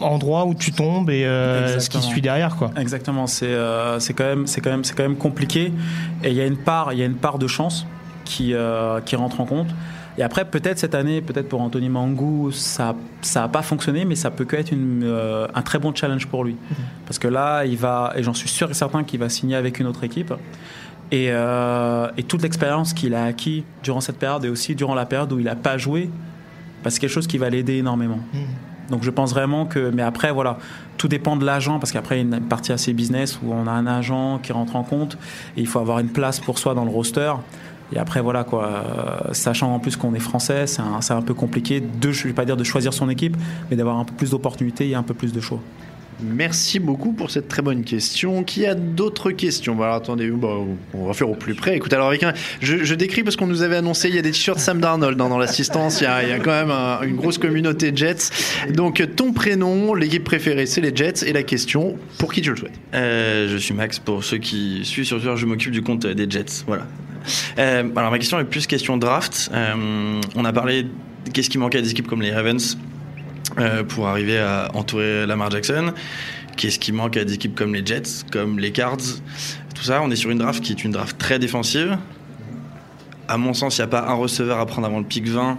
endroit 0.00 0.46
où 0.46 0.54
tu 0.54 0.72
tombes 0.72 1.10
et 1.10 1.24
euh, 1.24 1.78
ce 1.78 1.90
qui 1.90 2.00
suit 2.02 2.20
derrière 2.20 2.56
quoi. 2.56 2.70
Exactement, 2.76 3.26
c'est 3.26 3.46
euh, 3.46 3.98
c'est 4.00 4.14
quand 4.14 4.24
même 4.24 4.46
c'est 4.46 4.60
quand 4.60 4.70
même 4.70 4.84
c'est 4.84 4.94
quand 4.94 5.02
même 5.02 5.16
compliqué 5.16 5.72
et 6.22 6.30
il 6.30 6.34
y 6.34 6.40
a 6.40 6.46
une 6.46 6.56
part 6.56 6.92
il 6.92 6.98
y 6.98 7.02
a 7.02 7.06
une 7.06 7.16
part 7.16 7.38
de 7.38 7.46
chance 7.46 7.86
qui 8.24 8.54
euh, 8.54 9.00
qui 9.00 9.16
rentre 9.16 9.40
en 9.40 9.44
compte. 9.44 9.68
Et 10.18 10.22
après 10.22 10.46
peut-être 10.46 10.78
cette 10.78 10.94
année 10.94 11.20
peut-être 11.20 11.48
pour 11.48 11.60
Anthony 11.60 11.88
Mangou 11.88 12.50
ça 12.50 12.94
ça 13.20 13.44
a 13.44 13.48
pas 13.48 13.62
fonctionné 13.62 14.04
mais 14.06 14.14
ça 14.14 14.30
peut 14.30 14.46
que 14.46 14.56
être 14.56 14.72
une, 14.72 15.02
euh, 15.04 15.46
un 15.54 15.62
très 15.62 15.78
bon 15.78 15.94
challenge 15.94 16.26
pour 16.26 16.42
lui 16.42 16.56
parce 17.04 17.18
que 17.18 17.28
là 17.28 17.64
il 17.64 17.76
va 17.76 18.14
et 18.16 18.22
j'en 18.22 18.32
suis 18.32 18.48
sûr 18.48 18.70
et 18.70 18.74
certain 18.74 19.04
qu'il 19.04 19.20
va 19.20 19.28
signer 19.28 19.56
avec 19.56 19.78
une 19.78 19.86
autre 19.86 20.04
équipe. 20.04 20.32
Et, 21.12 21.26
et 21.28 22.22
toute 22.24 22.42
l'expérience 22.42 22.92
qu'il 22.92 23.14
a 23.14 23.26
acquis 23.26 23.62
durant 23.84 24.00
cette 24.00 24.18
période 24.18 24.44
et 24.44 24.48
aussi 24.48 24.74
durant 24.74 24.96
la 24.96 25.06
période 25.06 25.32
où 25.32 25.38
il 25.38 25.44
n'a 25.44 25.54
pas 25.54 25.78
joué, 25.78 26.10
bah, 26.82 26.90
c'est 26.90 27.00
quelque 27.00 27.10
chose 27.10 27.26
qui 27.26 27.38
va 27.38 27.48
l'aider 27.50 27.78
énormément. 27.78 28.18
Donc 28.90 29.02
je 29.02 29.10
pense 29.10 29.30
vraiment 29.30 29.66
que, 29.66 29.90
mais 29.90 30.02
après 30.02 30.32
voilà, 30.32 30.58
tout 30.96 31.08
dépend 31.08 31.36
de 31.36 31.44
l'agent 31.44 31.78
parce 31.78 31.92
qu'après 31.92 32.20
il 32.20 32.28
y 32.28 32.34
a 32.34 32.36
une 32.36 32.44
partie 32.44 32.72
assez 32.72 32.92
business 32.92 33.38
où 33.42 33.52
on 33.52 33.66
a 33.66 33.70
un 33.70 33.86
agent 33.86 34.38
qui 34.42 34.52
rentre 34.52 34.76
en 34.76 34.82
compte 34.82 35.18
et 35.56 35.60
il 35.60 35.66
faut 35.66 35.78
avoir 35.78 35.98
une 35.98 36.08
place 36.08 36.40
pour 36.40 36.58
soi 36.58 36.74
dans 36.74 36.84
le 36.84 36.90
roster. 36.90 37.32
Et 37.92 37.98
après 37.98 38.20
voilà 38.20 38.42
quoi, 38.42 38.66
euh, 38.66 39.32
sachant 39.32 39.74
en 39.74 39.78
plus 39.78 39.96
qu'on 39.96 40.14
est 40.14 40.20
français, 40.20 40.66
c'est 40.66 40.82
un, 40.82 41.16
un 41.16 41.22
peu 41.22 41.34
compliqué 41.34 41.80
de, 41.80 42.10
je 42.10 42.26
vais 42.26 42.34
pas 42.34 42.44
dire 42.44 42.56
de 42.56 42.64
choisir 42.64 42.92
son 42.92 43.08
équipe, 43.08 43.36
mais 43.70 43.76
d'avoir 43.76 43.98
un 43.98 44.04
peu 44.04 44.14
plus 44.14 44.30
d'opportunités 44.30 44.88
et 44.88 44.94
un 44.94 45.04
peu 45.04 45.14
plus 45.14 45.32
de 45.32 45.40
choix. 45.40 45.60
Merci 46.22 46.78
beaucoup 46.78 47.12
pour 47.12 47.30
cette 47.30 47.48
très 47.48 47.62
bonne 47.62 47.84
question. 47.84 48.42
Qui 48.42 48.64
a 48.64 48.74
d'autres 48.74 49.30
questions? 49.30 49.80
Attendez, 49.82 50.32
on 50.94 51.06
va 51.06 51.12
faire 51.12 51.28
au 51.28 51.34
plus 51.34 51.54
près. 51.54 51.76
Écoute, 51.76 51.92
alors 51.92 52.08
avec 52.08 52.22
un, 52.22 52.32
je, 52.60 52.94
décris 52.94 53.22
parce 53.22 53.36
qu'on 53.36 53.46
nous 53.46 53.62
avait 53.62 53.76
annoncé, 53.76 54.08
il 54.08 54.14
y 54.14 54.18
a 54.18 54.22
des 54.22 54.30
t-shirts 54.30 54.58
Sam 54.58 54.80
Darnold 54.80 55.16
dans, 55.18 55.28
dans 55.28 55.38
l'assistance. 55.38 56.00
Il 56.00 56.04
y 56.04 56.06
a, 56.06 56.38
quand 56.38 56.50
même 56.52 56.70
un- 56.70 57.02
une 57.02 57.16
grosse 57.16 57.38
communauté 57.38 57.92
Jets. 57.94 58.30
Donc 58.72 59.02
ton 59.14 59.32
prénom, 59.32 59.94
l'équipe 59.94 60.24
préférée, 60.24 60.66
c'est 60.66 60.80
les 60.80 60.94
Jets. 60.94 61.26
Et 61.26 61.32
la 61.32 61.42
question, 61.42 61.96
pour 62.18 62.32
qui 62.32 62.40
tu 62.40 62.50
le 62.50 62.56
souhaites? 62.56 62.72
Euh, 62.94 63.48
je 63.48 63.56
suis 63.58 63.74
Max. 63.74 63.98
Pour 63.98 64.24
ceux 64.24 64.38
qui 64.38 64.80
suivent 64.84 65.04
sur 65.04 65.18
Twitter, 65.20 65.36
je 65.36 65.46
m'occupe 65.46 65.72
du 65.72 65.82
compte 65.82 66.06
des 66.06 66.30
Jets. 66.30 66.64
Voilà. 66.66 66.86
Euh, 67.58 67.82
alors 67.96 68.10
ma 68.10 68.18
question 68.18 68.38
est 68.38 68.44
plus 68.44 68.66
question 68.66 68.96
draft. 68.96 69.50
Euh, 69.52 70.20
on 70.34 70.44
a 70.44 70.52
parlé 70.52 70.86
qu'est-ce 71.32 71.50
qui 71.50 71.58
manquait 71.58 71.78
à 71.78 71.82
des 71.82 71.90
équipes 71.90 72.06
comme 72.06 72.22
les 72.22 72.32
Ravens 72.32 72.78
euh, 73.58 73.84
pour 73.84 74.08
arriver 74.08 74.38
à 74.38 74.70
entourer 74.74 75.26
Lamar 75.26 75.50
Jackson. 75.50 75.92
Qu'est-ce 76.56 76.78
qui 76.78 76.92
manque 76.92 77.16
à 77.16 77.24
des 77.24 77.34
équipes 77.34 77.54
comme 77.54 77.74
les 77.74 77.84
Jets, 77.84 78.24
comme 78.32 78.58
les 78.58 78.72
Cards, 78.72 78.96
tout 79.74 79.82
ça. 79.82 80.00
On 80.02 80.10
est 80.10 80.16
sur 80.16 80.30
une 80.30 80.38
draft 80.38 80.62
qui 80.62 80.72
est 80.72 80.84
une 80.84 80.92
draft 80.92 81.18
très 81.18 81.38
défensive. 81.38 81.98
À 83.28 83.36
mon 83.36 83.54
sens, 83.54 83.76
il 83.76 83.80
n'y 83.80 83.84
a 83.84 83.88
pas 83.88 84.08
un 84.08 84.14
receveur 84.14 84.58
à 84.58 84.66
prendre 84.66 84.86
avant 84.86 84.98
le 84.98 85.04
pick 85.04 85.28
20, 85.28 85.58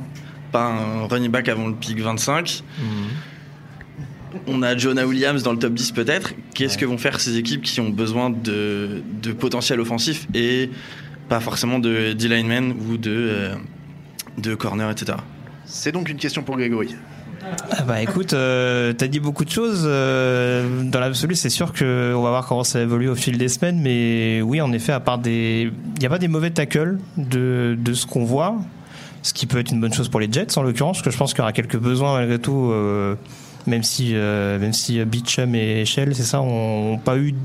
pas 0.52 0.66
un 0.66 1.08
running 1.08 1.30
back 1.30 1.50
avant 1.50 1.68
le 1.68 1.76
pick 1.76 2.00
25. 2.00 2.64
On 4.48 4.62
a 4.62 4.78
Jonah 4.78 5.06
Williams 5.06 5.44
dans 5.44 5.54
le 5.54 5.60
top 5.60 5.74
10 5.74 5.92
peut-être. 5.92 6.34
Qu'est-ce 6.54 6.78
que 6.78 6.86
vont 6.86 6.98
faire 6.98 7.20
ces 7.20 7.38
équipes 7.38 7.62
qui 7.62 7.80
ont 7.80 7.90
besoin 7.90 8.30
de, 8.30 9.04
de 9.22 9.32
potentiel 9.32 9.80
offensif 9.80 10.28
et 10.34 10.70
pas 11.30 11.40
forcément 11.40 11.80
de 11.80 12.14
D-lineman 12.14 12.72
ou 12.72 12.98
de, 12.98 13.12
euh, 13.12 13.56
de 14.38 14.56
corner, 14.56 14.90
etc. 14.90 15.18
C'est 15.66 15.92
donc 15.92 16.10
une 16.10 16.18
question 16.18 16.44
pour 16.44 16.58
Grégory. 16.58 16.96
Ah 17.72 17.84
bah 17.84 18.02
écoute, 18.02 18.34
euh, 18.34 18.94
t'as 18.94 19.08
dit 19.08 19.20
beaucoup 19.20 19.46
de 19.46 19.50
choses. 19.50 19.84
euh, 19.86 20.84
dans 20.84 21.00
l'absolu, 21.00 21.36
c'est 21.36 21.50
sûr 21.50 21.74
que 21.74 22.14
on 22.16 22.22
va 22.22 22.30
voir 22.30 22.46
comment 22.48 22.64
ça 22.64 22.82
évolue 22.82 23.10
au 23.10 23.16
fil 23.16 23.38
des 23.38 23.48
semaines. 23.48 23.80
Mais 23.82 24.42
oui, 24.42 24.62
en 24.62 24.72
effet, 24.72 24.92
à 24.92 25.00
part 25.00 25.20
des, 25.20 25.72
il 25.96 26.00
n'y 26.00 26.06
a 26.06 26.10
pas 26.10 26.20
des 26.20 26.28
mauvais 26.28 26.50
tackles 26.50 26.98
de, 27.18 27.78
de 27.80 27.94
ce 27.94 28.06
qu'on 28.06 28.26
voit, 28.26 28.56
ce 29.24 29.34
qui 29.34 29.46
peut 29.46 29.60
être 29.60 29.72
une 29.72 29.82
bonne 29.82 29.94
chose 29.94 30.10
pour 30.10 30.20
les 30.20 30.32
Jets 30.32 30.58
en 30.58 30.64
l'occurrence, 30.64 30.98
parce 30.98 31.06
que 31.06 31.12
je 31.12 31.18
pense 31.18 31.34
qu'il 31.34 31.40
y 31.40 31.42
aura 31.42 31.54
quelques 31.54 31.78
besoins 31.78 32.14
malgré 32.14 32.40
tout. 32.40 32.72
euh, 32.72 33.16
même 33.66 33.84
si, 33.84 34.14
même 34.14 34.72
si 34.72 35.04
Beecham 35.04 35.54
et 35.54 35.84
Shell, 35.84 36.16
c'est 36.16 36.24
ça, 36.24 36.42
ont, 36.42 36.98
pas 37.00 37.18
eu 37.18 37.36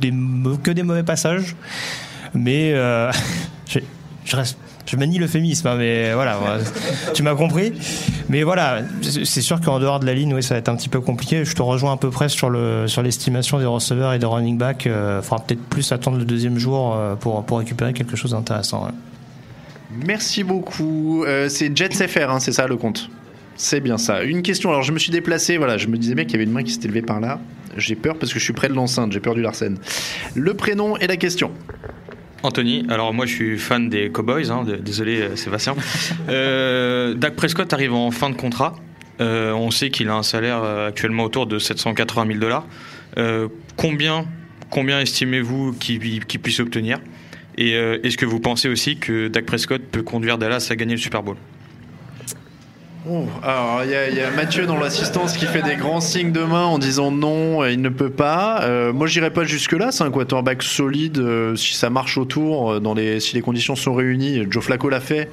que 0.62 0.70
des 0.70 0.84
mauvais 0.84 1.02
passages. 1.02 1.56
Mais 2.32 2.72
je 3.66 4.36
reste 4.36 4.56
je 4.92 4.96
manie 4.98 5.18
l'euphémisme, 5.18 5.66
hein, 5.66 5.76
mais 5.78 6.12
voilà, 6.12 6.38
tu 7.14 7.22
m'as 7.22 7.34
compris. 7.34 7.72
Mais 8.28 8.42
voilà, 8.42 8.82
c'est 9.00 9.40
sûr 9.40 9.58
qu'en 9.60 9.78
dehors 9.78 10.00
de 10.00 10.06
la 10.06 10.12
ligne, 10.12 10.34
oui, 10.34 10.42
ça 10.42 10.54
va 10.54 10.58
être 10.58 10.68
un 10.68 10.76
petit 10.76 10.90
peu 10.90 11.00
compliqué. 11.00 11.46
Je 11.46 11.54
te 11.54 11.62
rejoins 11.62 11.92
un 11.92 11.96
peu 11.96 12.10
près 12.10 12.28
sur 12.28 12.50
le 12.50 12.86
sur 12.88 13.02
l'estimation 13.02 13.58
des 13.58 13.64
receveurs 13.64 14.12
et 14.12 14.18
des 14.18 14.26
running 14.26 14.58
backs. 14.58 14.84
Il 14.84 15.22
faudra 15.22 15.44
peut-être 15.44 15.62
plus 15.62 15.92
attendre 15.92 16.18
le 16.18 16.26
deuxième 16.26 16.58
jour 16.58 16.94
euh, 16.94 17.14
pour 17.14 17.42
pour 17.44 17.58
récupérer 17.58 17.94
quelque 17.94 18.16
chose 18.16 18.32
d'intéressant. 18.32 18.86
Merci 20.06 20.44
beaucoup. 20.44 21.24
Euh, 21.24 21.48
c'est 21.48 21.74
Jets 21.74 22.06
FR, 22.06 22.30
hein, 22.30 22.40
c'est 22.40 22.52
ça 22.52 22.66
le 22.66 22.76
compte? 22.76 23.08
C'est 23.56 23.80
bien 23.80 23.96
ça. 23.96 24.24
Une 24.24 24.42
question. 24.42 24.70
Alors, 24.70 24.82
je 24.82 24.92
me 24.92 24.98
suis 24.98 25.10
déplacé. 25.10 25.56
Voilà, 25.56 25.78
je 25.78 25.86
me 25.86 25.96
disais 25.96 26.14
bien 26.14 26.24
qu'il 26.24 26.34
y 26.34 26.36
avait 26.36 26.44
une 26.44 26.52
main 26.52 26.62
qui 26.62 26.72
s'était 26.72 26.88
levée 26.88 27.02
par 27.02 27.20
là. 27.20 27.40
J'ai 27.76 27.94
peur 27.94 28.16
parce 28.18 28.32
que 28.32 28.38
je 28.38 28.44
suis 28.44 28.52
près 28.52 28.68
de 28.68 28.74
l'enceinte. 28.74 29.12
J'ai 29.12 29.20
peur 29.20 29.34
du 29.34 29.42
Larsen. 29.42 29.78
Le 30.34 30.54
prénom 30.54 30.96
et 30.98 31.06
la 31.06 31.16
question. 31.16 31.50
Anthony, 32.42 32.84
alors 32.88 33.12
moi 33.14 33.26
je 33.26 33.34
suis 33.34 33.58
fan 33.58 33.88
des 33.88 34.10
Cowboys, 34.10 34.50
hein, 34.50 34.64
désolé 34.80 35.20
euh, 35.20 35.36
Sébastien. 35.36 35.76
Euh, 36.28 37.14
Dak 37.14 37.34
Prescott 37.34 37.72
arrive 37.72 37.94
en 37.94 38.10
fin 38.10 38.30
de 38.30 38.34
contrat. 38.34 38.74
Euh, 39.20 39.52
on 39.52 39.70
sait 39.70 39.90
qu'il 39.90 40.08
a 40.08 40.14
un 40.14 40.22
salaire 40.22 40.62
actuellement 40.64 41.24
autour 41.24 41.46
de 41.46 41.58
780 41.58 42.26
000 42.26 42.38
dollars. 42.38 42.66
Combien, 43.76 44.26
combien 44.70 45.00
estimez-vous 45.00 45.74
qu'il 45.74 46.24
puisse 46.24 46.60
obtenir? 46.60 46.98
Et 47.58 47.72
est-ce 47.72 48.16
que 48.16 48.26
vous 48.26 48.40
pensez 48.40 48.68
aussi 48.68 48.96
que 48.96 49.28
Dak 49.28 49.44
Prescott 49.44 49.82
peut 49.82 50.02
conduire 50.02 50.38
Dallas 50.38 50.68
à 50.70 50.76
gagner 50.76 50.94
le 50.94 51.00
Super 51.00 51.22
Bowl? 51.22 51.36
Oh, 53.10 53.24
alors, 53.42 53.80
il 53.84 53.90
y, 53.90 53.94
a- 53.96 54.08
y 54.10 54.20
a 54.20 54.30
Mathieu 54.30 54.64
dans 54.64 54.76
l'assistance 54.78 55.36
qui 55.36 55.46
fait 55.46 55.62
des 55.62 55.74
grands 55.74 56.00
signes 56.00 56.30
de 56.30 56.44
main 56.44 56.64
en 56.66 56.78
disant 56.78 57.10
non, 57.10 57.64
il 57.64 57.80
ne 57.82 57.88
peut 57.88 58.10
pas. 58.10 58.60
Euh, 58.62 58.92
moi, 58.92 59.08
j'irai 59.08 59.30
pas 59.30 59.42
jusque-là. 59.42 59.90
C'est 59.90 60.04
un 60.04 60.10
quarterback 60.12 60.62
solide. 60.62 61.18
euh, 61.18 61.56
si 61.56 61.74
ça 61.74 61.90
marche 61.90 62.16
autour, 62.16 62.72
euh, 62.74 62.80
dans 62.80 62.94
les, 62.94 63.18
si 63.18 63.34
les 63.34 63.42
conditions 63.42 63.74
sont 63.74 63.92
réunies, 63.94 64.46
Joe 64.48 64.62
Flacco 64.62 64.88
l'a 64.88 65.00
fait. 65.00 65.28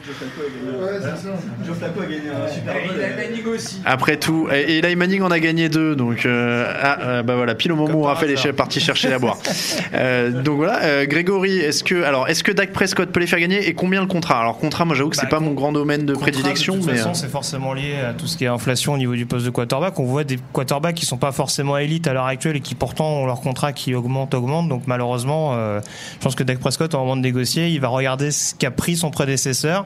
Après 3.85 4.17
tout, 4.17 4.47
et, 4.51 4.61
et 4.61 4.77
Eli 4.79 4.95
Manning 4.95 5.21
en 5.21 5.31
a 5.31 5.39
gagné 5.39 5.69
deux, 5.69 5.95
donc 5.95 6.25
euh, 6.25 6.71
ah, 6.81 7.23
bah 7.23 7.35
voilà, 7.35 7.55
pile 7.55 7.71
au 7.71 7.75
moment 7.75 7.93
où 7.99 8.03
Raphaël 8.03 8.31
est 8.31 8.53
parti 8.53 8.79
chercher 8.79 9.09
la 9.09 9.19
boire. 9.19 9.37
Euh, 9.93 10.29
donc 10.43 10.57
voilà, 10.57 10.83
euh, 10.83 11.05
Grégory, 11.05 11.57
est-ce 11.59 11.83
que 11.83 12.03
alors 12.03 12.27
est-ce 12.29 12.43
que 12.43 12.51
Dak 12.51 12.71
Prescott 12.71 13.09
peut 13.11 13.19
les 13.19 13.27
faire 13.27 13.39
gagner 13.39 13.67
et 13.67 13.73
combien 13.73 14.01
le 14.01 14.07
contrat? 14.07 14.39
Alors 14.39 14.57
contrat, 14.57 14.85
moi 14.85 14.95
j'avoue 14.95 15.09
que 15.09 15.15
c'est 15.15 15.23
Bah, 15.23 15.29
pas 15.37 15.39
mon 15.39 15.51
grand 15.53 15.71
domaine 15.71 16.05
de 16.05 16.13
Contrat, 16.13 16.31
prédilection, 16.31 16.75
de 16.75 16.79
toute 16.81 16.91
mais 16.91 16.97
façon, 16.97 17.09
euh, 17.09 17.13
c'est 17.15 17.29
forcément 17.29 17.58
lié 17.73 17.99
à 17.99 18.13
tout 18.13 18.27
ce 18.27 18.37
qui 18.37 18.45
est 18.45 18.47
inflation 18.47 18.93
au 18.93 18.97
niveau 18.97 19.15
du 19.15 19.25
poste 19.25 19.45
de 19.45 19.49
quarterback. 19.49 19.99
On 19.99 20.05
voit 20.05 20.23
des 20.23 20.39
quarterbacks 20.53 20.95
qui 20.95 21.05
sont 21.05 21.17
pas 21.17 21.31
forcément 21.31 21.77
élites 21.77 22.07
à 22.07 22.13
l'heure 22.13 22.25
actuelle 22.25 22.55
et 22.55 22.61
qui 22.61 22.75
pourtant 22.75 23.05
ont 23.09 23.25
leur 23.25 23.41
contrat 23.41 23.73
qui 23.73 23.93
augmente, 23.93 24.33
augmente. 24.33 24.69
Donc 24.69 24.83
malheureusement, 24.87 25.51
euh, 25.53 25.79
je 26.15 26.23
pense 26.23 26.35
que 26.35 26.43
Dak 26.43 26.59
Prescott, 26.59 26.93
au 26.93 26.97
moment 26.99 27.15
de 27.15 27.21
négocier, 27.21 27.69
il 27.69 27.79
va 27.79 27.89
regarder 27.89 28.31
ce 28.31 28.55
qu'a 28.55 28.71
pris 28.71 28.95
son 28.95 29.11
prédécesseur 29.11 29.85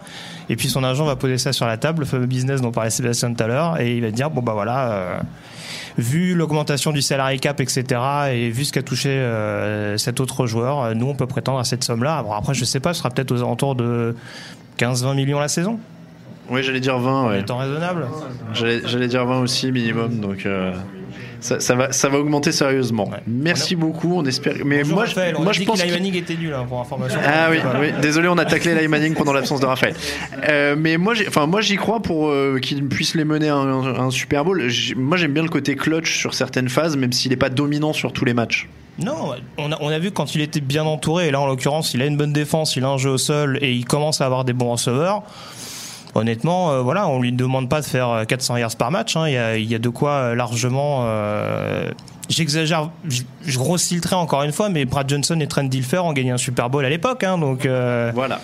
et 0.50 0.56
puis 0.56 0.70
son 0.70 0.84
agent 0.84 1.06
va 1.06 1.16
poser 1.16 1.38
ça 1.38 1.54
sur 1.54 1.66
la 1.66 1.78
table, 1.78 2.02
le 2.02 2.06
fameux 2.06 2.26
business 2.26 2.62
dont 2.62 2.72
parlait 2.72 2.90
Sébastien 2.90 3.34
tout 3.34 3.44
à 3.44 3.48
l'heure, 3.48 3.80
et 3.80 3.96
il 3.96 4.02
va 4.02 4.12
dire 4.12 4.30
bon 4.30 4.42
bah 4.42 4.54
voilà. 4.54 4.92
euh, 4.92 5.20
Vu 5.98 6.34
l'augmentation 6.34 6.92
du 6.92 7.04
salary 7.04 7.40
cap, 7.40 7.62
etc., 7.62 7.86
et 8.32 8.50
vu 8.50 8.66
ce 8.66 8.74
qu'a 8.74 8.82
touché 8.82 9.10
euh, 9.10 9.96
cet 9.98 10.20
autre 10.20 10.48
joueur, 10.48 10.96
nous 10.96 11.06
on 11.08 11.14
peut 11.14 11.28
prétendre 11.28 11.60
à 11.60 11.64
cette 11.64 11.84
somme-là. 11.84 12.24
Bon, 12.24 12.32
après, 12.32 12.56
je 12.56 12.66
sais 12.66 12.80
pas, 12.80 12.94
ce 12.94 13.00
sera 13.00 13.12
peut-être 13.12 13.32
aux 13.32 13.42
alentours 13.44 13.76
de 13.76 14.16
15-20 14.80 15.16
millions 15.16 15.40
la 15.40 15.48
saison. 15.48 15.80
Oui, 16.50 16.64
j'allais 16.64 16.80
dire 16.80 16.98
20, 16.98 17.30
ouais. 17.30 17.40
Étant 17.42 17.58
raisonnable. 17.58 18.08
J'allais 18.54 19.08
dire 19.08 19.26
20 19.26 19.42
aussi 19.42 19.72
minimum, 19.72 20.20
donc 20.20 20.46
euh, 20.46 20.74
ça, 21.40 21.60
ça 21.60 21.76
va, 21.76 21.92
ça 21.92 22.10
va 22.10 22.20
augmenter 22.20 22.52
sérieusement. 22.52 23.10
Ouais. 23.10 23.18
Merci 23.28 23.76
beaucoup, 23.76 24.14
on 24.16 24.26
espère. 24.26 24.54
Mais 24.66 24.80
Bonjour, 24.80 24.96
moi, 24.96 25.06
je, 25.06 25.10
Raphaël, 25.16 25.36
on 25.38 25.42
moi 25.42 25.50
a 25.50 25.54
je 25.54 25.60
dit 25.60 25.66
pense 25.66 25.82
que 25.82 25.90
Manning 25.90 26.16
était 26.16 26.36
nul 26.36 26.54
hein, 26.54 26.66
pour 26.68 26.80
information. 26.80 27.20
Ah 27.26 27.48
oui, 27.50 27.58
oui, 27.80 27.88
désolé, 28.02 28.28
on 28.28 28.38
a 28.38 28.46
taclé 28.46 28.88
Manning 28.88 29.14
pendant 29.14 29.34
l'absence 29.34 29.60
de 29.60 29.66
Raphaël. 29.66 29.96
Euh, 30.50 30.76
mais 30.78 30.98
moi, 30.98 31.14
enfin 31.28 31.48
moi, 31.48 31.62
j'y 31.62 31.78
crois 31.78 32.02
pour 32.02 32.30
euh, 32.30 32.60
qu'il 32.62 32.88
puisse 32.88 33.16
les 33.16 33.26
mener 33.26 33.50
à 33.50 33.56
un, 33.56 34.00
un 34.00 34.12
Super 34.12 34.44
Bowl. 34.44 34.62
Moi, 34.96 35.18
j'aime 35.18 35.34
bien 35.34 35.44
le 35.44 35.50
côté 35.50 35.76
clutch 35.76 36.18
sur 36.18 36.34
certaines 36.34 36.70
phases, 36.70 36.98
même 36.98 37.14
s'il 37.14 37.32
n'est 37.32 37.38
pas 37.38 37.50
dominant 37.50 37.94
sur 37.94 38.12
tous 38.14 38.26
les 38.26 38.34
matchs. 38.34 38.68
Non, 39.00 39.34
on 39.58 39.72
a, 39.72 39.78
on 39.82 39.90
a 39.90 39.98
vu 39.98 40.12
quand 40.12 40.36
il 40.36 40.42
était 40.42 40.62
bien 40.62 40.84
entouré, 40.84 41.28
et 41.28 41.32
là 41.32 41.42
en 41.42 41.48
l'occurrence, 41.48 41.96
il 41.96 42.02
a 42.04 42.06
une 42.06 42.16
bonne 42.16 42.32
défense, 42.32 42.76
il 42.76 42.84
a 42.84 42.90
un 42.90 42.98
jeu 42.98 43.10
au 43.10 43.18
sol 43.18 43.58
et 43.62 43.74
il 43.74 43.86
commence 43.86 44.22
à 44.22 44.26
avoir 44.26 44.46
des 44.46 44.54
bons 44.54 44.72
receveurs. 44.72 45.24
Honnêtement, 46.16 46.72
euh, 46.72 46.82
voilà, 46.82 47.08
on 47.08 47.20
lui 47.22 47.32
demande 47.32 47.70
pas 47.70 47.82
de 47.82 47.86
faire 47.86 48.10
euh, 48.10 48.24
400 48.26 48.58
yards 48.58 48.76
par 48.78 48.92
match. 48.92 49.16
hein. 49.18 49.28
Il, 49.28 49.34
y 49.34 49.38
a, 49.38 49.58
il 49.58 49.66
y 49.70 49.74
a 49.76 49.80
de 49.80 49.90
quoi 49.90 50.12
euh, 50.12 50.36
largement. 50.36 51.06
euh, 51.08 51.90
J'exagère, 52.30 52.90
je, 53.08 53.58
grossis 53.58 53.96
le 53.96 54.02
trait 54.02 54.16
encore 54.16 54.44
une 54.44 54.52
fois, 54.54 54.70
mais 54.70 54.86
Brad 54.86 55.10
Johnson 55.10 55.40
et 55.40 55.48
Trent 55.48 55.64
Dilfer 55.64 56.00
ont 56.00 56.14
gagné 56.14 56.32
un 56.32 56.38
Super 56.38 56.70
Bowl 56.70 56.86
à 56.86 56.90
l'époque, 56.90 57.24
hein, 57.24 57.38
donc. 57.38 57.66
euh, 57.66 58.12
Voilà. 58.14 58.40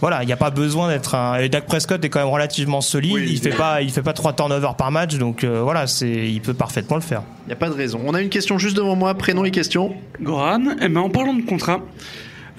Voilà, 0.00 0.24
il 0.24 0.26
n'y 0.26 0.32
a 0.32 0.36
pas 0.36 0.50
besoin 0.50 0.88
d'être 0.88 1.14
un. 1.14 1.36
Et 1.38 1.48
Dak 1.48 1.64
Prescott 1.64 2.04
est 2.04 2.08
quand 2.08 2.18
même 2.18 2.28
relativement 2.28 2.80
solide. 2.80 3.12
Oui, 3.14 3.28
il 3.30 3.38
fait 3.38 3.50
pas, 3.50 3.82
il 3.82 3.90
fait 3.92 4.02
pas 4.02 4.12
trois 4.12 4.32
turnovers 4.32 4.74
par 4.74 4.90
match, 4.90 5.14
donc 5.16 5.44
euh, 5.44 5.60
voilà, 5.62 5.86
c'est, 5.86 6.10
il 6.10 6.40
peut 6.40 6.54
parfaitement 6.54 6.96
le 6.96 7.02
faire. 7.02 7.22
Il 7.44 7.46
n'y 7.46 7.52
a 7.52 7.56
pas 7.56 7.68
de 7.68 7.74
raison. 7.74 8.00
On 8.04 8.12
a 8.12 8.20
une 8.20 8.28
question 8.28 8.58
juste 8.58 8.76
devant 8.76 8.96
moi, 8.96 9.14
prénom 9.14 9.44
et 9.44 9.52
question. 9.52 9.94
Goran, 10.20 10.58
eh 10.80 10.88
ben, 10.88 11.00
en 11.02 11.08
parlant 11.08 11.34
de 11.34 11.42
contrat, 11.42 11.78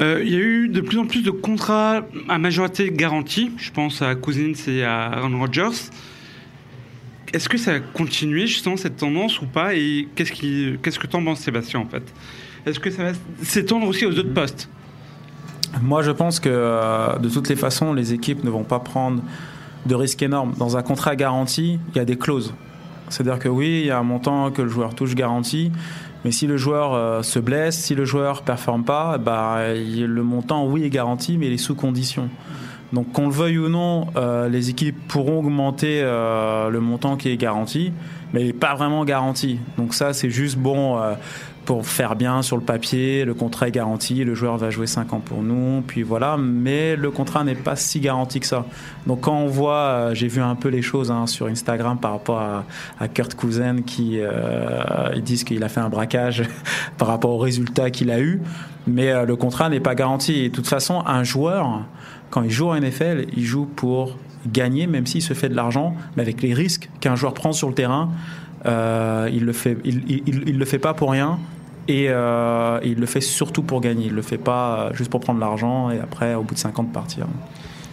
euh, 0.01 0.21
il 0.23 0.33
y 0.33 0.35
a 0.35 0.39
eu 0.39 0.69
de 0.69 0.81
plus 0.81 0.97
en 0.97 1.05
plus 1.05 1.21
de 1.21 1.31
contrats 1.31 2.01
à 2.27 2.37
majorité 2.37 2.89
garantie. 2.91 3.51
Je 3.57 3.71
pense 3.71 4.01
à 4.01 4.15
Cousins 4.15 4.53
et 4.67 4.83
à 4.83 5.05
Aaron 5.05 5.39
Rodgers. 5.39 5.89
Est-ce 7.31 7.49
que 7.49 7.57
ça 7.57 7.73
a 7.73 7.79
continué 7.79 8.47
justement 8.47 8.77
cette 8.77 8.97
tendance 8.97 9.41
ou 9.41 9.45
pas? 9.45 9.75
Et 9.75 10.07
qu'est-ce, 10.15 10.31
qui, 10.31 10.75
qu'est-ce 10.81 10.99
que 10.99 11.07
t'en 11.07 11.23
penses, 11.23 11.39
Sébastien, 11.39 11.79
en 11.79 11.85
fait? 11.85 12.03
Est-ce 12.65 12.79
que 12.79 12.89
ça 12.89 13.03
va 13.03 13.11
s'étendre 13.41 13.87
aussi 13.87 14.05
aux 14.05 14.11
autres 14.11 14.33
postes? 14.33 14.69
Moi, 15.81 16.03
je 16.03 16.11
pense 16.11 16.39
que 16.39 16.49
euh, 16.49 17.17
de 17.17 17.29
toutes 17.29 17.49
les 17.49 17.55
façons, 17.55 17.93
les 17.93 18.13
équipes 18.13 18.43
ne 18.43 18.49
vont 18.49 18.63
pas 18.63 18.79
prendre 18.79 19.21
de 19.85 19.95
risques 19.95 20.21
énormes. 20.21 20.53
Dans 20.57 20.77
un 20.77 20.83
contrat 20.83 21.15
garanti, 21.15 21.79
il 21.89 21.97
y 21.97 21.99
a 21.99 22.05
des 22.05 22.17
clauses. 22.17 22.53
C'est-à-dire 23.09 23.39
que 23.39 23.49
oui, 23.49 23.81
il 23.81 23.85
y 23.87 23.91
a 23.91 23.97
un 23.97 24.03
montant 24.03 24.51
que 24.51 24.61
le 24.61 24.69
joueur 24.69 24.95
touche 24.95 25.15
garanti, 25.15 25.71
mais 26.24 26.32
si 26.32 26.47
le 26.47 26.57
joueur 26.57 26.93
euh, 26.93 27.21
se 27.21 27.39
blesse, 27.39 27.78
si 27.78 27.95
le 27.95 28.05
joueur 28.05 28.43
performe 28.43 28.84
pas, 28.84 29.17
bah, 29.17 29.59
le 29.74 30.24
montant, 30.24 30.65
oui, 30.65 30.84
est 30.84 30.89
garanti, 30.89 31.38
mais 31.38 31.47
il 31.47 31.53
est 31.53 31.57
sous 31.57 31.76
condition. 31.76 32.30
Donc, 32.93 33.11
qu'on 33.11 33.26
le 33.26 33.34
veuille 33.34 33.57
ou 33.57 33.69
non, 33.69 34.07
euh, 34.15 34.47
les 34.47 34.69
équipes 34.69 34.95
pourront 35.07 35.39
augmenter 35.39 36.01
euh, 36.03 36.69
le 36.69 36.80
montant 36.80 37.17
qui 37.17 37.30
est 37.30 37.38
garanti, 37.38 37.91
mais 38.34 38.41
il 38.41 38.47
n'est 38.47 38.53
pas 38.53 38.76
vraiment 38.76 39.03
garanti. 39.03 39.59
Donc 39.78 39.95
ça, 39.95 40.13
c'est 40.13 40.30
juste 40.30 40.57
bon 40.57 40.99
euh, 40.99 41.15
pour 41.66 41.86
faire 41.86 42.16
bien 42.16 42.41
sur 42.41 42.57
le 42.57 42.64
papier. 42.64 43.26
Le 43.26 43.34
contrat 43.34 43.68
est 43.68 43.72
garanti, 43.72 44.24
le 44.24 44.36
joueur 44.36 44.57
va 44.57 44.70
jouer 44.70 44.88
5 44.88 45.14
ans 45.14 45.20
pour 45.20 45.41
nous, 45.43 45.82
puis 45.86 46.03
voilà. 46.03 46.38
Mais 46.38 46.95
le 46.95 47.11
contrat 47.11 47.43
n'est 47.43 47.55
pas 47.55 47.76
si 47.76 47.99
garanti 47.99 48.39
que 48.39 48.45
ça. 48.45 48.66
Donc 49.07 49.22
quand 49.22 49.38
on 49.38 49.47
voit, 49.47 49.76
euh, 49.76 50.14
j'ai 50.14 50.28
vu 50.28 50.41
un 50.41 50.55
peu 50.55 50.70
les 50.70 50.82
choses 50.82 51.11
hein, 51.11 51.28
sur 51.28 51.47
Instagram 51.47 51.97
par 51.99 52.11
rapport 52.11 52.39
à, 52.39 53.07
Kurt 53.07 53.36
Cousin 53.36 53.82
qui 53.86 54.20
euh, 54.20 55.09
ils 55.16 55.24
disent 55.24 55.43
qu'il 55.43 55.64
a 55.64 55.70
fait 55.70 55.82
un 55.82 55.89
braquage 55.89 56.43
par 56.97 57.07
rapport 57.07 57.32
aux 57.32 57.38
résultats 57.39 57.89
qu'il 57.91 58.11
a 58.11 58.20
eu, 58.20 58.41
mais 58.88 59.11
euh, 59.11 59.26
le 59.26 59.36
contrat 59.36 59.70
n'est 59.70 59.80
pas 59.80 59.95
garanti. 59.95 60.34
Et 60.39 60.49
de 60.49 60.55
toute 60.55 60.68
façon, 60.68 61.03
un 61.05 61.24
joueur 61.24 61.84
quand 62.30 62.41
il 62.41 62.49
joue 62.49 62.70
en 62.70 62.80
NFL, 62.80 63.28
il 63.38 63.43
joue 63.43 63.66
pour 63.66 64.18
gagner, 64.47 64.88
même 64.88 65.05
s'il 65.05 65.22
se 65.22 65.34
fait 65.34 65.49
de 65.49 65.55
l'argent, 65.55 65.95
mais 66.16 66.24
avec 66.24 66.41
les 66.41 66.53
risques 66.53 66.89
qu'un 66.99 67.16
joueur 67.16 67.34
prend 67.34 67.53
sur 67.53 67.68
le 67.70 67.76
terrain, 67.76 68.09
euh, 68.66 69.30
il 69.34 69.45
le 69.45 69.53
fait, 69.53 69.78
il, 69.84 70.03
il, 70.07 70.24
il- 70.47 70.57
le 70.57 70.66
fait 70.66 70.80
pas 70.80 70.93
pour 70.93 71.11
rien. 71.11 71.39
Et 71.89 72.05
euh, 72.07 72.80
il 72.84 72.95
le 72.95 73.05
fait 73.05 73.20
surtout 73.20 73.61
pour 73.61 73.82
gagner. 73.82 74.05
Il 74.05 74.14
le 74.14 74.22
fait 74.22 74.38
pas 74.38 74.89
juste 74.93 75.09
pour 75.11 75.20
prendre 75.20 75.39
l'argent 75.41 75.89
et 75.91 75.99
après, 75.99 76.34
au 76.34 76.43
bout 76.43 76.53
de 76.53 76.59
5 76.59 76.80
ans, 76.80 76.84
de 76.84 76.93
partir. 76.93 77.26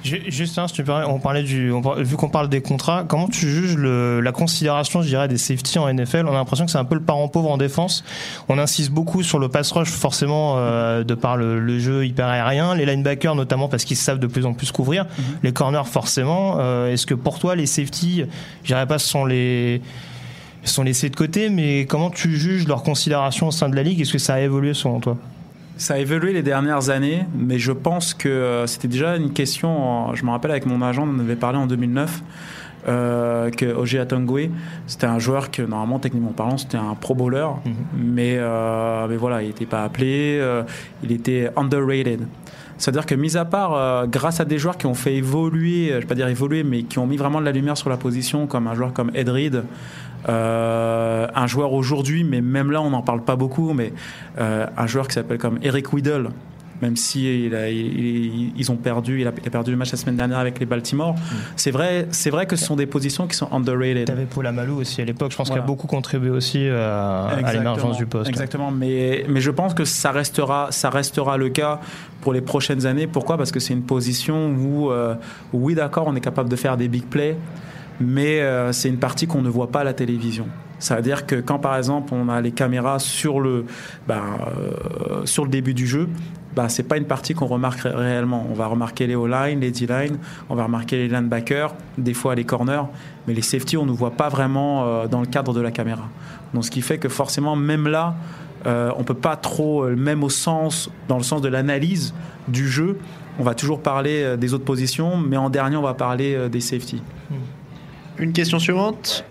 Ju- 0.05 0.23
Juste 0.29 0.57
un, 0.59 0.69
si 0.69 0.75
tu 0.75 0.85
permets, 0.85 1.05
on 1.07 1.19
parlait 1.19 1.43
du, 1.43 1.73
on 1.73 1.81
vu 1.97 2.17
qu'on 2.17 2.29
parle 2.29 2.49
des 2.49 2.63
contrats, 2.63 3.05
comment 3.07 3.27
tu 3.27 3.49
juges 3.51 3.77
le, 3.77 4.21
la 4.21 4.31
considération, 4.33 5.03
je 5.03 5.09
dirais, 5.09 5.27
des 5.27 5.37
safety 5.39 5.79
en 5.81 5.93
NFL 5.93 6.25
On 6.27 6.31
a 6.31 6.35
l'impression 6.35 6.65
que 6.67 6.71
c'est 6.71 6.79
un 6.79 6.85
peu 6.85 6.95
le 6.95 7.03
parent 7.03 7.27
pauvre 7.27 7.51
en 7.51 7.59
défense. 7.59 8.05
On 8.49 8.57
insiste 8.59 8.93
beaucoup 8.93 9.23
sur 9.25 9.41
le 9.41 9.49
pass 9.49 9.73
rush, 9.73 9.91
forcément, 9.91 10.55
euh, 10.57 11.03
de 11.03 11.15
par 11.15 11.37
le, 11.37 11.59
le 11.61 11.79
jeu 11.81 12.07
hyper 12.07 12.29
aérien, 12.29 12.77
les 12.77 12.87
linebackers 12.87 13.35
notamment 13.35 13.69
parce 13.69 13.85
qu'ils 13.85 13.97
savent 13.99 14.21
de 14.21 14.27
plus 14.29 14.47
en 14.47 14.55
plus 14.55 14.71
couvrir, 14.71 15.05
les 15.43 15.53
corners 15.53 15.83
forcément. 15.87 16.59
Euh, 16.61 16.93
Est-ce 16.93 17.07
que 17.07 17.15
pour 17.15 17.39
toi, 17.41 17.57
les 17.57 17.67
safety, 17.67 18.23
je 18.63 18.67
dirais 18.69 18.87
pas, 18.87 18.99
ce 19.01 19.09
sont 19.09 19.25
les 19.27 19.83
sont 20.65 20.83
laissés 20.83 21.11
de 21.11 21.17
côté, 21.17 21.49
mais 21.49 21.87
comment 21.87 22.11
tu 22.11 22.37
juges 22.37 22.67
leur 22.67 22.83
considération 22.83 23.49
au 23.49 23.51
sein 23.51 23.69
de 23.69 23.77
la 23.77 23.83
ligue? 23.83 24.01
Est-ce 24.01 24.13
que 24.13 24.19
ça 24.19 24.35
a 24.35 24.41
évolué 24.41 24.75
selon 24.75 25.01
toi? 25.01 25.17
Ça 25.77 25.95
a 25.95 25.99
évolué 25.99 26.33
les 26.33 26.43
dernières 26.43 26.91
années, 26.91 27.25
mais 27.35 27.59
je 27.59 27.73
pense 27.73 28.13
que 28.13 28.29
euh, 28.29 28.67
c'était 28.67 28.89
déjà 28.89 29.17
une 29.17 29.33
question. 29.33 30.15
Je 30.15 30.25
me 30.25 30.31
rappelle 30.31 30.51
avec 30.51 30.67
mon 30.67 30.83
agent, 30.83 31.07
on 31.07 31.17
en 31.17 31.21
avait 31.21 31.37
parlé 31.37 31.59
en 31.59 31.67
2009. 31.67 32.23
Euh, 32.89 33.51
que 33.51 33.67
Oje 33.67 33.97
Atongwe, 33.97 34.49
c'était 34.87 35.07
un 35.07 35.19
joueur 35.19 35.51
que 35.51 35.61
normalement, 35.61 35.99
techniquement 35.99 36.33
parlant, 36.33 36.57
c'était 36.57 36.79
un 36.79 36.95
pro 36.99 37.15
bowler, 37.15 37.47
mais, 37.95 38.37
euh, 38.39 39.07
mais 39.07 39.17
voilà, 39.17 39.43
il 39.43 39.49
n'était 39.49 39.67
pas 39.67 39.85
appelé, 39.85 40.39
euh, 40.41 40.63
il 41.03 41.13
était 41.13 41.51
underrated. 41.57 42.27
C'est-à-dire 42.79 43.05
que, 43.05 43.15
mis 43.15 43.37
à 43.37 43.45
part, 43.45 44.09
grâce 44.09 44.41
à 44.41 44.47
des 44.47 44.57
joueurs 44.57 44.79
qui 44.79 44.87
ont 44.87 44.95
fait 44.95 45.15
évoluer, 45.15 45.89
je 45.91 45.99
vais 45.99 46.07
pas 46.07 46.15
dire 46.15 46.29
évoluer, 46.29 46.63
mais 46.63 46.85
qui 46.85 46.99
ont 46.99 47.07
mis 47.07 47.19
vraiment 47.19 47.39
de 47.39 47.45
la 47.45 47.53
lumière 47.53 47.77
sur 47.77 47.91
la 47.91 47.99
position, 47.99 48.47
comme 48.47 48.67
un 48.67 48.75
joueur 48.75 48.95
comme 48.95 49.11
Ed 49.13 49.29
Reed, 49.29 49.65
euh, 50.29 51.27
un 51.35 51.47
joueur 51.47 51.73
aujourd'hui, 51.73 52.25
mais 52.25 52.41
même 52.41 52.71
là, 52.71 52.81
on 52.83 52.91
n'en 52.91 53.03
parle 53.03 53.23
pas 53.23 53.37
beaucoup, 53.37 53.73
mais 53.73 53.93
euh, 54.39 54.67
un 54.77 54.87
joueur 54.87 55.09
qui 55.09 55.15
s'appelle 55.15 55.39
comme 55.39 55.59
Eric 55.63 55.93
Weddle, 55.93 56.29
même 56.83 56.97
si 56.97 57.45
il 57.47 57.55
a- 57.55 57.69
il- 57.69 58.53
ils 58.57 58.73
ont 58.73 58.77
perdu, 58.77 59.21
il 59.21 59.27
a, 59.27 59.33
perdu 59.33 59.71
le 59.71 59.77
match 59.77 59.91
la 59.93 59.99
semaine 59.99 60.17
dernière 60.17 60.39
avec 60.39 60.59
les 60.59 60.65
Baltimore. 60.65 61.15
C'est 61.55 61.71
vrai, 61.71 62.07
c'est 62.11 62.31
vrai 62.31 62.47
que 62.47 62.57
ce 62.57 62.65
sont 62.65 62.77
des 62.77 62.87
positions 62.87 63.27
qui 63.27 63.37
sont 63.37 63.49
underrated. 63.53 64.07
T'avais 64.07 64.25
Paul 64.25 64.47
Amalou 64.47 64.81
aussi 64.81 65.03
à 65.03 65.05
l'époque. 65.05 65.31
Je 65.33 65.37
pense 65.37 65.49
Voilà. 65.49 65.61
qu'il 65.61 65.65
a 65.65 65.67
beaucoup 65.67 65.87
contribué 65.87 66.31
aussi 66.31 66.67
euh, 66.67 67.27
à 67.45 67.53
l'émergence 67.53 67.99
du 67.99 68.07
poste. 68.07 68.31
Exactement, 68.31 68.71
mais, 68.71 69.27
mais 69.29 69.43
je 69.43 69.51
pense 69.51 69.75
que 69.75 69.85
ça 69.85 70.11
restera, 70.11 70.69
ça 70.71 70.89
restera 70.89 71.37
le 71.37 71.51
cas 71.51 71.81
pour 72.23 72.33
les 72.33 72.41
prochaines 72.41 72.87
années. 72.87 73.07
Pourquoi? 73.07 73.37
Parce 73.37 73.53
que 73.53 73.61
c'est 73.61 73.75
une 73.75 73.83
position 73.83 74.49
où, 74.51 74.91
euh, 74.91 75.15
où, 75.53 75.67
oui, 75.67 75.75
d'accord, 75.75 76.05
on 76.07 76.17
est 76.17 76.21
capable 76.23 76.49
de 76.49 76.57
faire 76.57 76.79
des 76.79 76.89
big 76.89 77.05
plays, 77.05 77.37
mais 78.01 78.41
euh, 78.41 78.73
c'est 78.73 78.89
une 78.89 78.99
partie 78.99 79.27
qu'on 79.27 79.43
ne 79.43 79.49
voit 79.49 79.69
pas 79.71 79.81
à 79.81 79.85
la 79.85 79.93
télévision. 79.93 80.47
Ça 80.79 80.97
veut 80.97 81.03
dire 81.03 81.27
que 81.27 81.37
quand, 81.37 81.59
par 81.59 81.77
exemple, 81.77 82.15
on 82.15 82.29
a 82.31 82.41
les 82.41 82.53
caméras 82.53 82.99
sur 82.99 83.41
le, 83.41 83.67
ben, 84.09 84.23
euh, 84.23 85.27
sur 85.27 85.45
le 85.45 85.51
début 85.51 85.75
du 85.75 85.87
jeu, 85.87 86.09
bah, 86.57 86.71
c'est 86.71 86.85
pas 86.85 86.97
une 86.97 87.05
partie 87.05 87.35
qu'on 87.35 87.47
remarque 87.47 87.81
ré- 87.81 87.91
réellement. 87.95 88.47
On 88.51 88.55
va 88.55 88.67
remarquer 88.67 89.07
les 89.07 89.15
O-line, 89.15 89.61
les 89.61 89.71
D-line, 89.71 90.17
on 90.49 90.55
va 90.55 90.65
remarquer 90.65 90.97
les 90.97 91.09
linebackers, 91.09 91.75
des 91.99 92.15
fois 92.15 92.35
les 92.35 92.45
corners, 92.45 92.85
mais 93.29 93.35
les 93.35 93.43
safety, 93.43 93.77
on 93.77 93.85
ne 93.85 93.93
voit 93.93 94.13
pas 94.13 94.31
vraiment 94.31 94.85
euh, 94.87 95.07
dans 95.07 95.21
le 95.21 95.27
cadre 95.27 95.53
de 95.53 95.61
la 95.61 95.71
caméra. 95.71 96.09
Donc, 96.55 96.65
ce 96.65 96.71
qui 96.71 96.81
fait 96.81 96.97
que 96.97 97.11
forcément, 97.11 97.57
même 97.57 97.87
là, 97.87 98.15
euh, 98.67 98.91
on 98.97 99.05
peut 99.05 99.15
pas 99.15 99.37
trop, 99.37 99.87
même 99.89 100.25
au 100.25 100.31
sens, 100.31 100.91
dans 101.09 101.19
le 101.19 101.23
sens 101.23 101.43
de 101.43 101.49
l'analyse 101.49 102.15
du 102.49 102.67
jeu, 102.69 102.99
on 103.39 103.43
va 103.43 103.55
toujours 103.55 103.81
parler 103.81 104.37
des 104.39 104.55
autres 104.55 104.65
positions, 104.65 105.17
mais 105.19 105.37
en 105.37 105.51
dernier, 105.51 105.77
on 105.77 105.83
va 105.83 105.95
parler 105.95 106.49
des 106.51 106.61
safety. 106.61 107.03
Une 108.21 108.33
question 108.33 108.59
suivante. 108.59 109.25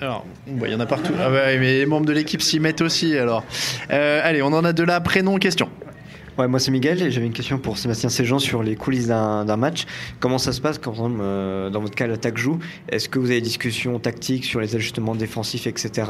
Alors, 0.00 0.24
bon, 0.46 0.66
il 0.66 0.72
y 0.72 0.74
en 0.74 0.80
a 0.80 0.86
partout. 0.86 1.12
Ah 1.18 1.30
ouais, 1.30 1.58
mais 1.58 1.78
les 1.78 1.86
membres 1.86 2.06
de 2.06 2.12
l'équipe 2.12 2.40
s'y 2.42 2.60
mettent 2.60 2.80
aussi. 2.82 3.16
Alors, 3.18 3.44
Euh, 3.90 4.20
allez, 4.22 4.42
on 4.42 4.46
en 4.52 4.64
a 4.64 4.72
de 4.72 4.82
là. 4.82 5.00
Prénom, 5.00 5.36
question. 5.38 5.68
Ouais, 6.38 6.46
moi 6.48 6.60
c'est 6.60 6.70
Miguel 6.70 7.00
et 7.00 7.10
j'avais 7.10 7.24
une 7.24 7.32
question 7.32 7.58
pour 7.58 7.78
Sébastien 7.78 8.10
Séjean 8.10 8.38
sur 8.38 8.62
les 8.62 8.76
coulisses 8.76 9.06
d'un 9.06 9.56
match. 9.56 9.86
Comment 10.20 10.36
ça 10.36 10.52
se 10.52 10.60
passe 10.60 10.76
quand, 10.76 10.94
euh, 10.98 11.70
dans 11.70 11.80
votre 11.80 11.94
cas, 11.94 12.06
l'attaque 12.06 12.36
joue? 12.36 12.58
Est-ce 12.90 13.08
que 13.08 13.18
vous 13.18 13.26
avez 13.30 13.36
des 13.40 13.46
discussions 13.46 13.98
tactiques 13.98 14.44
sur 14.44 14.60
les 14.60 14.76
ajustements 14.76 15.14
défensifs, 15.14 15.66
etc. 15.66 16.04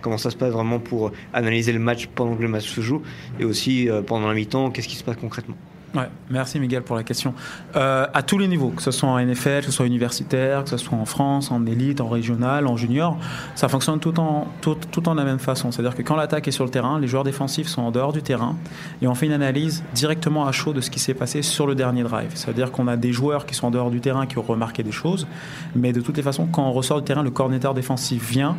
Comment 0.00 0.16
ça 0.16 0.30
se 0.30 0.36
passe 0.36 0.52
vraiment 0.52 0.78
pour 0.78 1.12
analyser 1.34 1.72
le 1.72 1.80
match 1.80 2.06
pendant 2.14 2.34
que 2.34 2.40
le 2.42 2.48
match 2.48 2.66
se 2.66 2.80
joue? 2.80 3.02
Et 3.38 3.44
aussi, 3.44 3.90
euh, 3.90 4.00
pendant 4.00 4.28
la 4.28 4.34
mi-temps, 4.34 4.70
qu'est-ce 4.70 4.88
qui 4.88 4.96
se 4.96 5.04
passe 5.04 5.16
concrètement? 5.20 5.56
Ouais, 5.94 6.08
merci 6.28 6.60
Miguel 6.60 6.82
pour 6.82 6.96
la 6.96 7.02
question. 7.02 7.32
Euh, 7.74 8.06
à 8.12 8.22
tous 8.22 8.36
les 8.36 8.46
niveaux, 8.46 8.68
que 8.68 8.82
ce 8.82 8.90
soit 8.90 9.08
en 9.08 9.18
NFL, 9.18 9.60
que 9.60 9.66
ce 9.66 9.72
soit 9.72 9.86
universitaire, 9.86 10.64
que 10.64 10.70
ce 10.70 10.76
soit 10.76 10.98
en 10.98 11.06
France, 11.06 11.50
en 11.50 11.64
élite, 11.64 12.02
en 12.02 12.08
régional, 12.08 12.66
en 12.66 12.76
junior, 12.76 13.16
ça 13.54 13.68
fonctionne 13.68 13.98
tout 13.98 14.20
en, 14.20 14.46
tout, 14.60 14.76
tout 14.92 15.08
en 15.08 15.14
la 15.14 15.24
même 15.24 15.38
façon. 15.38 15.72
C'est-à-dire 15.72 15.94
que 15.94 16.02
quand 16.02 16.16
l'attaque 16.16 16.46
est 16.46 16.52
sur 16.52 16.64
le 16.64 16.70
terrain, 16.70 17.00
les 17.00 17.08
joueurs 17.08 17.24
défensifs 17.24 17.68
sont 17.68 17.80
en 17.80 17.90
dehors 17.90 18.12
du 18.12 18.22
terrain 18.22 18.54
et 19.00 19.08
on 19.08 19.14
fait 19.14 19.26
une 19.26 19.32
analyse 19.32 19.82
directement 19.94 20.46
à 20.46 20.52
chaud 20.52 20.74
de 20.74 20.82
ce 20.82 20.90
qui 20.90 20.98
s'est 20.98 21.14
passé 21.14 21.40
sur 21.40 21.66
le 21.66 21.74
dernier 21.74 22.02
drive. 22.02 22.32
C'est-à-dire 22.34 22.70
qu'on 22.70 22.86
a 22.86 22.96
des 22.96 23.12
joueurs 23.12 23.46
qui 23.46 23.54
sont 23.54 23.68
en 23.68 23.70
dehors 23.70 23.90
du 23.90 24.00
terrain 24.00 24.26
qui 24.26 24.36
ont 24.36 24.42
remarqué 24.42 24.82
des 24.82 24.92
choses, 24.92 25.26
mais 25.74 25.94
de 25.94 26.02
toutes 26.02 26.18
les 26.18 26.22
façons, 26.22 26.46
quand 26.46 26.68
on 26.68 26.72
ressort 26.72 26.98
du 26.98 27.04
terrain, 27.04 27.22
le 27.22 27.30
coordinateur 27.30 27.72
défensif 27.72 28.28
vient 28.28 28.56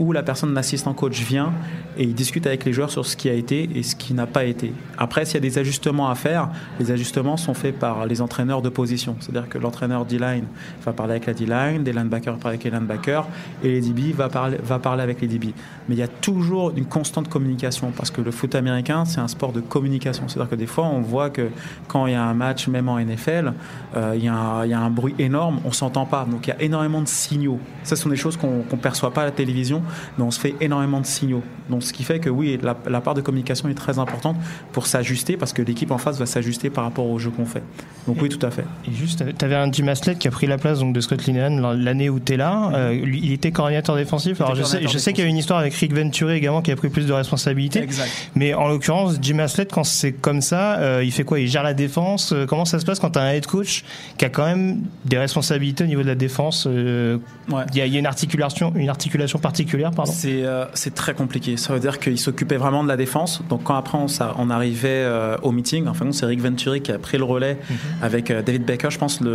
ou 0.00 0.12
la 0.12 0.24
personne 0.24 0.52
l'assistant 0.54 0.94
coach 0.94 1.20
vient 1.20 1.52
et 1.96 2.02
il 2.02 2.14
discute 2.14 2.46
avec 2.46 2.64
les 2.64 2.72
joueurs 2.72 2.90
sur 2.90 3.06
ce 3.06 3.16
qui 3.16 3.28
a 3.28 3.34
été 3.34 3.68
et 3.74 3.82
ce 3.84 3.94
qui 3.94 4.14
n'a 4.14 4.26
pas 4.26 4.44
été. 4.44 4.72
Après, 4.98 5.24
s'il 5.24 5.34
y 5.34 5.38
a 5.38 5.40
des 5.40 5.58
ajustements 5.58 6.10
à 6.10 6.16
faire, 6.16 6.48
les 6.80 6.90
ajustements 6.90 7.36
sont 7.36 7.54
faits 7.54 7.78
par 7.78 8.06
les 8.06 8.20
entraîneurs 8.20 8.62
de 8.62 8.70
position. 8.70 9.16
C'est-à-dire 9.20 9.48
que 9.48 9.58
l'entraîneur 9.58 10.06
D-line 10.06 10.46
va 10.84 10.92
parler 10.92 11.12
avec 11.12 11.26
la 11.26 11.34
D-line, 11.34 11.84
des 11.84 11.92
linebackers 11.92 12.38
parler 12.38 12.56
avec 12.56 12.64
les 12.64 12.70
linebackers 12.70 13.26
et 13.62 13.68
les 13.68 13.80
DB 13.80 14.12
va 14.12 14.28
parler, 14.28 14.56
va 14.62 14.78
parler 14.78 15.02
avec 15.02 15.20
les 15.20 15.28
DB. 15.28 15.54
Mais 15.88 15.94
il 15.94 15.98
y 15.98 16.02
a 16.02 16.08
toujours 16.08 16.72
une 16.76 16.86
constante 16.86 17.28
communication 17.28 17.92
parce 17.96 18.10
que 18.10 18.20
le 18.20 18.30
foot 18.30 18.54
américain, 18.54 19.04
c'est 19.04 19.20
un 19.20 19.28
sport 19.28 19.52
de 19.52 19.60
communication. 19.60 20.24
C'est-à-dire 20.26 20.50
que 20.50 20.56
des 20.56 20.66
fois, 20.66 20.86
on 20.86 21.00
voit 21.00 21.30
que 21.30 21.48
quand 21.88 22.06
il 22.06 22.12
y 22.12 22.16
a 22.16 22.24
un 22.24 22.34
match, 22.34 22.68
même 22.68 22.88
en 22.88 22.98
NFL, 22.98 23.52
euh, 23.96 24.14
il, 24.16 24.24
y 24.24 24.28
a 24.28 24.34
un, 24.34 24.90
bruit 24.90 25.14
énorme, 25.18 25.60
on 25.64 25.72
s'entend 25.72 26.06
pas. 26.06 26.26
Donc 26.30 26.46
il 26.46 26.50
y 26.50 26.52
a 26.52 26.62
énormément 26.62 27.02
de 27.02 27.08
signaux. 27.08 27.58
Ça, 27.82 27.96
ce 27.96 28.02
sont 28.02 28.08
des 28.08 28.16
choses 28.16 28.36
qu'on 28.36 28.64
ne 28.70 28.76
perçoit 28.76 29.12
pas 29.12 29.22
à 29.22 29.26
la 29.26 29.30
télévision, 29.30 29.82
mais 30.18 30.24
on 30.24 30.30
se 30.30 30.40
fait 30.40 30.54
énormément 30.60 31.00
de 31.00 31.06
signaux. 31.06 31.42
Donc 31.68 31.82
ce 31.82 31.92
qui 31.92 32.02
fait 32.02 32.18
que 32.18 32.30
oui, 32.30 32.58
la, 32.62 32.76
la 32.88 33.00
part 33.00 33.14
de 33.14 33.20
communication 33.20 33.68
est 33.68 33.74
très 33.74 33.98
importante 33.98 34.36
pour 34.72 34.86
s'ajuster 34.86 35.36
parce 35.36 35.52
que 35.52 35.62
l'équipe 35.62 35.90
en 35.90 35.98
face 35.98 36.18
va 36.18 36.26
s'ajuster 36.26 36.70
par 36.70 36.84
rapport 36.84 37.06
au 37.06 37.18
jeu 37.18 37.30
qu'on 37.30 37.46
fait. 37.46 37.62
Donc 38.06 38.20
oui, 38.20 38.28
tout 38.28 38.44
à 38.44 38.50
fait. 38.50 38.64
Et 38.88 38.92
juste, 38.92 39.24
tu 39.38 39.44
avais 39.44 39.54
un 39.54 39.70
Jim 39.70 39.86
Haslett 39.88 40.18
qui 40.18 40.26
a 40.26 40.30
pris 40.30 40.46
la 40.46 40.58
place 40.58 40.80
donc, 40.80 40.94
de 40.94 41.00
Scott 41.00 41.24
Linehan 41.26 41.74
l'année 41.74 42.08
où 42.10 42.18
tu 42.18 42.32
es 42.32 42.36
là. 42.36 42.70
Euh, 42.74 42.94
il 43.04 43.32
était 43.32 43.52
coordinateur 43.52 43.94
défensif. 43.96 44.40
Alors 44.40 44.54
je 44.54 44.62
sais, 44.62 44.70
coordinateur 44.78 44.92
je 44.92 44.98
sais 44.98 45.12
qu'il 45.12 45.22
y 45.22 45.26
a 45.26 45.28
eu 45.28 45.30
une 45.30 45.36
histoire 45.36 45.58
avec 45.60 45.74
Rick 45.74 45.94
Venturi 45.94 46.34
également 46.36 46.62
qui 46.62 46.72
a 46.72 46.76
pris 46.76 46.88
plus 46.88 47.06
de 47.06 47.12
responsabilités. 47.12 47.82
Exact. 47.82 48.10
Mais 48.34 48.54
en 48.54 48.68
l'occurrence, 48.68 49.16
Jim 49.22 49.38
Haslett, 49.38 49.72
quand 49.72 49.84
c'est 49.84 50.12
comme 50.12 50.40
ça, 50.40 50.78
euh, 50.78 51.04
il 51.04 51.12
fait 51.12 51.24
quoi? 51.24 51.38
Il 51.38 51.48
gère 51.48 51.62
la 51.62 51.74
défense? 51.74 52.32
Euh, 52.32 52.46
Comment 52.46 52.64
ça 52.64 52.80
se 52.80 52.84
passe 52.84 52.98
quand 52.98 53.10
tu 53.10 53.18
as 53.18 53.22
un 53.22 53.30
head 53.32 53.46
coach 53.46 53.84
qui 54.18 54.24
a 54.24 54.28
quand 54.28 54.44
même 54.44 54.82
des 55.04 55.18
responsabilités 55.18 55.84
au 55.84 55.86
niveau 55.86 56.02
de 56.02 56.08
la 56.08 56.14
défense? 56.14 56.66
Euh, 56.68 57.18
Ouais. 57.50 57.64
Il 57.74 57.84
y, 57.84 57.88
y 57.88 57.96
a 57.96 57.98
une 57.98 58.06
articulation, 58.06 58.72
une 58.76 58.88
articulation 58.88 59.40
particulière, 59.40 59.69
pardon? 59.94 60.10
C'est 60.12 60.44
euh, 60.44 60.64
c'est 60.74 60.94
très 60.94 61.14
compliqué. 61.14 61.56
Ça 61.56 61.72
veut 61.72 61.80
dire 61.80 61.98
qu'il 61.98 62.18
s'occupait 62.18 62.56
vraiment 62.56 62.82
de 62.82 62.88
la 62.88 62.96
défense. 62.96 63.42
Donc 63.48 63.64
quand 63.64 63.74
après 63.76 63.98
on, 63.98 64.08
ça- 64.08 64.34
on 64.38 64.50
arrivait 64.50 64.88
euh, 65.04 65.36
au 65.42 65.52
meeting, 65.52 65.86
enfin 65.88 66.04
non, 66.04 66.12
c'est 66.12 66.26
Rick 66.26 66.40
Venturi 66.40 66.80
qui 66.82 66.92
a 66.92 66.98
pris 66.98 67.18
le 67.18 67.24
relais 67.24 67.58
avec 68.02 68.30
euh, 68.30 68.42
David 68.42 68.64
Baker, 68.64 68.90
je 68.90 68.98
pense 68.98 69.20
le, 69.20 69.30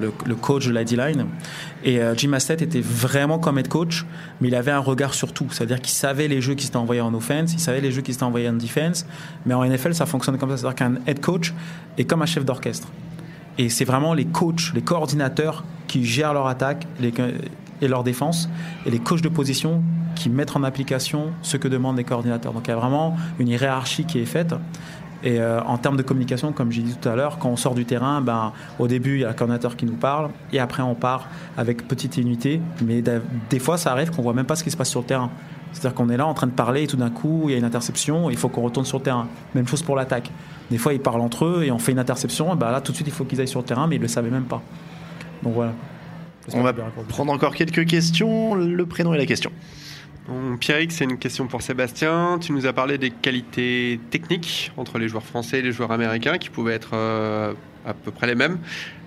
le, 0.00 0.12
le 0.24 0.34
coach 0.34 0.66
de 0.66 0.72
la 0.72 0.84
D-line. 0.84 1.26
Et 1.84 2.00
Jim 2.16 2.32
Haslett 2.32 2.62
était 2.62 2.80
vraiment 2.80 3.38
comme 3.38 3.58
head 3.58 3.68
coach, 3.68 4.04
mais 4.40 4.48
il 4.48 4.54
avait 4.56 4.72
un 4.72 4.80
regard 4.80 5.14
sur 5.14 5.32
tout. 5.32 5.46
C'est-à-dire 5.52 5.80
qu'il 5.80 5.92
savait 5.92 6.26
les 6.26 6.40
jeux 6.40 6.54
qui 6.54 6.64
s'étaient 6.64 6.76
envoyés 6.78 7.00
en 7.00 7.14
offense, 7.14 7.52
il 7.52 7.60
savait 7.60 7.80
les 7.80 7.92
jeux 7.92 8.02
qui 8.02 8.12
s'étaient 8.12 8.24
envoyés 8.24 8.48
en 8.48 8.54
defense. 8.54 9.06
Mais 9.44 9.54
en 9.54 9.64
NFL, 9.64 9.94
ça 9.94 10.04
fonctionne 10.06 10.36
comme 10.36 10.50
ça. 10.50 10.56
C'est-à-dire 10.56 10.74
qu'un 10.74 10.94
head 11.06 11.20
coach 11.20 11.52
est 11.96 12.04
comme 12.04 12.22
un 12.22 12.26
chef 12.26 12.44
d'orchestre. 12.44 12.88
Et 13.58 13.68
c'est 13.68 13.84
vraiment 13.84 14.14
les 14.14 14.24
coachs, 14.24 14.72
les 14.74 14.82
coordinateurs 14.82 15.64
qui 15.86 16.04
gèrent 16.04 16.34
leur 16.34 16.46
attaque 16.48 16.86
les- 17.00 17.12
et 17.80 17.88
leur 17.88 18.04
défense, 18.04 18.48
et 18.84 18.90
les 18.90 18.98
coachs 18.98 19.22
de 19.22 19.28
position 19.28 19.82
qui 20.14 20.30
mettent 20.30 20.56
en 20.56 20.64
application 20.64 21.26
ce 21.42 21.56
que 21.56 21.68
demandent 21.68 21.96
les 21.96 22.04
coordinateurs. 22.04 22.52
Donc 22.52 22.66
il 22.66 22.70
y 22.70 22.74
a 22.74 22.76
vraiment 22.76 23.16
une 23.38 23.48
hiérarchie 23.48 24.04
qui 24.04 24.18
est 24.18 24.26
faite. 24.26 24.54
Et 25.22 25.40
euh, 25.40 25.60
en 25.62 25.78
termes 25.78 25.96
de 25.96 26.02
communication, 26.02 26.52
comme 26.52 26.70
j'ai 26.70 26.82
dit 26.82 26.94
tout 26.94 27.08
à 27.08 27.16
l'heure, 27.16 27.38
quand 27.38 27.48
on 27.48 27.56
sort 27.56 27.74
du 27.74 27.84
terrain, 27.84 28.20
ben, 28.20 28.52
au 28.78 28.86
début, 28.86 29.16
il 29.16 29.20
y 29.20 29.24
a 29.24 29.28
le 29.28 29.34
coordinateur 29.34 29.76
qui 29.76 29.86
nous 29.86 29.94
parle, 29.94 30.30
et 30.52 30.60
après 30.60 30.82
on 30.82 30.94
part 30.94 31.28
avec 31.56 31.88
petite 31.88 32.16
unité. 32.18 32.60
Mais 32.84 33.02
des 33.02 33.58
fois, 33.58 33.76
ça 33.78 33.92
arrive 33.92 34.10
qu'on 34.10 34.22
voit 34.22 34.34
même 34.34 34.46
pas 34.46 34.56
ce 34.56 34.64
qui 34.64 34.70
se 34.70 34.76
passe 34.76 34.90
sur 34.90 35.00
le 35.00 35.06
terrain. 35.06 35.30
C'est-à-dire 35.72 35.94
qu'on 35.94 36.08
est 36.10 36.16
là 36.16 36.26
en 36.26 36.34
train 36.34 36.46
de 36.46 36.52
parler 36.52 36.84
et 36.84 36.86
tout 36.86 36.96
d'un 36.96 37.10
coup, 37.10 37.44
il 37.46 37.52
y 37.52 37.54
a 37.54 37.58
une 37.58 37.64
interception, 37.64 38.30
il 38.30 38.36
faut 38.36 38.48
qu'on 38.48 38.62
retourne 38.62 38.86
sur 38.86 38.98
le 38.98 39.02
terrain. 39.02 39.26
Même 39.54 39.66
chose 39.66 39.82
pour 39.82 39.96
l'attaque. 39.96 40.30
Des 40.70 40.78
fois, 40.78 40.94
ils 40.94 41.00
parlent 41.00 41.20
entre 41.20 41.44
eux 41.44 41.64
et 41.64 41.70
on 41.70 41.78
fait 41.78 41.92
une 41.92 41.98
interception, 41.98 42.54
et 42.54 42.56
ben 42.56 42.70
là, 42.70 42.80
tout 42.80 42.92
de 42.92 42.96
suite, 42.96 43.08
il 43.08 43.12
faut 43.12 43.24
qu'ils 43.24 43.40
aillent 43.40 43.48
sur 43.48 43.60
le 43.60 43.66
terrain, 43.66 43.86
mais 43.86 43.96
ils 43.96 44.02
le 44.02 44.08
savaient 44.08 44.30
même 44.30 44.44
pas. 44.44 44.62
Donc 45.42 45.54
voilà. 45.54 45.72
On 46.54 46.62
va 46.62 46.72
prendre 47.08 47.32
encore 47.32 47.54
quelques 47.54 47.86
questions. 47.86 48.54
Le 48.54 48.86
prénom 48.86 49.14
et 49.14 49.18
la 49.18 49.26
question. 49.26 49.50
Bon, 50.28 50.56
Pierrick, 50.56 50.90
c'est 50.92 51.04
une 51.04 51.18
question 51.18 51.46
pour 51.46 51.62
Sébastien. 51.62 52.38
Tu 52.40 52.52
nous 52.52 52.66
as 52.66 52.72
parlé 52.72 52.98
des 52.98 53.10
qualités 53.10 54.00
techniques 54.10 54.72
entre 54.76 54.98
les 54.98 55.08
joueurs 55.08 55.22
français 55.24 55.60
et 55.60 55.62
les 55.62 55.72
joueurs 55.72 55.92
américains 55.92 56.38
qui 56.38 56.50
pouvaient 56.50 56.74
être 56.74 56.90
euh, 56.94 57.52
à 57.86 57.94
peu 57.94 58.10
près 58.10 58.26
les 58.26 58.34
mêmes. 58.34 58.58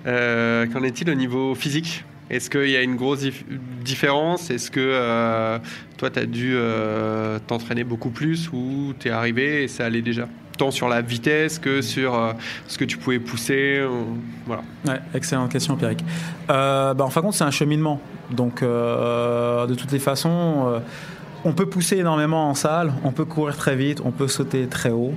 Euh, 0.07 0.65
Qu'en 0.67 0.83
est-il 0.83 1.09
au 1.09 1.15
niveau 1.15 1.55
physique? 1.55 2.05
Est-ce 2.29 2.49
qu'il 2.49 2.69
y 2.69 2.77
a 2.77 2.81
une 2.83 2.95
grosse 2.95 3.23
dif- 3.23 3.43
différence? 3.83 4.49
Est-ce 4.49 4.69
que 4.71 4.79
euh, 4.79 5.57
toi, 5.97 6.09
tu 6.09 6.19
as 6.19 6.25
dû 6.25 6.53
euh, 6.55 7.39
t'entraîner 7.47 7.83
beaucoup 7.83 8.11
plus 8.11 8.49
ou 8.53 8.93
tu 8.99 9.07
es 9.07 9.11
arrivé 9.11 9.63
et 9.63 9.67
ça 9.67 9.85
allait 9.85 10.01
déjà? 10.03 10.27
Tant 10.59 10.71
sur 10.71 10.89
la 10.89 10.99
vitesse 11.01 11.57
que 11.57 11.81
sur 11.81 12.13
euh, 12.13 12.33
ce 12.67 12.77
que 12.77 12.83
tu 12.83 12.97
pouvais 12.97 13.19
pousser 13.19 13.77
euh, 13.77 13.87
Voilà. 14.45 14.63
Excellente 15.13 15.49
question, 15.49 15.77
Pierrick. 15.77 16.03
Euh, 16.49 16.93
bah, 16.93 17.05
en 17.05 17.09
fin 17.09 17.21
de 17.21 17.27
compte, 17.27 17.33
c'est 17.33 17.45
un 17.45 17.51
cheminement. 17.51 18.01
Donc, 18.29 18.61
de 18.61 19.73
toutes 19.75 19.93
les 19.93 19.99
façons, 19.99 20.81
on 21.45 21.53
peut 21.53 21.67
pousser 21.67 21.97
énormément 21.97 22.49
en 22.49 22.55
salle, 22.55 22.91
on 23.05 23.11
peut 23.11 23.23
courir 23.23 23.55
très 23.55 23.77
vite, 23.77 24.01
on 24.03 24.11
peut 24.11 24.27
sauter 24.27 24.67
très 24.67 24.91
haut. 24.91 25.13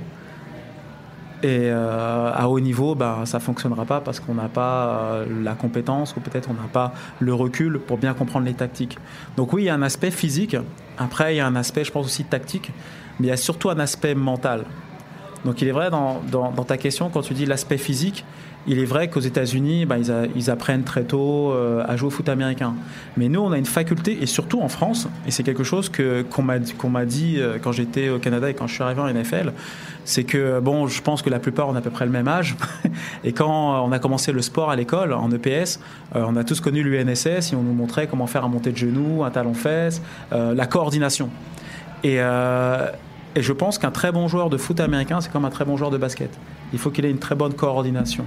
Et 1.43 1.69
à 1.69 2.47
haut 2.47 2.61
niveau, 2.61 2.95
bah, 2.95 3.19
ça 3.25 3.37
ne 3.37 3.43
fonctionnera 3.43 3.83
pas 3.83 3.99
parce 3.99 4.21
qu'on 4.21 4.35
n'a 4.35 4.47
pas 4.47 5.19
la 5.43 5.55
compétence 5.55 6.15
ou 6.15 6.21
peut-être 6.21 6.49
on 6.49 6.53
n'a 6.53 6.69
pas 6.71 6.93
le 7.19 7.33
recul 7.33 7.79
pour 7.79 7.97
bien 7.97 8.13
comprendre 8.13 8.45
les 8.45 8.53
tactiques. 8.53 8.97
Donc 9.35 9.51
oui, 9.51 9.63
il 9.63 9.65
y 9.65 9.69
a 9.69 9.75
un 9.75 9.83
aspect 9.83 10.09
physique. 10.09 10.55
Après, 10.97 11.35
il 11.35 11.37
y 11.37 11.41
a 11.41 11.45
un 11.45 11.57
aspect, 11.57 11.83
je 11.83 11.91
pense 11.91 12.05
aussi 12.05 12.23
tactique, 12.23 12.71
mais 13.19 13.27
il 13.27 13.29
y 13.29 13.33
a 13.33 13.37
surtout 13.37 13.69
un 13.69 13.79
aspect 13.79 14.15
mental. 14.15 14.63
Donc 15.45 15.61
il 15.61 15.67
est 15.67 15.71
vrai 15.71 15.89
dans, 15.89 16.21
dans, 16.31 16.51
ta 16.63 16.77
question, 16.77 17.09
quand 17.09 17.21
tu 17.21 17.33
dis 17.33 17.45
l'aspect 17.45 17.77
physique, 17.77 18.25
il 18.65 18.79
est 18.79 18.85
vrai 18.85 19.09
qu'aux 19.09 19.19
États-Unis, 19.19 19.85
bah, 19.85 19.97
ils, 19.97 20.13
ils 20.37 20.49
apprennent 20.49 20.83
très 20.83 21.03
tôt 21.03 21.51
euh, 21.51 21.83
à 21.85 21.97
jouer 21.97 22.07
au 22.07 22.11
foot 22.11 22.29
américain. 22.29 22.75
Mais 23.17 23.27
nous, 23.27 23.41
on 23.41 23.51
a 23.51 23.57
une 23.57 23.65
faculté, 23.65 24.17
et 24.21 24.25
surtout 24.25 24.61
en 24.61 24.69
France, 24.69 25.09
et 25.27 25.31
c'est 25.31 25.43
quelque 25.43 25.65
chose 25.65 25.89
que, 25.89 26.21
qu'on, 26.21 26.43
m'a, 26.43 26.59
qu'on 26.77 26.91
dit 27.03 27.35
euh, 27.37 27.57
quand 27.61 27.73
j'étais 27.73 28.07
au 28.07 28.19
Canada 28.19 28.49
et 28.49 28.53
quand 28.53 28.67
je 28.67 28.73
suis 28.73 28.83
arrivé 28.83 29.01
en 29.01 29.07
NFL, 29.13 29.51
c'est 30.05 30.23
que, 30.23 30.59
bon, 30.59 30.87
je 30.87 31.01
pense 31.01 31.21
que 31.21 31.29
la 31.29 31.39
plupart 31.39 31.69
ont 31.69 31.75
à 31.75 31.81
peu 31.81 31.89
près 31.89 32.05
le 32.05 32.11
même 32.11 32.27
âge. 32.27 32.55
et 33.23 33.33
quand 33.33 33.85
on 33.85 33.91
a 33.91 33.99
commencé 33.99 34.31
le 34.31 34.41
sport 34.41 34.69
à 34.69 34.75
l'école, 34.75 35.13
en 35.13 35.29
EPS, 35.31 35.79
euh, 36.15 36.25
on 36.27 36.35
a 36.35 36.43
tous 36.43 36.59
connu 36.59 36.83
l'UNSS 36.83 37.53
et 37.53 37.55
on 37.55 37.63
nous 37.63 37.73
montrait 37.73 38.07
comment 38.07 38.27
faire 38.27 38.45
un 38.45 38.49
monté 38.49 38.71
de 38.71 38.77
genoux, 38.77 39.23
un 39.23 39.31
talon-fesse, 39.31 40.01
euh, 40.31 40.53
la 40.53 40.65
coordination. 40.65 41.29
Et, 42.03 42.17
euh, 42.19 42.89
Et 43.35 43.41
je 43.41 43.53
pense 43.53 43.77
qu'un 43.77 43.91
très 43.91 44.11
bon 44.11 44.27
joueur 44.27 44.49
de 44.49 44.57
foot 44.57 44.79
américain, 44.79 45.19
c'est 45.21 45.31
comme 45.31 45.45
un 45.45 45.49
très 45.49 45.65
bon 45.65 45.77
joueur 45.77 45.91
de 45.91 45.97
basket. 45.97 46.29
Il 46.71 46.79
faut 46.79 46.91
qu'il 46.91 47.05
ait 47.05 47.11
une 47.11 47.19
très 47.19 47.35
bonne 47.35 47.53
coordination. 47.53 48.25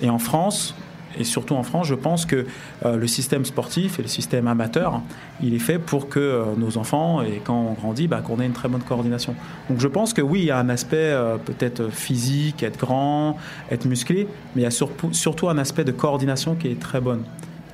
Et 0.00 0.08
en 0.08 0.18
France, 0.18 0.74
et 1.18 1.24
surtout 1.24 1.54
en 1.54 1.62
France, 1.62 1.86
je 1.86 1.94
pense 1.94 2.26
que 2.26 2.46
euh, 2.84 2.96
le 2.96 3.06
système 3.06 3.44
sportif 3.44 3.98
et 3.98 4.02
le 4.02 4.08
système 4.08 4.46
amateur, 4.48 5.00
il 5.42 5.54
est 5.54 5.58
fait 5.58 5.78
pour 5.78 6.08
que 6.08 6.20
euh, 6.20 6.44
nos 6.56 6.78
enfants, 6.78 7.22
et 7.22 7.40
quand 7.44 7.58
on 7.70 7.72
grandit, 7.72 8.08
bah, 8.08 8.20
qu'on 8.20 8.40
ait 8.40 8.46
une 8.46 8.52
très 8.52 8.68
bonne 8.68 8.82
coordination. 8.82 9.34
Donc 9.70 9.80
je 9.80 9.88
pense 9.88 10.12
que 10.12 10.22
oui, 10.22 10.40
il 10.40 10.46
y 10.46 10.50
a 10.50 10.58
un 10.58 10.68
aspect 10.68 10.96
euh, 10.96 11.36
peut-être 11.36 11.90
physique, 11.90 12.62
être 12.62 12.78
grand, 12.78 13.36
être 13.70 13.86
musclé, 13.86 14.28
mais 14.54 14.62
il 14.62 14.64
y 14.64 14.68
a 14.68 14.70
surtout, 14.70 15.48
un 15.48 15.58
aspect 15.58 15.84
de 15.84 15.92
coordination 15.92 16.54
qui 16.54 16.68
est 16.68 16.80
très 16.80 17.00
bonne, 17.00 17.22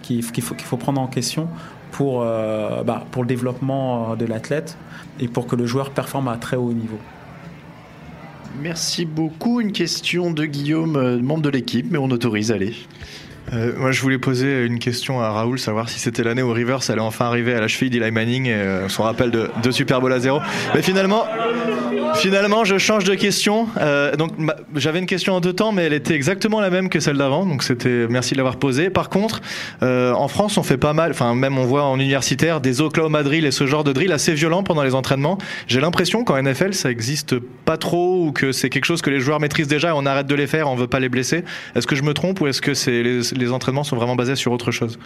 qu'il 0.03 0.23
faut 0.23 0.77
prendre 0.77 1.01
en 1.01 1.07
question 1.07 1.49
pour, 1.93 2.21
bah, 2.21 3.05
pour 3.13 3.23
le 3.23 3.29
développement 3.29 4.17
de 4.17 4.27
l'athlète 4.27 4.77
et 5.21 5.29
pour 5.29 5.47
que 5.47 5.55
le 5.55 5.67
joueur 5.67 5.91
performe 5.91 6.29
à 6.29 6.37
très 6.37 6.57
haut 6.57 6.73
niveau. 6.73 6.99
Merci 8.61 9.05
beaucoup. 9.05 9.61
Une 9.61 9.73
question 9.73 10.31
de 10.31 10.45
Guillaume, 10.45 11.21
membre 11.21 11.43
de 11.43 11.49
l'équipe, 11.49 11.87
mais 11.91 11.99
on 11.99 12.11
autorise, 12.11 12.51
allez. 12.53 12.75
Euh, 13.53 13.73
moi, 13.77 13.93
je 13.93 14.01
voulais 14.01 14.19
poser 14.19 14.65
une 14.65 14.79
question 14.79 15.21
à 15.21 15.31
Raoul, 15.31 15.59
savoir 15.59 15.89
si 15.89 15.99
c'était 15.99 16.23
l'année 16.23 16.43
où 16.43 16.53
Rivers 16.53 16.91
allait 16.91 17.01
enfin 17.01 17.27
arriver 17.27 17.55
à 17.55 17.61
la 17.61 17.69
cheville 17.69 17.91
d'Eli 17.91 18.11
Manning 18.11 18.47
et 18.47 18.55
euh, 18.55 18.89
son 18.89 19.03
rappel 19.03 19.31
de 19.31 19.71
Super 19.71 20.01
Bowl 20.01 20.13
à 20.13 20.21
zéro. 20.21 20.41
Mais 20.75 20.83
finalement, 20.83 21.27
Finalement, 22.15 22.65
je 22.65 22.79
change 22.79 23.05
de 23.05 23.15
question. 23.15 23.69
Euh, 23.81 24.15
donc, 24.17 24.33
j'avais 24.75 24.99
une 24.99 25.07
question 25.07 25.35
en 25.35 25.41
deux 25.41 25.53
temps, 25.53 25.73
mais 25.73 25.85
elle 25.85 25.93
était 25.93 26.15
exactement 26.15 26.61
la 26.61 26.71
même 26.71 26.89
que 26.89 27.01
celle 27.01 27.17
d'avant. 27.17 27.47
Donc, 27.47 27.63
c'était 27.63 28.07
merci 28.09 28.33
de 28.35 28.37
l'avoir 28.37 28.57
posée. 28.57 28.91
Par 28.91 29.09
contre, 29.09 29.41
euh, 29.83 30.13
en 30.13 30.29
France, 30.29 30.59
on 30.59 30.63
fait 30.63 30.77
pas 30.77 30.93
mal. 30.93 31.13
Enfin, 31.13 31.35
même 31.35 31.59
on 31.59 31.65
voit 31.65 31.85
en 31.85 31.99
universitaire 31.99 32.61
des 32.61 32.81
Oklahoma 32.81 33.23
drill 33.23 33.47
et 33.47 33.51
ce 33.51 33.67
genre 33.67 33.85
de 33.85 33.93
drill 33.93 34.13
assez 34.13 34.35
violent 34.35 34.63
pendant 34.63 34.83
les 34.83 34.95
entraînements. 34.95 35.39
J'ai 35.67 35.81
l'impression 35.81 36.25
qu'en 36.25 36.41
NFL, 36.41 36.75
ça 36.75 36.91
existe 36.91 37.39
pas 37.39 37.77
trop 37.77 38.27
ou 38.27 38.33
que 38.33 38.53
c'est 38.53 38.69
quelque 38.69 38.85
chose 38.85 39.03
que 39.03 39.11
les 39.11 39.21
joueurs 39.21 39.41
maîtrisent 39.41 39.69
déjà 39.69 39.89
et 39.89 39.93
on 39.95 40.07
arrête 40.07 40.27
de 40.27 40.35
les 40.35 40.47
faire, 40.47 40.69
on 40.69 40.77
veut 40.77 40.87
pas 40.87 41.01
les 41.01 41.09
blesser. 41.09 41.45
Est-ce 41.75 41.87
que 41.87 41.97
je 41.97 42.03
me 42.03 42.15
trompe 42.15 42.41
ou 42.41 42.47
est-ce 42.47 42.61
que 42.61 42.75
c'est 42.75 43.03
les, 43.33 43.53
entraînements 43.53 43.85
sont 43.85 43.97
vraiment 43.97 44.17
basés 44.17 44.37
sur 44.37 44.53
autre 44.53 44.71
chose 44.71 44.99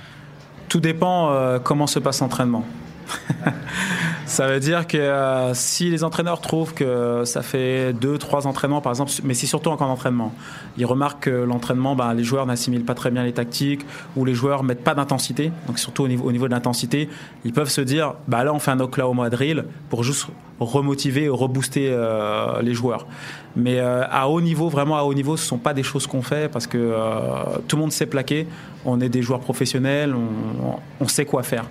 Tout 0.69 0.81
dépend 0.81 1.31
euh, 1.31 1.59
comment 1.59 1.87
se 1.87 1.99
passe 1.99 2.21
l'entraînement. 2.21 2.65
ça 4.27 4.49
veut 4.49 4.61
dire 4.61 4.87
que 4.87 4.97
euh, 4.97 5.55
si 5.55 5.91
les 5.91 6.05
entraîneurs 6.05 6.41
trouvent 6.41 6.75
que 6.75 7.23
ça 7.25 7.43
fait 7.43 7.93
deux, 7.93 8.19
trois 8.19 8.47
entraînements, 8.47 8.81
par 8.81 8.93
exemple, 8.93 9.13
mais 9.25 9.35
c'est 9.35 9.47
surtout 9.47 9.71
encore 9.71 9.89
d'entraînement, 9.89 10.33
ils 10.77 10.87
remarquent 10.87 11.25
que 11.25 11.31
l'entraînement, 11.31 11.95
bah, 11.95 12.13
les 12.15 12.25
joueurs 12.25 12.47
n'assimilent 12.47 12.85
pas 12.85 12.95
très 12.95 13.11
bien 13.11 13.25
les 13.25 13.33
tactiques 13.33 13.87
ou 14.17 14.25
les 14.25 14.35
joueurs 14.35 14.63
mettent 14.63 14.85
pas 14.85 14.95
d'intensité. 14.95 15.53
Donc 15.67 15.79
surtout 15.79 16.05
au 16.05 16.09
niveau, 16.09 16.25
au 16.25 16.33
niveau 16.33 16.47
de 16.47 16.53
l'intensité, 16.53 17.09
ils 17.45 17.53
peuvent 17.53 17.71
se 17.71 17.81
dire, 17.81 18.15
bah 18.29 18.45
là 18.45 18.53
on 18.53 18.59
fait 18.59 18.71
un 18.71 18.81
Oklahoma 18.81 19.31
drill 19.31 19.65
pour 19.91 20.03
juste 20.03 20.27
remotiver, 20.59 21.29
rebooster 21.29 21.89
euh, 21.91 22.63
les 22.63 22.75
joueurs. 22.75 23.07
Mais 23.57 23.79
euh, 23.79 24.05
à 24.11 24.29
haut 24.29 24.41
niveau, 24.41 24.69
vraiment 24.69 24.97
à 24.97 25.03
haut 25.03 25.15
niveau, 25.15 25.37
ce 25.37 25.45
sont 25.47 25.59
pas 25.59 25.75
des 25.75 25.83
choses 25.83 26.07
qu'on 26.07 26.23
fait 26.23 26.51
parce 26.51 26.67
que 26.67 26.95
tout 27.69 27.77
le 27.77 27.83
monde 27.83 27.93
sait 27.93 28.07
plaquer. 28.07 28.47
On 28.85 29.01
est 29.01 29.09
des 29.09 29.23
joueurs 29.23 29.41
professionnels, 29.41 30.15
on, 30.15 30.77
on 31.01 31.09
sait 31.09 31.25
quoi 31.25 31.43
faire. 31.43 31.65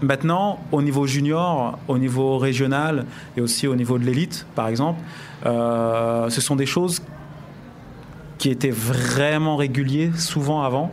Maintenant, 0.00 0.60
au 0.70 0.80
niveau 0.80 1.06
junior, 1.06 1.78
au 1.88 1.98
niveau 1.98 2.38
régional 2.38 3.04
et 3.36 3.40
aussi 3.40 3.66
au 3.66 3.74
niveau 3.74 3.98
de 3.98 4.04
l'élite, 4.04 4.46
par 4.54 4.68
exemple, 4.68 5.00
euh, 5.44 6.30
ce 6.30 6.40
sont 6.40 6.54
des 6.54 6.66
choses 6.66 7.02
qui 8.38 8.50
étaient 8.50 8.70
vraiment 8.70 9.56
réguliers 9.56 10.12
souvent 10.14 10.62
avant. 10.62 10.92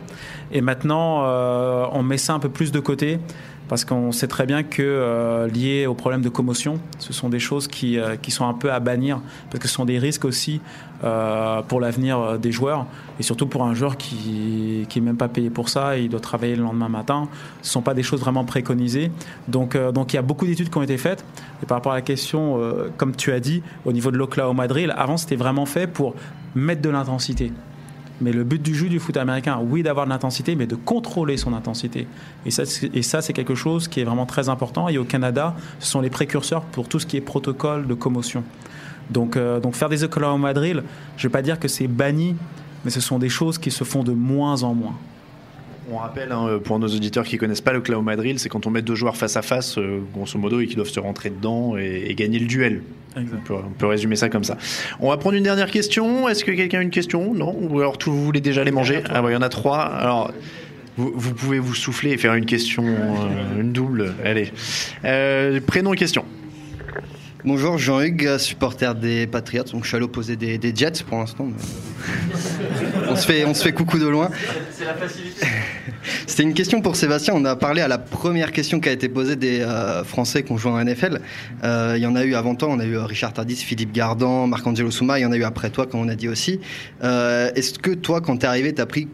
Et 0.52 0.60
maintenant, 0.60 1.22
euh, 1.24 1.86
on 1.92 2.02
met 2.02 2.18
ça 2.18 2.34
un 2.34 2.40
peu 2.40 2.48
plus 2.48 2.72
de 2.72 2.80
côté 2.80 3.20
parce 3.68 3.84
qu'on 3.84 4.12
sait 4.12 4.28
très 4.28 4.46
bien 4.46 4.62
que 4.62 4.82
euh, 4.82 5.48
lié 5.48 5.86
au 5.86 5.94
problème 5.94 6.22
de 6.22 6.28
commotion, 6.28 6.78
ce 6.98 7.12
sont 7.12 7.28
des 7.28 7.38
choses 7.38 7.66
qui, 7.66 7.98
euh, 7.98 8.16
qui, 8.16 8.30
sont 8.30 8.46
un 8.46 8.54
peu 8.54 8.72
à 8.72 8.80
bannir, 8.80 9.20
parce 9.50 9.60
que 9.60 9.68
ce 9.68 9.74
sont 9.74 9.84
des 9.84 9.98
risques 9.98 10.24
aussi 10.24 10.60
euh, 11.04 11.62
pour 11.62 11.80
l'avenir 11.80 12.18
euh, 12.18 12.38
des 12.38 12.52
joueurs, 12.52 12.86
et 13.18 13.22
surtout 13.22 13.46
pour 13.46 13.64
un 13.64 13.74
joueur 13.74 13.96
qui 13.96 14.86
n'est 14.94 15.00
même 15.00 15.16
pas 15.16 15.28
payé 15.28 15.50
pour 15.50 15.68
ça, 15.68 15.98
et 15.98 16.02
il 16.02 16.08
doit 16.08 16.20
travailler 16.20 16.54
le 16.54 16.62
lendemain 16.62 16.88
matin. 16.88 17.28
Ce 17.62 17.68
ne 17.68 17.72
sont 17.72 17.82
pas 17.82 17.94
des 17.94 18.02
choses 18.02 18.20
vraiment 18.20 18.44
préconisées. 18.44 19.10
Donc, 19.48 19.76
donc 19.76 20.12
il 20.12 20.16
y 20.16 20.18
a 20.18 20.22
beaucoup 20.22 20.46
d'études 20.46 20.70
qui 20.70 20.78
ont 20.78 20.82
été 20.82 20.98
faites. 20.98 21.24
Et 21.62 21.66
par 21.66 21.78
rapport 21.78 21.92
à 21.92 21.96
la 21.96 22.02
question, 22.02 22.60
comme 22.98 23.16
tu 23.16 23.32
as 23.32 23.40
dit, 23.40 23.62
au 23.84 23.92
niveau 23.92 24.10
de 24.10 24.18
l'Oklahoma 24.18 24.68
Drill, 24.68 24.92
avant 24.96 25.16
c'était 25.16 25.36
vraiment 25.36 25.66
fait 25.66 25.86
pour 25.86 26.14
mettre 26.54 26.82
de 26.82 26.90
l'intensité. 26.90 27.52
Mais 28.20 28.32
le 28.32 28.44
but 28.44 28.62
du 28.62 28.74
jeu 28.74 28.88
du 28.88 28.98
foot 28.98 29.16
américain, 29.16 29.60
oui, 29.62 29.82
d'avoir 29.82 30.06
de 30.06 30.10
l'intensité, 30.10 30.56
mais 30.56 30.66
de 30.66 30.74
contrôler 30.74 31.36
son 31.36 31.52
intensité. 31.52 32.06
Et 32.46 32.50
ça, 32.50 32.62
et 32.94 33.02
ça, 33.02 33.20
c'est 33.20 33.32
quelque 33.32 33.54
chose 33.54 33.88
qui 33.88 34.00
est 34.00 34.04
vraiment 34.04 34.26
très 34.26 34.48
important. 34.48 34.88
Et 34.88 34.96
au 34.96 35.04
Canada, 35.04 35.54
ce 35.80 35.90
sont 35.90 36.00
les 36.00 36.10
précurseurs 36.10 36.62
pour 36.62 36.88
tout 36.88 36.98
ce 36.98 37.06
qui 37.06 37.16
est 37.16 37.20
protocole 37.20 37.86
de 37.86 37.94
commotion. 37.94 38.42
Donc, 39.10 39.36
euh, 39.36 39.60
donc 39.60 39.74
faire 39.74 39.88
des 39.88 40.02
Oklahoma 40.02 40.54
Drill, 40.54 40.82
je 41.16 41.26
ne 41.26 41.28
vais 41.28 41.32
pas 41.32 41.42
dire 41.42 41.60
que 41.60 41.68
c'est 41.68 41.86
banni, 41.86 42.36
mais 42.84 42.90
ce 42.90 43.00
sont 43.00 43.18
des 43.18 43.28
choses 43.28 43.58
qui 43.58 43.70
se 43.70 43.84
font 43.84 44.02
de 44.02 44.12
moins 44.12 44.62
en 44.62 44.74
moins. 44.74 44.96
On 45.90 45.98
rappelle, 45.98 46.32
hein, 46.32 46.58
pour 46.64 46.78
nos 46.78 46.88
auditeurs 46.88 47.24
qui 47.24 47.38
connaissent 47.38 47.60
pas 47.60 47.72
le 47.72 47.78
Oklahoma 47.78 48.16
Drill, 48.16 48.38
c'est 48.38 48.48
quand 48.48 48.66
on 48.66 48.70
met 48.70 48.82
deux 48.82 48.96
joueurs 48.96 49.16
face 49.16 49.36
à 49.36 49.42
face, 49.42 49.78
euh, 49.78 50.00
grosso 50.12 50.38
modo, 50.38 50.60
et 50.60 50.66
qui 50.66 50.74
doivent 50.74 50.88
se 50.88 50.98
rentrer 50.98 51.30
dedans 51.30 51.76
et, 51.76 52.06
et 52.08 52.14
gagner 52.14 52.38
le 52.38 52.46
duel. 52.46 52.82
On 53.16 53.22
peut, 53.22 53.54
on 53.54 53.70
peut, 53.70 53.86
résumer 53.86 54.16
ça 54.16 54.28
comme 54.28 54.44
ça. 54.44 54.58
On 55.00 55.08
va 55.08 55.16
prendre 55.16 55.36
une 55.36 55.44
dernière 55.44 55.70
question. 55.70 56.28
Est-ce 56.28 56.44
que 56.44 56.50
quelqu'un 56.50 56.80
a 56.80 56.82
une 56.82 56.90
question? 56.90 57.32
Non? 57.34 57.56
Ou 57.58 57.80
alors 57.80 57.96
tout, 57.96 58.12
vous 58.12 58.24
voulez 58.24 58.40
déjà 58.42 58.62
les 58.62 58.72
manger? 58.72 59.02
Ah, 59.08 59.22
bah, 59.22 59.30
il 59.30 59.34
y 59.34 59.36
en 59.36 59.42
a 59.42 59.48
trois. 59.48 59.80
Alors. 59.80 60.32
Vous, 60.98 61.12
vous, 61.14 61.34
pouvez 61.34 61.58
vous 61.58 61.74
souffler 61.74 62.12
et 62.12 62.16
faire 62.16 62.32
une 62.32 62.46
question, 62.46 62.82
euh, 62.86 63.60
une 63.60 63.70
double. 63.70 64.14
Allez. 64.24 64.50
Euh, 65.04 65.60
prénom 65.60 65.92
et 65.92 65.96
question. 65.98 66.24
Bonjour, 67.46 67.78
Jean-Hugues, 67.78 68.38
supporter 68.38 68.96
des 68.96 69.28
Patriots. 69.28 69.62
Donc, 69.72 69.84
je 69.84 69.88
suis 69.88 69.96
à 69.96 70.00
l'opposé 70.00 70.34
des, 70.34 70.74
Jets 70.74 71.04
pour 71.06 71.18
l'instant. 71.18 71.46
on, 73.08 73.14
se 73.14 73.24
fait, 73.24 73.44
on 73.44 73.54
se 73.54 73.62
fait 73.62 73.70
coucou 73.70 74.00
de 74.00 74.08
loin. 74.08 74.30
C'était 76.26 76.42
une 76.42 76.54
question 76.54 76.80
pour 76.80 76.96
Sébastien. 76.96 77.34
On 77.36 77.44
a 77.44 77.54
parlé 77.54 77.82
à 77.82 77.86
la 77.86 77.98
première 77.98 78.50
question 78.50 78.80
qui 78.80 78.88
a 78.88 78.92
été 78.92 79.08
posée 79.08 79.36
des 79.36 79.60
euh, 79.60 80.02
Français 80.02 80.42
qui 80.42 80.50
ont 80.50 80.56
joué 80.56 80.72
en 80.72 80.84
NFL. 80.84 81.20
Euh, 81.62 81.94
il 81.96 82.02
y 82.02 82.06
en 82.06 82.16
a 82.16 82.24
eu 82.24 82.34
avant 82.34 82.56
toi. 82.56 82.66
On 82.68 82.80
a 82.80 82.84
eu 82.84 82.98
Richard 82.98 83.32
Tardis, 83.32 83.54
Philippe 83.54 83.92
Gardan, 83.92 84.48
Marc-Angelo 84.48 84.90
Souma. 84.90 85.20
Il 85.20 85.22
y 85.22 85.26
en 85.26 85.30
a 85.30 85.36
eu 85.36 85.44
après 85.44 85.70
toi, 85.70 85.86
comme 85.86 86.00
on 86.00 86.08
a 86.08 86.16
dit 86.16 86.28
aussi. 86.28 86.58
Euh, 87.04 87.52
Est-ce 87.54 87.78
que 87.78 87.92
toi, 87.92 88.20
quand 88.20 88.38
tu 88.38 88.46
es 88.46 88.48
arrivé, 88.48 88.74
tu 88.74 88.82
as 88.82 88.86
pris 88.86 89.06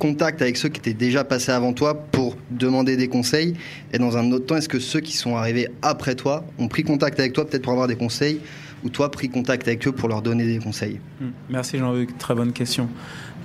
contact 0.00 0.42
avec 0.42 0.56
ceux 0.56 0.68
qui 0.68 0.80
étaient 0.80 0.94
déjà 0.94 1.22
passés 1.22 1.52
avant 1.52 1.72
toi 1.72 1.94
pour 1.94 2.36
demander 2.50 2.96
des 2.96 3.06
conseils 3.06 3.54
Et 3.92 3.98
dans 3.98 4.16
un 4.16 4.32
autre 4.32 4.46
temps, 4.46 4.56
est-ce 4.56 4.68
que 4.68 4.80
ceux 4.80 4.98
qui 4.98 5.16
sont 5.16 5.36
arrivés 5.36 5.68
après 5.82 6.16
toi 6.16 6.44
ont 6.58 6.66
pris 6.66 6.82
contact 6.82 7.20
avec 7.20 7.34
toi 7.34 7.46
peut-être 7.46 7.62
pour 7.62 7.72
avoir 7.72 7.86
des 7.86 7.96
conseils 7.96 8.40
ou 8.82 8.88
toi 8.88 9.10
pris 9.10 9.28
contact 9.28 9.68
avec 9.68 9.86
eux 9.86 9.92
pour 9.92 10.08
leur 10.08 10.22
donner 10.22 10.46
des 10.46 10.58
conseils 10.58 10.98
Merci 11.48 11.78
Jean-Luc, 11.78 12.16
très 12.18 12.34
bonne 12.34 12.52
question. 12.52 12.88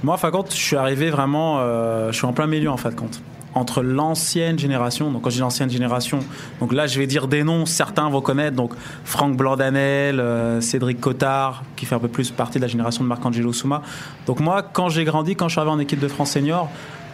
Moi, 0.02 0.16
en 0.16 0.18
fin 0.18 0.30
de 0.30 0.34
compte, 0.34 0.52
je 0.52 0.58
suis 0.58 0.76
arrivé 0.76 1.10
vraiment, 1.10 1.60
euh, 1.60 2.12
je 2.12 2.18
suis 2.18 2.26
en 2.26 2.34
plein 2.34 2.48
milieu 2.48 2.70
en 2.70 2.78
fin 2.78 2.90
de 2.90 2.96
compte 2.96 3.22
entre 3.56 3.82
l'ancienne 3.82 4.60
génération, 4.60 5.12
donc 5.12 5.24
quand 5.24 5.30
je 5.30 5.36
dis 5.36 5.42
l'ancienne 5.42 5.70
génération, 5.70 6.20
donc 6.60 6.74
là 6.74 6.88
je 6.88 7.00
vais 7.00 7.08
dire 7.08 7.28
des 7.28 7.44
noms, 7.44 7.66
certains 7.66 8.10
vont 8.10 8.22
connaître, 8.22 8.56
donc 8.56 8.74
Franck 9.06 9.38
Blandanel, 9.38 10.20
euh, 10.20 10.60
Cédric 10.60 11.00
Cotard, 11.00 11.64
qui 11.78 11.86
fait 11.86 11.96
un 11.96 12.00
peu 12.00 12.10
plus 12.10 12.32
partie 12.32 12.60
de 12.60 12.64
la 12.64 12.68
génération 12.68 13.04
de 13.04 13.10
Marc-Angelo 13.10 13.54
Souma. 13.54 13.82
Donc 14.28 14.42
moi, 14.42 14.62
quand 14.62 14.90
j'ai 14.90 15.06
grandi, 15.06 15.36
quand 15.36 15.48
je 15.48 15.54
suis 15.54 15.60
arrivé 15.60 15.74
en 15.74 15.80
équipe 15.80 16.00
de 16.00 16.08
France 16.10 16.32
senior, 16.32 16.70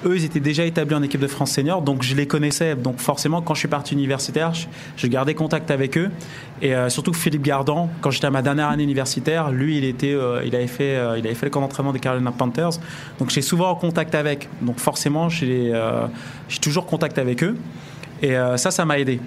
eux, 0.06 0.16
ils 0.16 0.26
étaient 0.26 0.40
déjà 0.40 0.66
établis 0.66 0.96
en 0.96 1.04
équipe 1.04 1.22
de 1.22 1.28
France 1.28 1.52
senior, 1.52 1.82
donc 1.82 2.04
je 2.04 2.16
les 2.16 2.28
connaissais. 2.28 2.76
Donc 2.76 2.98
forcément, 3.00 3.42
quand 3.42 3.54
je 3.54 3.60
suis 3.60 3.68
parti 3.68 3.94
universitaire, 3.94 4.54
je, 4.96 5.08
gardais 5.08 5.34
contact 5.34 5.72
avec 5.72 5.98
eux. 5.98 6.10
Et 6.62 6.76
euh, 6.76 6.90
surtout 6.90 7.14
Philippe 7.14 7.44
Gardan, 7.44 7.90
quand 8.02 8.12
j'étais 8.12 8.28
à 8.28 8.32
ma 8.32 8.42
dernière 8.42 8.70
année 8.70 8.84
universitaire, 8.84 9.52
lui, 9.52 9.78
il 9.78 9.86
était, 9.86 10.14
euh, 10.14 10.44
il 10.46 10.56
avait 10.56 10.68
fait, 10.68 10.96
euh, 10.96 11.18
il 11.18 11.26
avait 11.26 11.36
fait 11.36 11.46
le 11.46 11.50
camp 11.50 11.62
d'entraînement 11.62 11.94
des 11.94 12.00
Carolina 12.00 12.32
Panthers. 12.32 12.80
Donc 13.20 13.30
j'ai 13.30 13.42
souvent 13.42 13.70
en 13.70 13.76
contact 13.76 14.16
avec. 14.16 14.50
Donc 14.62 14.80
forcément, 14.80 15.30
j'ai, 15.30 15.74
j'ai 16.48 16.60
toujours 16.60 16.86
contact 16.86 17.18
avec 17.18 17.44
eux. 17.44 17.58
Et 18.22 18.36
ça, 18.58 18.70
ça 18.70 18.86
m'a 18.86 19.00
aidé. 19.00 19.20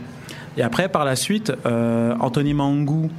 Et 0.57 0.63
après, 0.63 0.89
par 0.89 1.05
la 1.05 1.17
suite, 1.17 1.53
Anthony 1.65 2.55
Mangou 2.55 3.11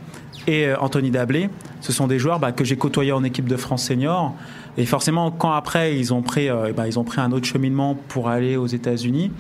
et 0.48 0.74
Anthony 0.74 1.12
Dablé, 1.12 1.50
ce 1.82 1.92
sont 1.92 2.08
des 2.08 2.18
joueurs 2.18 2.40
bah, 2.40 2.52
que 2.52 2.64
j'ai 2.64 2.78
côtoyés 2.78 3.12
en 3.12 3.24
équipe 3.24 3.48
de 3.48 3.58
France 3.58 3.84
senior. 3.84 4.34
Et 4.78 4.86
forcément, 4.86 5.32
quand 5.32 5.52
après, 5.52 5.98
ils 5.98 6.14
ont 6.14 6.22
pris, 6.22 6.50
euh, 6.50 6.74
bah, 6.76 6.88
ils 6.88 7.00
ont 7.00 7.04
pris 7.04 7.22
un 7.22 7.32
autre 7.32 7.46
cheminement 7.46 7.96
pour 8.08 8.30
aller 8.30 8.58
aux 8.58 8.68
États-Unis 8.68 9.32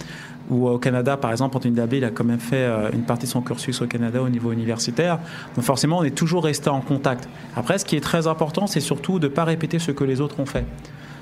ou 0.49 0.67
au 0.67 0.77
Canada, 0.77 1.17
par 1.17 1.31
exemple, 1.31 1.57
Anthony 1.57 1.73
Dablé, 1.73 1.97
il 1.97 2.05
a 2.05 2.11
quand 2.11 2.23
même 2.23 2.39
fait 2.39 2.57
euh, 2.57 2.91
une 2.93 3.01
partie 3.01 3.25
de 3.25 3.31
son 3.31 3.41
cursus 3.41 3.81
au 3.81 3.87
Canada 3.87 4.21
au 4.21 4.29
niveau 4.29 4.51
universitaire. 4.51 5.19
Donc 5.55 5.65
forcément, 5.65 5.99
on 5.99 6.03
est 6.03 6.15
toujours 6.15 6.43
resté 6.43 6.69
en 6.69 6.81
contact. 6.81 7.27
Après, 7.55 7.77
ce 7.79 7.85
qui 7.85 7.95
est 7.95 8.01
très 8.01 8.27
important, 8.27 8.67
c'est 8.67 8.79
surtout 8.79 9.19
de 9.19 9.27
ne 9.27 9.33
pas 9.33 9.43
répéter 9.43 9.79
ce 9.79 9.91
que 9.91 10.03
les 10.03 10.21
autres 10.21 10.39
ont 10.39 10.45
fait. 10.45 10.65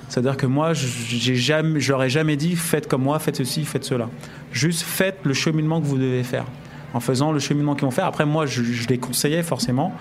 C'est-à-dire 0.09 0.37
que 0.37 0.45
moi, 0.45 0.73
je 0.73 1.89
leur 1.89 2.03
ai 2.03 2.09
jamais 2.09 2.35
dit 2.35 2.55
faites 2.55 2.87
comme 2.87 3.03
moi, 3.03 3.17
faites 3.19 3.37
ceci, 3.37 3.63
faites 3.63 3.85
cela. 3.85 4.09
Juste 4.51 4.81
faites 4.81 5.19
le 5.23 5.33
cheminement 5.33 5.79
que 5.81 5.85
vous 5.85 5.97
devez 5.97 6.23
faire. 6.23 6.45
En 6.93 6.99
faisant 6.99 7.31
le 7.31 7.39
cheminement 7.39 7.73
qu'ils 7.73 7.85
vont 7.85 7.91
faire. 7.91 8.05
Après, 8.05 8.25
moi, 8.25 8.45
je 8.45 8.87
les 8.87 8.99
conseillais 8.99 9.41
forcément. 9.41 9.95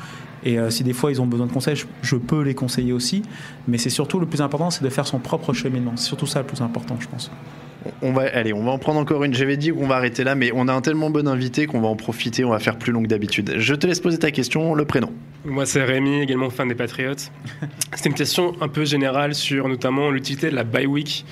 Et 0.44 0.58
euh, 0.58 0.70
si 0.70 0.84
des 0.84 0.92
fois 0.92 1.10
ils 1.10 1.20
ont 1.20 1.26
besoin 1.26 1.46
de 1.46 1.52
conseils, 1.52 1.76
je, 1.76 1.86
je 2.02 2.16
peux 2.16 2.42
les 2.42 2.54
conseiller 2.54 2.92
aussi. 2.92 3.22
Mais 3.68 3.78
c'est 3.78 3.90
surtout 3.90 4.18
le 4.18 4.26
plus 4.26 4.40
important, 4.40 4.70
c'est 4.70 4.84
de 4.84 4.88
faire 4.90 5.06
son 5.06 5.18
propre 5.18 5.52
cheminement. 5.52 5.92
C'est 5.96 6.06
surtout 6.06 6.26
ça 6.26 6.40
le 6.40 6.46
plus 6.46 6.60
important, 6.60 6.96
je 7.00 7.08
pense. 7.08 7.30
On 8.00 8.12
va, 8.12 8.22
allez, 8.32 8.52
on 8.52 8.64
va 8.64 8.72
en 8.72 8.78
prendre 8.78 9.00
encore 9.00 9.24
une. 9.24 9.34
J'avais 9.34 9.56
dit 9.56 9.70
qu'on 9.70 9.86
va 9.86 9.96
arrêter 9.96 10.24
là, 10.24 10.34
mais 10.34 10.52
on 10.54 10.68
a 10.68 10.72
un 10.72 10.80
tellement 10.80 11.10
bon 11.10 11.26
invité 11.26 11.66
qu'on 11.66 11.80
va 11.80 11.88
en 11.88 11.96
profiter. 11.96 12.44
On 12.44 12.50
va 12.50 12.58
faire 12.58 12.76
plus 12.76 12.92
long 12.92 13.02
que 13.02 13.08
d'habitude. 13.08 13.54
Je 13.58 13.74
te 13.74 13.86
laisse 13.86 14.00
poser 14.00 14.18
ta 14.18 14.30
question, 14.30 14.74
le 14.74 14.84
prénom. 14.84 15.10
Moi, 15.44 15.66
c'est 15.66 15.82
Rémi, 15.82 16.20
également 16.20 16.50
fan 16.50 16.68
des 16.68 16.74
Patriots. 16.74 17.14
C'était 17.94 18.08
une 18.08 18.14
question 18.14 18.54
un 18.60 18.68
peu 18.68 18.84
générale 18.84 19.34
sur 19.34 19.68
notamment 19.68 20.10
l'utilité 20.10 20.50
de 20.50 20.54
la 20.54 20.64
bye 20.64 20.86
week, 20.86 21.24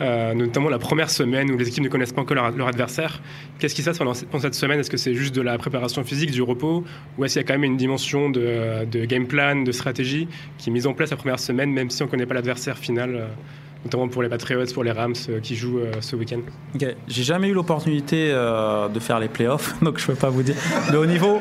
euh, 0.00 0.34
notamment 0.34 0.68
la 0.68 0.78
première 0.78 1.10
semaine 1.10 1.50
où 1.50 1.56
les 1.56 1.68
équipes 1.68 1.84
ne 1.84 1.88
connaissent 1.88 2.12
pas 2.12 2.20
encore 2.22 2.36
leur, 2.36 2.66
adversaire. 2.68 3.20
Qu'est-ce 3.58 3.74
qui 3.74 3.82
se 3.82 3.88
passe 3.90 3.98
pendant, 3.98 4.14
cette 4.14 4.54
semaine? 4.54 4.78
Est-ce 4.80 4.90
que 4.90 4.96
c'est 4.96 5.14
juste 5.14 5.34
de 5.34 5.40
la 5.42 5.56
préparation 5.58 6.04
physique, 6.04 6.30
du 6.30 6.42
repos, 6.42 6.84
ou 7.16 7.24
est-ce 7.24 7.34
qu'il 7.34 7.42
y 7.42 7.44
a 7.44 7.46
quand 7.48 7.54
même 7.54 7.64
une 7.64 7.76
dimension 7.76 8.28
de, 8.30 8.84
game 9.06 9.26
plan, 9.26 9.62
de 9.62 9.72
stratégie 9.72 10.28
qui 10.58 10.70
est 10.70 10.72
mise 10.72 10.86
en 10.86 10.92
place 10.92 11.10
la 11.10 11.16
première 11.16 11.38
semaine, 11.38 11.72
même 11.72 11.88
si 11.90 12.02
on 12.02 12.06
ne 12.06 12.10
connaît 12.10 12.26
pas 12.26 12.34
l'adversaire 12.34 12.76
final 12.76 13.14
euh, 13.14 13.26
notamment 13.84 14.08
pour 14.08 14.22
les 14.22 14.28
Patriots, 14.28 14.64
pour 14.74 14.82
les 14.84 14.90
Rams 14.90 15.14
euh, 15.28 15.38
qui 15.40 15.54
jouent 15.54 15.78
ce 16.00 16.16
week-end? 16.16 16.40
J'ai 17.08 17.22
jamais 17.22 17.48
eu 17.48 17.52
l'opportunité 17.54 18.28
de 18.32 18.98
faire 19.00 19.20
les 19.20 19.28
playoffs, 19.28 19.74
donc 19.82 19.98
je 19.98 20.06
peux 20.06 20.14
pas 20.14 20.28
vous 20.28 20.42
dire. 20.42 20.56
Mais 20.90 20.96
au 20.96 21.06
niveau, 21.06 21.38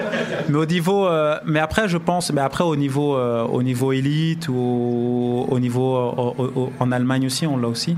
mais 0.48 0.58
au 0.58 0.66
niveau, 0.66 1.08
mais 1.46 1.60
après 1.60 1.90
je 1.90 1.98
pense, 1.98 2.32
mais 2.32 2.42
après 2.42 2.64
au 2.64 2.76
niveau, 2.76 3.18
au 3.18 3.64
niveau 3.64 3.92
élite 3.92 4.48
ou 4.48 5.46
au 5.50 5.60
niveau 5.60 5.96
au- 5.98 6.36
au- 6.56 6.72
en 6.80 6.92
Allemagne 6.92 7.26
aussi, 7.26 7.48
on 7.48 7.58
l'a 7.58 7.68
aussi. 7.68 7.98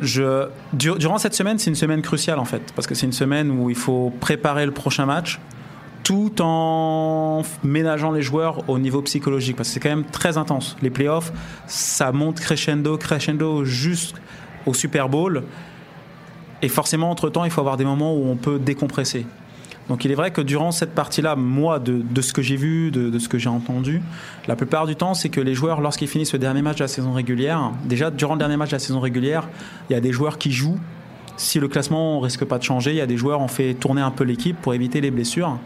Durant 0.00 1.18
cette 1.18 1.34
semaine, 1.34 1.58
c'est 1.58 1.70
une 1.70 1.76
semaine 1.76 2.02
cruciale 2.02 2.38
en 2.38 2.44
fait, 2.44 2.72
parce 2.74 2.86
que 2.86 2.94
c'est 2.94 3.06
une 3.06 3.12
semaine 3.12 3.50
où 3.50 3.70
il 3.70 3.76
faut 3.76 4.12
préparer 4.20 4.66
le 4.66 4.72
prochain 4.72 5.06
match, 5.06 5.40
tout 6.04 6.40
en 6.40 7.42
ménageant 7.62 8.12
les 8.12 8.22
joueurs 8.22 8.68
au 8.68 8.78
niveau 8.78 9.02
psychologique, 9.02 9.56
parce 9.56 9.68
que 9.68 9.74
c'est 9.74 9.80
quand 9.80 9.90
même 9.90 10.04
très 10.04 10.38
intense. 10.38 10.76
Les 10.80 10.90
playoffs, 10.90 11.32
ça 11.66 12.12
monte 12.12 12.40
crescendo, 12.40 12.96
crescendo 12.96 13.64
jusqu'au 13.64 14.72
Super 14.72 15.08
Bowl. 15.08 15.44
Et 16.62 16.68
forcément, 16.68 17.10
entre-temps, 17.10 17.44
il 17.44 17.50
faut 17.50 17.60
avoir 17.60 17.76
des 17.76 17.84
moments 17.84 18.14
où 18.14 18.26
on 18.26 18.36
peut 18.36 18.58
décompresser. 18.58 19.26
Donc 19.88 20.04
il 20.04 20.10
est 20.10 20.14
vrai 20.14 20.30
que 20.30 20.40
durant 20.40 20.70
cette 20.70 20.94
partie-là, 20.94 21.34
moi, 21.34 21.78
de, 21.78 22.20
ce 22.20 22.32
que 22.32 22.42
j'ai 22.42 22.56
vu, 22.56 22.90
de, 22.90 23.08
de 23.08 23.18
ce 23.18 23.28
que 23.28 23.38
j'ai 23.38 23.48
entendu, 23.48 24.02
la 24.46 24.56
plupart 24.56 24.86
du 24.86 24.96
temps, 24.96 25.14
c'est 25.14 25.30
que 25.30 25.40
les 25.40 25.54
joueurs, 25.54 25.80
lorsqu'ils 25.80 26.08
finissent 26.08 26.32
le 26.32 26.38
dernier 26.38 26.62
match 26.62 26.76
de 26.76 26.84
la 26.84 26.88
saison 26.88 27.12
régulière, 27.12 27.72
déjà 27.84 28.10
durant 28.10 28.34
le 28.34 28.38
dernier 28.38 28.56
match 28.56 28.70
de 28.70 28.76
la 28.76 28.80
saison 28.80 29.00
régulière, 29.00 29.48
il 29.88 29.94
y 29.94 29.96
a 29.96 30.00
des 30.00 30.12
joueurs 30.12 30.38
qui 30.38 30.52
jouent. 30.52 30.78
Si 31.36 31.60
le 31.60 31.68
classement 31.68 32.20
risque 32.20 32.44
pas 32.44 32.58
de 32.58 32.64
changer, 32.64 32.90
il 32.90 32.96
y 32.96 33.00
a 33.00 33.06
des 33.06 33.16
joueurs, 33.16 33.40
on 33.40 33.48
fait 33.48 33.74
tourner 33.74 34.02
un 34.02 34.10
peu 34.10 34.24
l'équipe 34.24 34.60
pour 34.60 34.74
éviter 34.74 35.00
les 35.00 35.10
blessures. 35.10 35.58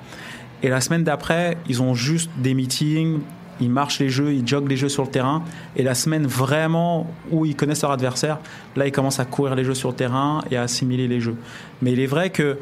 Et 0.62 0.68
la 0.68 0.80
semaine 0.80 1.02
d'après, 1.02 1.56
ils 1.68 1.82
ont 1.82 1.94
juste 1.94 2.30
des 2.36 2.54
meetings, 2.54 3.20
ils 3.60 3.70
marchent 3.70 3.98
les 3.98 4.08
jeux, 4.08 4.32
ils 4.32 4.46
joguent 4.46 4.68
les 4.68 4.76
jeux 4.76 4.88
sur 4.88 5.02
le 5.02 5.08
terrain. 5.08 5.42
Et 5.76 5.82
la 5.82 5.94
semaine 5.94 6.26
vraiment 6.26 7.10
où 7.30 7.46
ils 7.46 7.56
connaissent 7.56 7.82
leur 7.82 7.90
adversaire, 7.90 8.38
là, 8.76 8.86
ils 8.86 8.92
commencent 8.92 9.20
à 9.20 9.24
courir 9.24 9.54
les 9.54 9.64
jeux 9.64 9.74
sur 9.74 9.90
le 9.90 9.94
terrain 9.94 10.42
et 10.50 10.56
à 10.56 10.62
assimiler 10.62 11.08
les 11.08 11.20
jeux. 11.20 11.36
Mais 11.80 11.92
il 11.92 12.00
est 12.00 12.06
vrai 12.06 12.30
que 12.30 12.58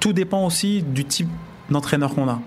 tout 0.00 0.12
dépend 0.12 0.44
aussi 0.44 0.82
du 0.82 1.04
type 1.04 1.28
d'entraîneur 1.70 2.14
qu'on 2.14 2.28
a. 2.28 2.40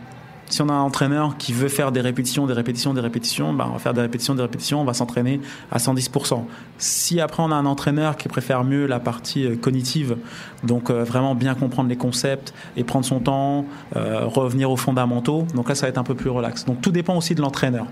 Si 0.50 0.62
on 0.62 0.70
a 0.70 0.74
un 0.74 0.82
entraîneur 0.82 1.38
qui 1.38 1.54
veut 1.54 1.70
faire 1.70 1.92
des 1.92 2.02
répétitions, 2.02 2.46
des 2.46 2.54
répétitions, 2.54 2.94
des 2.94 3.02
répétitions, 3.02 3.54
bah 3.54 3.66
on 3.70 3.74
va 3.74 3.80
faire 3.80 3.94
des 3.94 4.02
répétitions, 4.02 4.36
des 4.36 4.42
répétitions, 4.42 4.82
on 4.82 4.86
va 4.86 4.94
s'entraîner 4.94 5.40
à 5.72 5.78
110%. 5.78 6.44
Si 6.78 7.20
après 7.22 7.42
on 7.42 7.52
a 7.52 7.56
un 7.56 7.66
entraîneur 7.66 8.18
qui 8.18 8.28
préfère 8.28 8.64
mieux 8.64 8.86
la 8.86 9.00
partie 9.00 9.46
euh, 9.46 9.56
cognitive, 9.56 10.18
donc 10.64 10.90
euh, 10.90 11.04
vraiment 11.04 11.34
bien 11.34 11.56
comprendre 11.56 11.90
les 11.90 11.96
concepts 11.96 12.54
et 12.78 12.84
prendre 12.84 13.06
son 13.06 13.20
temps, 13.20 13.66
euh, 13.96 14.26
revenir 14.26 14.70
aux 14.70 14.76
fondamentaux, 14.76 15.48
donc 15.56 15.70
là 15.70 15.76
ça 15.76 15.88
va 15.88 15.90
être 15.90 15.98
un 15.98 16.04
peu 16.04 16.16
plus 16.16 16.30
relax. 16.30 16.66
Donc 16.66 16.82
tout 16.82 16.92
dépend 16.92 17.18
aussi 17.18 17.34
de 17.34 17.42
l'entraîneur. 17.42 17.88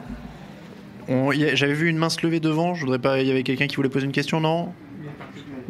J'avais 1.07 1.73
vu 1.73 1.89
une 1.89 1.97
main 1.97 2.09
se 2.09 2.25
lever 2.25 2.39
devant. 2.39 2.73
Je 2.73 2.81
voudrais 2.81 2.99
pas. 2.99 3.21
Il 3.21 3.27
y 3.27 3.31
avait 3.31 3.43
quelqu'un 3.43 3.67
qui 3.67 3.75
voulait 3.75 3.89
poser 3.89 4.05
une 4.05 4.11
question, 4.11 4.39
non? 4.39 4.71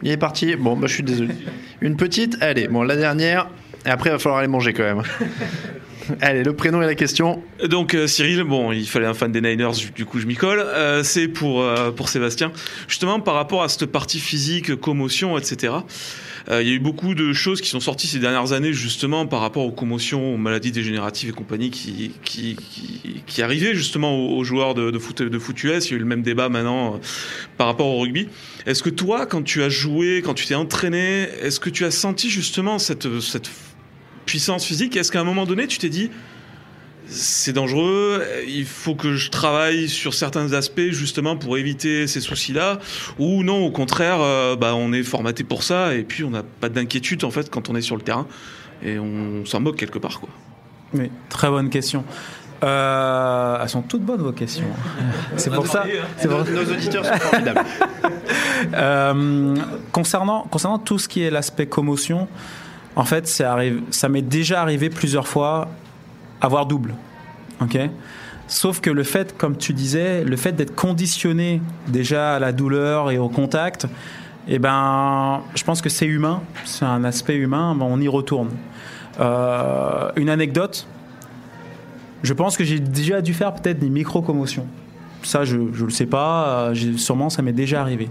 Il 0.03 0.11
est 0.11 0.17
parti. 0.17 0.55
Bon, 0.55 0.75
bah 0.75 0.87
je 0.87 0.93
suis 0.93 1.03
désolé. 1.03 1.33
Une 1.79 1.95
petite. 1.95 2.37
Allez, 2.41 2.67
bon, 2.67 2.83
la 2.83 2.95
dernière. 2.95 3.47
Et 3.85 3.89
après, 3.89 4.09
il 4.09 4.13
va 4.13 4.19
falloir 4.19 4.39
aller 4.39 4.47
manger 4.47 4.73
quand 4.73 4.83
même. 4.83 5.03
Allez, 6.19 6.43
le 6.43 6.53
prénom 6.55 6.81
et 6.81 6.85
la 6.85 6.95
question. 6.95 7.41
Donc 7.69 7.93
euh, 7.93 8.07
Cyril, 8.07 8.43
bon, 8.43 8.71
il 8.71 8.87
fallait 8.87 9.05
un 9.05 9.13
fan 9.13 9.31
des 9.31 9.39
Niners, 9.39 9.71
du- 9.95 10.05
coup 10.05 10.19
je 10.19 10.25
m'y 10.25 10.35
colle. 10.35 10.59
Euh, 10.59 11.03
c'est 11.03 11.27
pour 11.27 11.61
euh, 11.61 11.91
pour 11.91 12.09
Sébastien. 12.09 12.51
Justement 12.87 13.19
par 13.19 13.35
rapport 13.35 13.63
à 13.63 13.69
cette 13.69 13.85
partie 13.85 14.19
physique, 14.19 14.75
commotion, 14.75 15.37
etc. 15.37 15.73
Il 16.49 16.67
y 16.67 16.71
a 16.71 16.73
eu 16.73 16.79
beaucoup 16.79 17.13
de 17.13 17.33
choses 17.33 17.61
qui 17.61 17.69
sont 17.69 17.79
sorties 17.79 18.07
ces 18.07 18.17
dernières 18.17 18.51
années 18.51 18.73
justement 18.73 19.27
par 19.27 19.41
rapport 19.41 19.63
aux 19.63 19.71
commotions, 19.71 20.33
aux 20.33 20.37
maladies 20.37 20.71
dégénératives 20.71 21.29
et 21.29 21.33
compagnie 21.33 21.69
qui 21.69 22.11
qui 22.25 22.55
qui, 22.55 23.21
qui 23.27 23.41
arrivaient 23.43 23.75
justement 23.75 24.17
aux, 24.17 24.37
aux 24.39 24.43
joueurs 24.43 24.73
de, 24.73 24.89
de 24.89 24.99
foot 24.99 25.21
de 25.21 25.39
foot 25.39 25.63
US. 25.63 25.85
Il 25.87 25.91
y 25.91 25.93
a 25.93 25.97
eu 25.97 25.99
le 25.99 26.05
même 26.05 26.23
débat 26.23 26.49
maintenant 26.49 26.99
par 27.57 27.67
rapport 27.67 27.85
au 27.87 27.99
rugby. 28.01 28.27
Est-ce 28.65 28.81
que 28.81 28.89
toi, 28.89 29.27
quand 29.27 29.43
tu 29.43 29.61
as 29.61 29.69
joué, 29.69 30.23
quand 30.25 30.33
tu 30.33 30.47
t'es 30.47 30.55
entraîné, 30.55 31.29
est-ce 31.41 31.59
que 31.59 31.69
tu 31.69 31.85
as 31.85 31.91
senti 31.91 32.29
justement 32.31 32.79
cette 32.79 33.19
cette 33.21 33.49
puissance 34.31 34.63
physique 34.65 34.95
Est-ce 34.95 35.11
qu'à 35.11 35.19
un 35.19 35.25
moment 35.25 35.45
donné, 35.45 35.67
tu 35.67 35.77
t'es 35.77 35.89
dit 35.89 36.09
c'est 37.07 37.51
dangereux, 37.51 38.23
il 38.47 38.63
faut 38.65 38.95
que 38.95 39.15
je 39.15 39.29
travaille 39.29 39.89
sur 39.89 40.13
certains 40.13 40.53
aspects 40.53 40.91
justement 40.91 41.35
pour 41.35 41.57
éviter 41.57 42.07
ces 42.07 42.21
soucis-là, 42.21 42.79
ou 43.19 43.43
non, 43.43 43.65
au 43.65 43.71
contraire, 43.71 44.19
euh, 44.21 44.55
bah, 44.55 44.73
on 44.75 44.93
est 44.93 45.03
formaté 45.03 45.43
pour 45.43 45.63
ça 45.63 45.93
et 45.93 46.03
puis 46.03 46.23
on 46.23 46.29
n'a 46.29 46.43
pas 46.43 46.69
d'inquiétude 46.69 47.25
en 47.25 47.31
fait 47.31 47.49
quand 47.49 47.69
on 47.69 47.75
est 47.75 47.81
sur 47.81 47.97
le 47.97 48.01
terrain 48.01 48.25
et 48.81 48.97
on 48.97 49.43
s'en 49.45 49.59
moque 49.59 49.75
quelque 49.75 49.99
part 49.99 50.21
quoi. 50.21 50.29
Oui, 50.93 51.11
très 51.27 51.49
bonne 51.49 51.69
question. 51.69 52.05
Euh, 52.63 53.57
elles 53.61 53.69
sont 53.69 53.81
toutes 53.81 54.03
bonnes 54.05 54.21
vos 54.21 54.31
questions. 54.31 54.71
C'est 55.35 55.51
pour 55.51 55.67
ça. 55.67 55.83
pour- 56.21 56.29
Nos, 56.45 56.63
nos 56.63 56.71
auditeurs 56.71 57.03
sont 57.05 57.17
formidables. 57.19 57.65
Euh, 58.73 59.55
concernant, 59.91 60.43
concernant 60.49 60.79
tout 60.79 60.99
ce 60.99 61.09
qui 61.09 61.23
est 61.23 61.31
l'aspect 61.31 61.65
commotion, 61.65 62.29
en 62.95 63.05
fait, 63.05 63.27
ça 63.27 64.09
m'est 64.09 64.21
déjà 64.21 64.61
arrivé 64.61 64.89
plusieurs 64.89 65.27
fois 65.27 65.69
avoir 66.41 66.65
double. 66.65 66.95
Ok? 67.61 67.77
Sauf 68.47 68.81
que 68.81 68.89
le 68.89 69.03
fait, 69.03 69.37
comme 69.37 69.55
tu 69.55 69.71
disais, 69.71 70.25
le 70.25 70.35
fait 70.35 70.51
d'être 70.51 70.75
conditionné 70.75 71.61
déjà 71.87 72.35
à 72.35 72.39
la 72.39 72.51
douleur 72.51 73.09
et 73.11 73.17
au 73.17 73.29
contact, 73.29 73.87
eh 74.47 74.59
ben, 74.59 75.41
je 75.55 75.63
pense 75.63 75.81
que 75.81 75.87
c'est 75.87 76.05
humain, 76.05 76.41
c'est 76.65 76.83
un 76.83 77.03
aspect 77.05 77.35
humain, 77.35 77.75
ben, 77.75 77.85
on 77.87 78.01
y 78.01 78.09
retourne. 78.09 78.49
Euh, 79.19 80.11
une 80.17 80.29
anecdote, 80.29 80.87
je 82.23 82.33
pense 82.33 82.57
que 82.57 82.63
j'ai 82.63 82.79
déjà 82.79 83.21
dû 83.21 83.33
faire 83.33 83.53
peut-être 83.53 83.79
des 83.79 83.89
micro-commotions. 83.89 84.67
Ça, 85.23 85.45
je 85.45 85.57
ne 85.57 85.85
le 85.85 85.89
sais 85.91 86.07
pas. 86.07 86.71
euh, 86.71 86.97
sûrement, 86.97 87.29
ça 87.29 87.41
m'est 87.41 87.53
déjà 87.53 87.79
arrivé. 87.79 88.09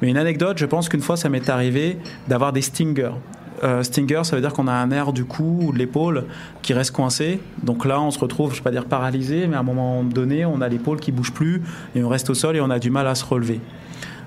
Mais 0.00 0.10
une 0.10 0.18
anecdote, 0.18 0.58
je 0.58 0.66
pense 0.66 0.88
qu'une 0.88 1.00
fois, 1.00 1.16
ça 1.16 1.28
m'est 1.28 1.48
arrivé 1.48 1.98
d'avoir 2.28 2.52
des 2.52 2.62
stingers. 2.62 3.14
Euh, 3.62 3.82
stinger, 3.82 4.22
ça 4.24 4.36
veut 4.36 4.42
dire 4.42 4.54
qu'on 4.54 4.68
a 4.68 4.72
un 4.72 4.86
nerf 4.86 5.12
du 5.12 5.24
cou 5.24 5.58
ou 5.62 5.72
de 5.72 5.78
l'épaule 5.78 6.24
qui 6.62 6.72
reste 6.72 6.92
coincé. 6.92 7.40
Donc 7.62 7.84
là, 7.84 8.00
on 8.00 8.10
se 8.10 8.18
retrouve, 8.18 8.50
je 8.50 8.54
ne 8.54 8.58
vais 8.60 8.64
pas 8.64 8.70
dire 8.70 8.86
paralysé, 8.86 9.46
mais 9.46 9.56
à 9.56 9.60
un 9.60 9.64
moment 9.64 10.02
donné, 10.02 10.46
on 10.46 10.60
a 10.62 10.68
l'épaule 10.68 10.98
qui 10.98 11.12
bouge 11.12 11.32
plus 11.32 11.62
et 11.94 12.02
on 12.02 12.08
reste 12.08 12.30
au 12.30 12.34
sol 12.34 12.56
et 12.56 12.60
on 12.60 12.70
a 12.70 12.78
du 12.78 12.90
mal 12.90 13.06
à 13.06 13.14
se 13.14 13.24
relever. 13.24 13.60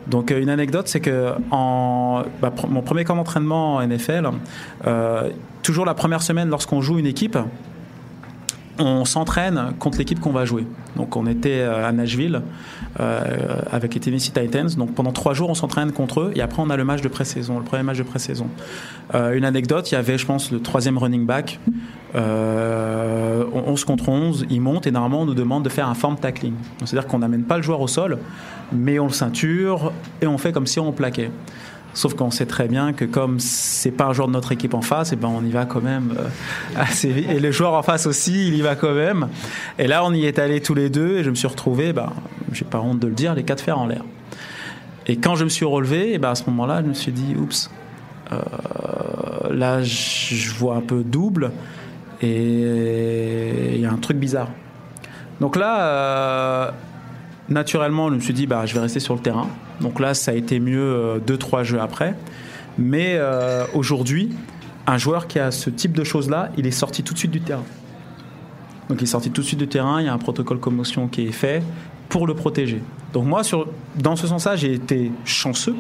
Donc 0.08 0.32
euh, 0.32 0.42
une 0.42 0.50
anecdote, 0.50 0.88
c'est 0.88 1.00
que 1.00 1.34
bah, 1.50 2.54
mon 2.70 2.82
premier 2.82 3.06
camp 3.06 3.16
d'entraînement 3.16 3.76
en 3.76 3.88
NFL, 3.88 4.30
euh, 4.86 5.30
toujours 5.62 5.86
la 5.86 5.94
première 5.94 6.22
semaine 6.22 6.50
lorsqu'on 6.50 6.82
joue 6.82 7.00
une 7.00 7.08
équipe, 7.08 7.38
on 8.80 9.06
s'entraîne 9.06 9.74
contre 9.80 9.98
l'équipe 9.98 10.20
qu'on 10.20 10.32
va 10.32 10.46
jouer. 10.46 10.66
Donc 10.96 11.16
on 11.16 11.28
était 11.28 11.60
euh, 11.62 11.88
à 11.88 11.92
Nashville 11.92 12.42
euh, 13.00 13.60
avec 13.72 13.94
les 13.94 14.00
Tennessee 14.00 14.34
Titans. 14.34 14.70
Donc 14.78 14.94
pendant 14.94 15.12
trois 15.12 15.34
jours 15.34 15.50
on 15.50 15.54
s'entraîne 15.54 15.92
contre 15.92 16.22
eux 16.22 16.32
et 16.36 16.42
après 16.42 16.62
on 16.62 16.70
a 16.70 16.78
le 16.78 16.84
match 16.84 17.02
de 17.02 17.08
pré-saison, 17.08 17.60
le 17.60 17.66
premier 17.66 17.84
match 17.84 17.98
de 17.98 18.04
pré-saison. 18.04 18.48
Euh, 19.16 19.34
une 19.34 19.46
anecdote, 19.46 19.92
il 19.92 19.96
y 19.96 19.98
avait 19.98 20.18
je 20.18 20.26
pense 20.26 20.52
le 20.52 20.60
troisième 20.60 20.98
running 20.98 21.26
back, 21.26 21.60
euh, 22.16 23.44
11 23.54 23.86
contre 23.86 24.10
11, 24.10 24.46
il 24.50 24.62
monte 24.62 24.88
et 24.88 24.92
normalement 24.92 25.22
on 25.22 25.26
nous 25.26 25.34
demande 25.34 25.64
de 25.64 25.70
faire 25.70 25.88
un 25.88 25.96
form 25.96 26.18
tackling. 26.18 26.54
C'est-à-dire 26.84 27.08
qu'on 27.08 27.20
n'amène 27.20 27.44
pas 27.44 27.58
le 27.58 27.64
joueur 27.64 27.82
au 27.82 27.88
sol, 27.88 28.18
mais 28.72 29.00
on 29.00 29.08
le 29.08 29.14
ceinture 29.14 29.92
et 30.22 30.28
on 30.28 30.38
fait 30.38 30.52
comme 30.52 30.68
si 30.68 30.80
on 30.80 30.92
plaquait. 30.92 31.32
Sauf 31.94 32.16
qu'on 32.16 32.32
sait 32.32 32.46
très 32.46 32.68
bien 32.68 32.94
que 32.94 33.06
comme 33.06 33.40
c'est 33.40 33.92
pas 33.92 34.06
un 34.06 34.14
joueur 34.14 34.28
de 34.28 34.34
notre 34.34 34.52
équipe 34.52 34.74
en 34.74 34.82
face, 34.82 35.14
et 35.14 35.16
ben 35.16 35.28
on 35.28 35.44
y 35.46 35.52
va 35.52 35.66
quand 35.66 35.82
même 35.82 36.16
euh, 36.18 36.28
assez 36.76 37.10
vite. 37.10 37.30
Et 37.30 37.40
le 37.40 37.52
joueur 37.52 37.74
en 37.74 37.84
face 37.84 38.08
aussi, 38.08 38.48
il 38.48 38.56
y 38.56 38.62
va 38.62 38.76
quand 38.76 38.94
même. 38.94 39.28
Et 39.78 39.88
là, 39.88 40.04
on 40.04 40.14
y 40.14 40.26
est 40.26 40.40
allés 40.40 40.62
tous 40.62 40.74
les 40.74 40.90
deux 40.90 41.18
et 41.18 41.24
je 41.24 41.30
me 41.30 41.36
suis 41.36 41.48
retrouvé, 41.48 41.94
ben, 41.94 42.12
j'ai 42.52 42.66
pas 42.66 42.80
honte 42.80 43.00
de 43.00 43.08
le 43.08 43.14
dire, 43.14 43.36
les 43.36 43.44
quatre 43.44 43.62
fers 43.62 43.78
en 43.78 43.86
l'air. 43.86 44.04
Et 45.06 45.18
quand 45.18 45.36
je 45.36 45.44
me 45.44 45.50
suis 45.50 45.66
relevé, 45.66 46.14
et 46.14 46.18
ben 46.18 46.32
à 46.32 46.36
ce 46.36 46.50
moment-là, 46.50 46.82
je 46.82 46.88
me 46.88 46.94
suis 46.94 47.12
dit, 47.12 47.36
oups, 47.36 47.70
euh, 48.32 48.38
là, 49.52 49.84
je 49.84 50.54
vois 50.56 50.76
un 50.76 50.82
peu 50.82 51.04
double 51.04 51.52
et 52.22 53.76
il 53.76 53.82
y 53.82 53.86
a 53.86 53.92
un 53.92 53.98
truc 53.98 54.18
bizarre. 54.18 54.50
Donc 55.42 55.56
là, 55.56 55.82
euh, 55.82 56.72
naturellement, 57.50 58.10
je 58.10 58.16
me 58.16 58.20
suis 58.20 58.34
dit, 58.34 58.48
bah, 58.48 58.66
je 58.66 58.74
vais 58.74 58.80
rester 58.80 59.00
sur 59.00 59.16
le 59.16 59.22
terrain. 59.22 59.48
Donc 59.82 60.00
là, 60.00 60.14
ça 60.14 60.32
a 60.32 60.34
été 60.34 60.60
mieux 60.60 60.82
euh, 60.82 61.20
deux, 61.20 61.38
trois 61.38 61.64
jeux 61.64 61.80
après. 61.80 62.16
Mais 62.78 63.16
euh, 63.16 63.66
aujourd'hui, 63.74 64.32
un 64.88 64.98
joueur 64.98 65.28
qui 65.28 65.40
a 65.40 65.52
ce 65.52 65.70
type 65.70 65.94
de 65.94 66.04
choses-là, 66.04 66.50
il 66.58 66.68
est 66.68 66.72
sorti 66.72 67.04
tout 67.04 67.14
de 67.14 67.20
suite 67.20 67.32
du 67.32 67.42
terrain. 67.42 67.64
Donc 68.90 69.00
il 69.00 69.04
est 69.04 69.08
sorti 69.08 69.32
tout 69.32 69.42
de 69.42 69.48
suite 69.48 69.60
du 69.60 69.68
terrain, 69.68 70.02
il 70.02 70.06
y 70.06 70.10
a 70.10 70.14
un 70.14 70.18
protocole 70.18 70.60
commotion 70.60 71.08
qui 71.08 71.28
est 71.28 71.32
fait 71.32 71.64
pour 72.10 72.28
le 72.28 72.34
protéger. 72.34 72.82
Donc 73.14 73.26
moi, 73.26 73.44
sur, 73.44 73.68
dans 73.96 74.16
ce 74.16 74.28
sens-là, 74.28 74.56
j'ai 74.56 74.74
été 74.74 75.12
chanceux 75.24 75.76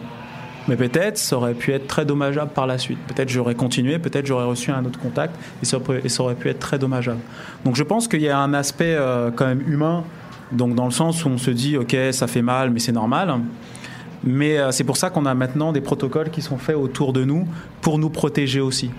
Mais 0.68 0.78
peut-être 0.78 1.18
ça 1.18 1.36
aurait 1.36 1.54
pu 1.54 1.74
être 1.74 1.88
très 1.88 2.06
dommageable 2.06 2.52
par 2.52 2.66
la 2.66 2.78
suite. 2.78 3.00
Peut-être 3.08 3.30
j'aurais 3.30 3.56
continué, 3.56 4.00
peut-être 4.00 4.26
j'aurais 4.26 4.46
reçu 4.46 4.72
un 4.72 4.86
autre 4.86 5.00
contact 5.00 5.36
et 5.62 5.66
ça, 5.66 5.78
aurait, 5.78 6.02
et 6.04 6.10
ça 6.10 6.24
aurait 6.24 6.36
pu 6.36 6.50
être 6.50 6.60
très 6.60 6.80
dommageable. 6.80 7.20
Donc 7.66 7.76
je 7.76 7.84
pense 7.84 8.08
qu'il 8.08 8.22
y 8.22 8.30
a 8.30 8.40
un 8.40 8.54
aspect 8.54 8.96
euh, 8.96 9.32
quand 9.36 9.46
même 9.46 9.64
humain, 9.68 10.06
donc 10.54 10.76
dans 10.76 10.86
le 10.86 10.92
sens 10.92 11.26
où 11.26 11.30
on 11.30 11.38
se 11.38 11.52
dit 11.52 11.78
ok 11.78 11.96
ça 12.12 12.28
fait 12.28 12.42
mal 12.42 12.70
mais 12.72 12.80
c'est 12.80 12.92
normal. 12.92 13.36
Mais 14.24 14.58
euh, 14.58 14.72
c'est 14.72 14.86
pour 14.86 14.98
ça 14.98 15.10
qu'on 15.10 15.26
a 15.26 15.34
maintenant 15.34 15.74
des 15.74 15.82
protocoles 15.82 16.30
qui 16.30 16.42
sont 16.42 16.58
faits 16.58 16.78
autour 16.78 17.12
de 17.14 17.26
nous 17.26 17.46
pour 17.82 18.00
nous 18.00 18.10
protéger 18.10 18.62
aussi. 18.62 18.90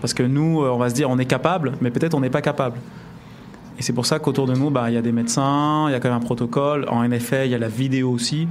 Parce 0.00 0.14
que 0.14 0.22
nous, 0.22 0.62
euh, 0.62 0.70
on 0.70 0.78
va 0.78 0.88
se 0.88 0.94
dire 0.94 1.10
on 1.10 1.18
est 1.18 1.26
capable, 1.26 1.72
mais 1.80 1.90
peut-être 1.90 2.14
on 2.14 2.20
n'est 2.20 2.30
pas 2.30 2.40
capable. 2.40 2.78
Et 3.78 3.82
c'est 3.82 3.92
pour 3.92 4.06
ça 4.06 4.18
qu'autour 4.18 4.46
de 4.46 4.54
nous, 4.54 4.70
bah, 4.70 4.90
il 4.90 4.94
y 4.94 4.96
a 4.96 5.02
des 5.02 5.12
médecins, 5.12 5.86
il 5.88 5.92
y 5.92 5.94
a 5.94 6.00
quand 6.00 6.08
même 6.08 6.18
un 6.18 6.20
protocole. 6.20 6.86
En 6.88 7.06
NFL, 7.06 7.42
il 7.46 7.50
y 7.50 7.54
a 7.54 7.58
la 7.58 7.68
vidéo 7.68 8.10
aussi 8.10 8.48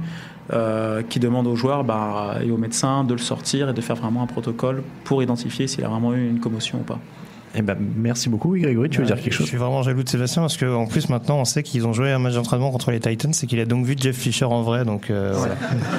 euh, 0.52 1.02
qui 1.02 1.20
demande 1.20 1.46
aux 1.46 1.56
joueurs 1.56 1.84
bah, 1.84 2.36
et 2.44 2.50
aux 2.50 2.56
médecins 2.56 3.04
de 3.04 3.14
le 3.14 3.20
sortir 3.20 3.68
et 3.68 3.72
de 3.72 3.80
faire 3.80 3.96
vraiment 3.96 4.22
un 4.22 4.26
protocole 4.26 4.82
pour 5.04 5.22
identifier 5.22 5.66
s'il 5.66 5.84
a 5.84 5.88
vraiment 5.88 6.14
eu 6.14 6.28
une 6.28 6.40
commotion 6.40 6.78
ou 6.80 6.84
pas. 6.84 6.98
Eh 7.54 7.62
ben, 7.62 7.76
merci 7.96 8.28
beaucoup, 8.28 8.56
Grégory. 8.56 8.88
Tu 8.88 9.00
veux 9.00 9.06
dire 9.06 9.20
quelque 9.20 9.32
chose? 9.32 9.44
Je 9.46 9.50
suis 9.50 9.58
vraiment 9.58 9.82
jaloux 9.82 10.02
de 10.02 10.08
Sébastien 10.08 10.42
parce 10.42 10.56
qu'en 10.56 10.86
plus 10.86 11.08
maintenant 11.08 11.38
on 11.38 11.44
sait 11.44 11.62
qu'ils 11.62 11.86
ont 11.86 11.92
joué 11.92 12.10
un 12.10 12.18
match 12.18 12.34
d'entraînement 12.34 12.70
contre 12.70 12.90
les 12.90 13.00
Titans 13.00 13.32
et 13.42 13.46
qu'il 13.46 13.60
a 13.60 13.64
donc 13.66 13.84
vu 13.84 13.94
Jeff 13.98 14.16
Fisher 14.16 14.44
en 14.46 14.62
vrai. 14.62 14.84
Donc 14.84 15.10
euh, 15.10 15.32
voilà. 15.34 15.54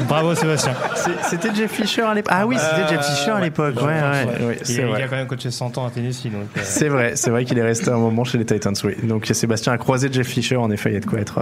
bravo 0.08 0.34
Sébastien. 0.36 0.74
C'était 1.30 1.54
Jeff 1.54 1.72
Fisher 1.72 2.02
à 2.04 2.14
l'époque. 2.14 2.34
Ah 2.36 2.48
oui, 2.48 2.58
c'était 2.58 2.88
Jeff 2.96 3.06
Fisher 3.06 3.32
à 3.32 3.40
l'époque. 3.40 3.76
Ouais, 3.78 3.86
ouais, 3.86 4.46
ouais, 4.48 4.58
il, 4.68 4.82
a 4.82 5.08
quand 5.08 5.16
même 5.16 5.28
coaché 5.28 5.52
100 5.52 5.78
ans 5.78 5.86
à 5.86 5.90
Tennessee. 5.92 6.28
Euh, 6.28 6.62
C'est 6.64 6.90
vrai, 6.90 7.14
c'est 7.16 7.30
vrai 7.30 7.46
qu'il 7.46 7.58
est 7.58 7.64
resté 7.64 7.90
un 7.92 7.98
moment 7.98 8.24
chez 8.24 8.38
les 8.38 8.46
Titans, 8.46 8.74
oui. 8.84 8.96
Donc 9.04 9.26
Sébastien 9.32 9.74
a 9.74 9.78
croisé 9.78 10.10
Jeff 10.12 10.28
Fisher, 10.28 10.56
en 10.58 10.72
effet, 10.72 10.90
il 10.92 10.94
y 10.94 10.98
a 10.98 11.02
de 11.02 11.06
quoi 11.06 11.20
être. 11.20 11.40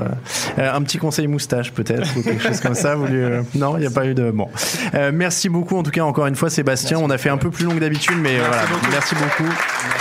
euh, 0.57 0.72
un 0.74 0.82
petit 0.82 0.97
conseil 0.97 1.28
moustache 1.28 1.72
peut-être 1.72 2.07
ou 2.18 2.22
quelque 2.24 2.41
chose 2.43 2.59
comme 2.59 2.76
ça. 2.76 2.95
Voulu, 2.95 3.24
euh, 3.24 3.41
non, 3.55 3.78
il 3.78 3.82
n'y 3.82 3.88
a 3.88 3.91
pas 3.91 4.05
eu 4.05 4.14
de. 4.14 4.32
Bon, 4.32 4.47
Euh, 4.95 5.12
merci 5.14 5.47
beaucoup 5.49 5.78
en 5.78 5.84
tout 5.84 5.91
cas 5.91 6.03
encore 6.03 6.28
une 6.28 6.36
fois, 6.36 6.49
Sébastien. 6.49 6.97
On 6.99 7.09
a 7.09 7.18
fait 7.18 7.30
un 7.30 7.38
peu 7.38 7.49
plus 7.49 7.66
long 7.66 7.72
que 7.76 7.80
d'habitude, 7.80 8.18
mais 8.22 8.38
Merci 8.38 8.47
voilà, 8.49 8.68
beaucoup. 8.68 8.91
merci 8.91 9.16
beaucoup. 9.16 10.01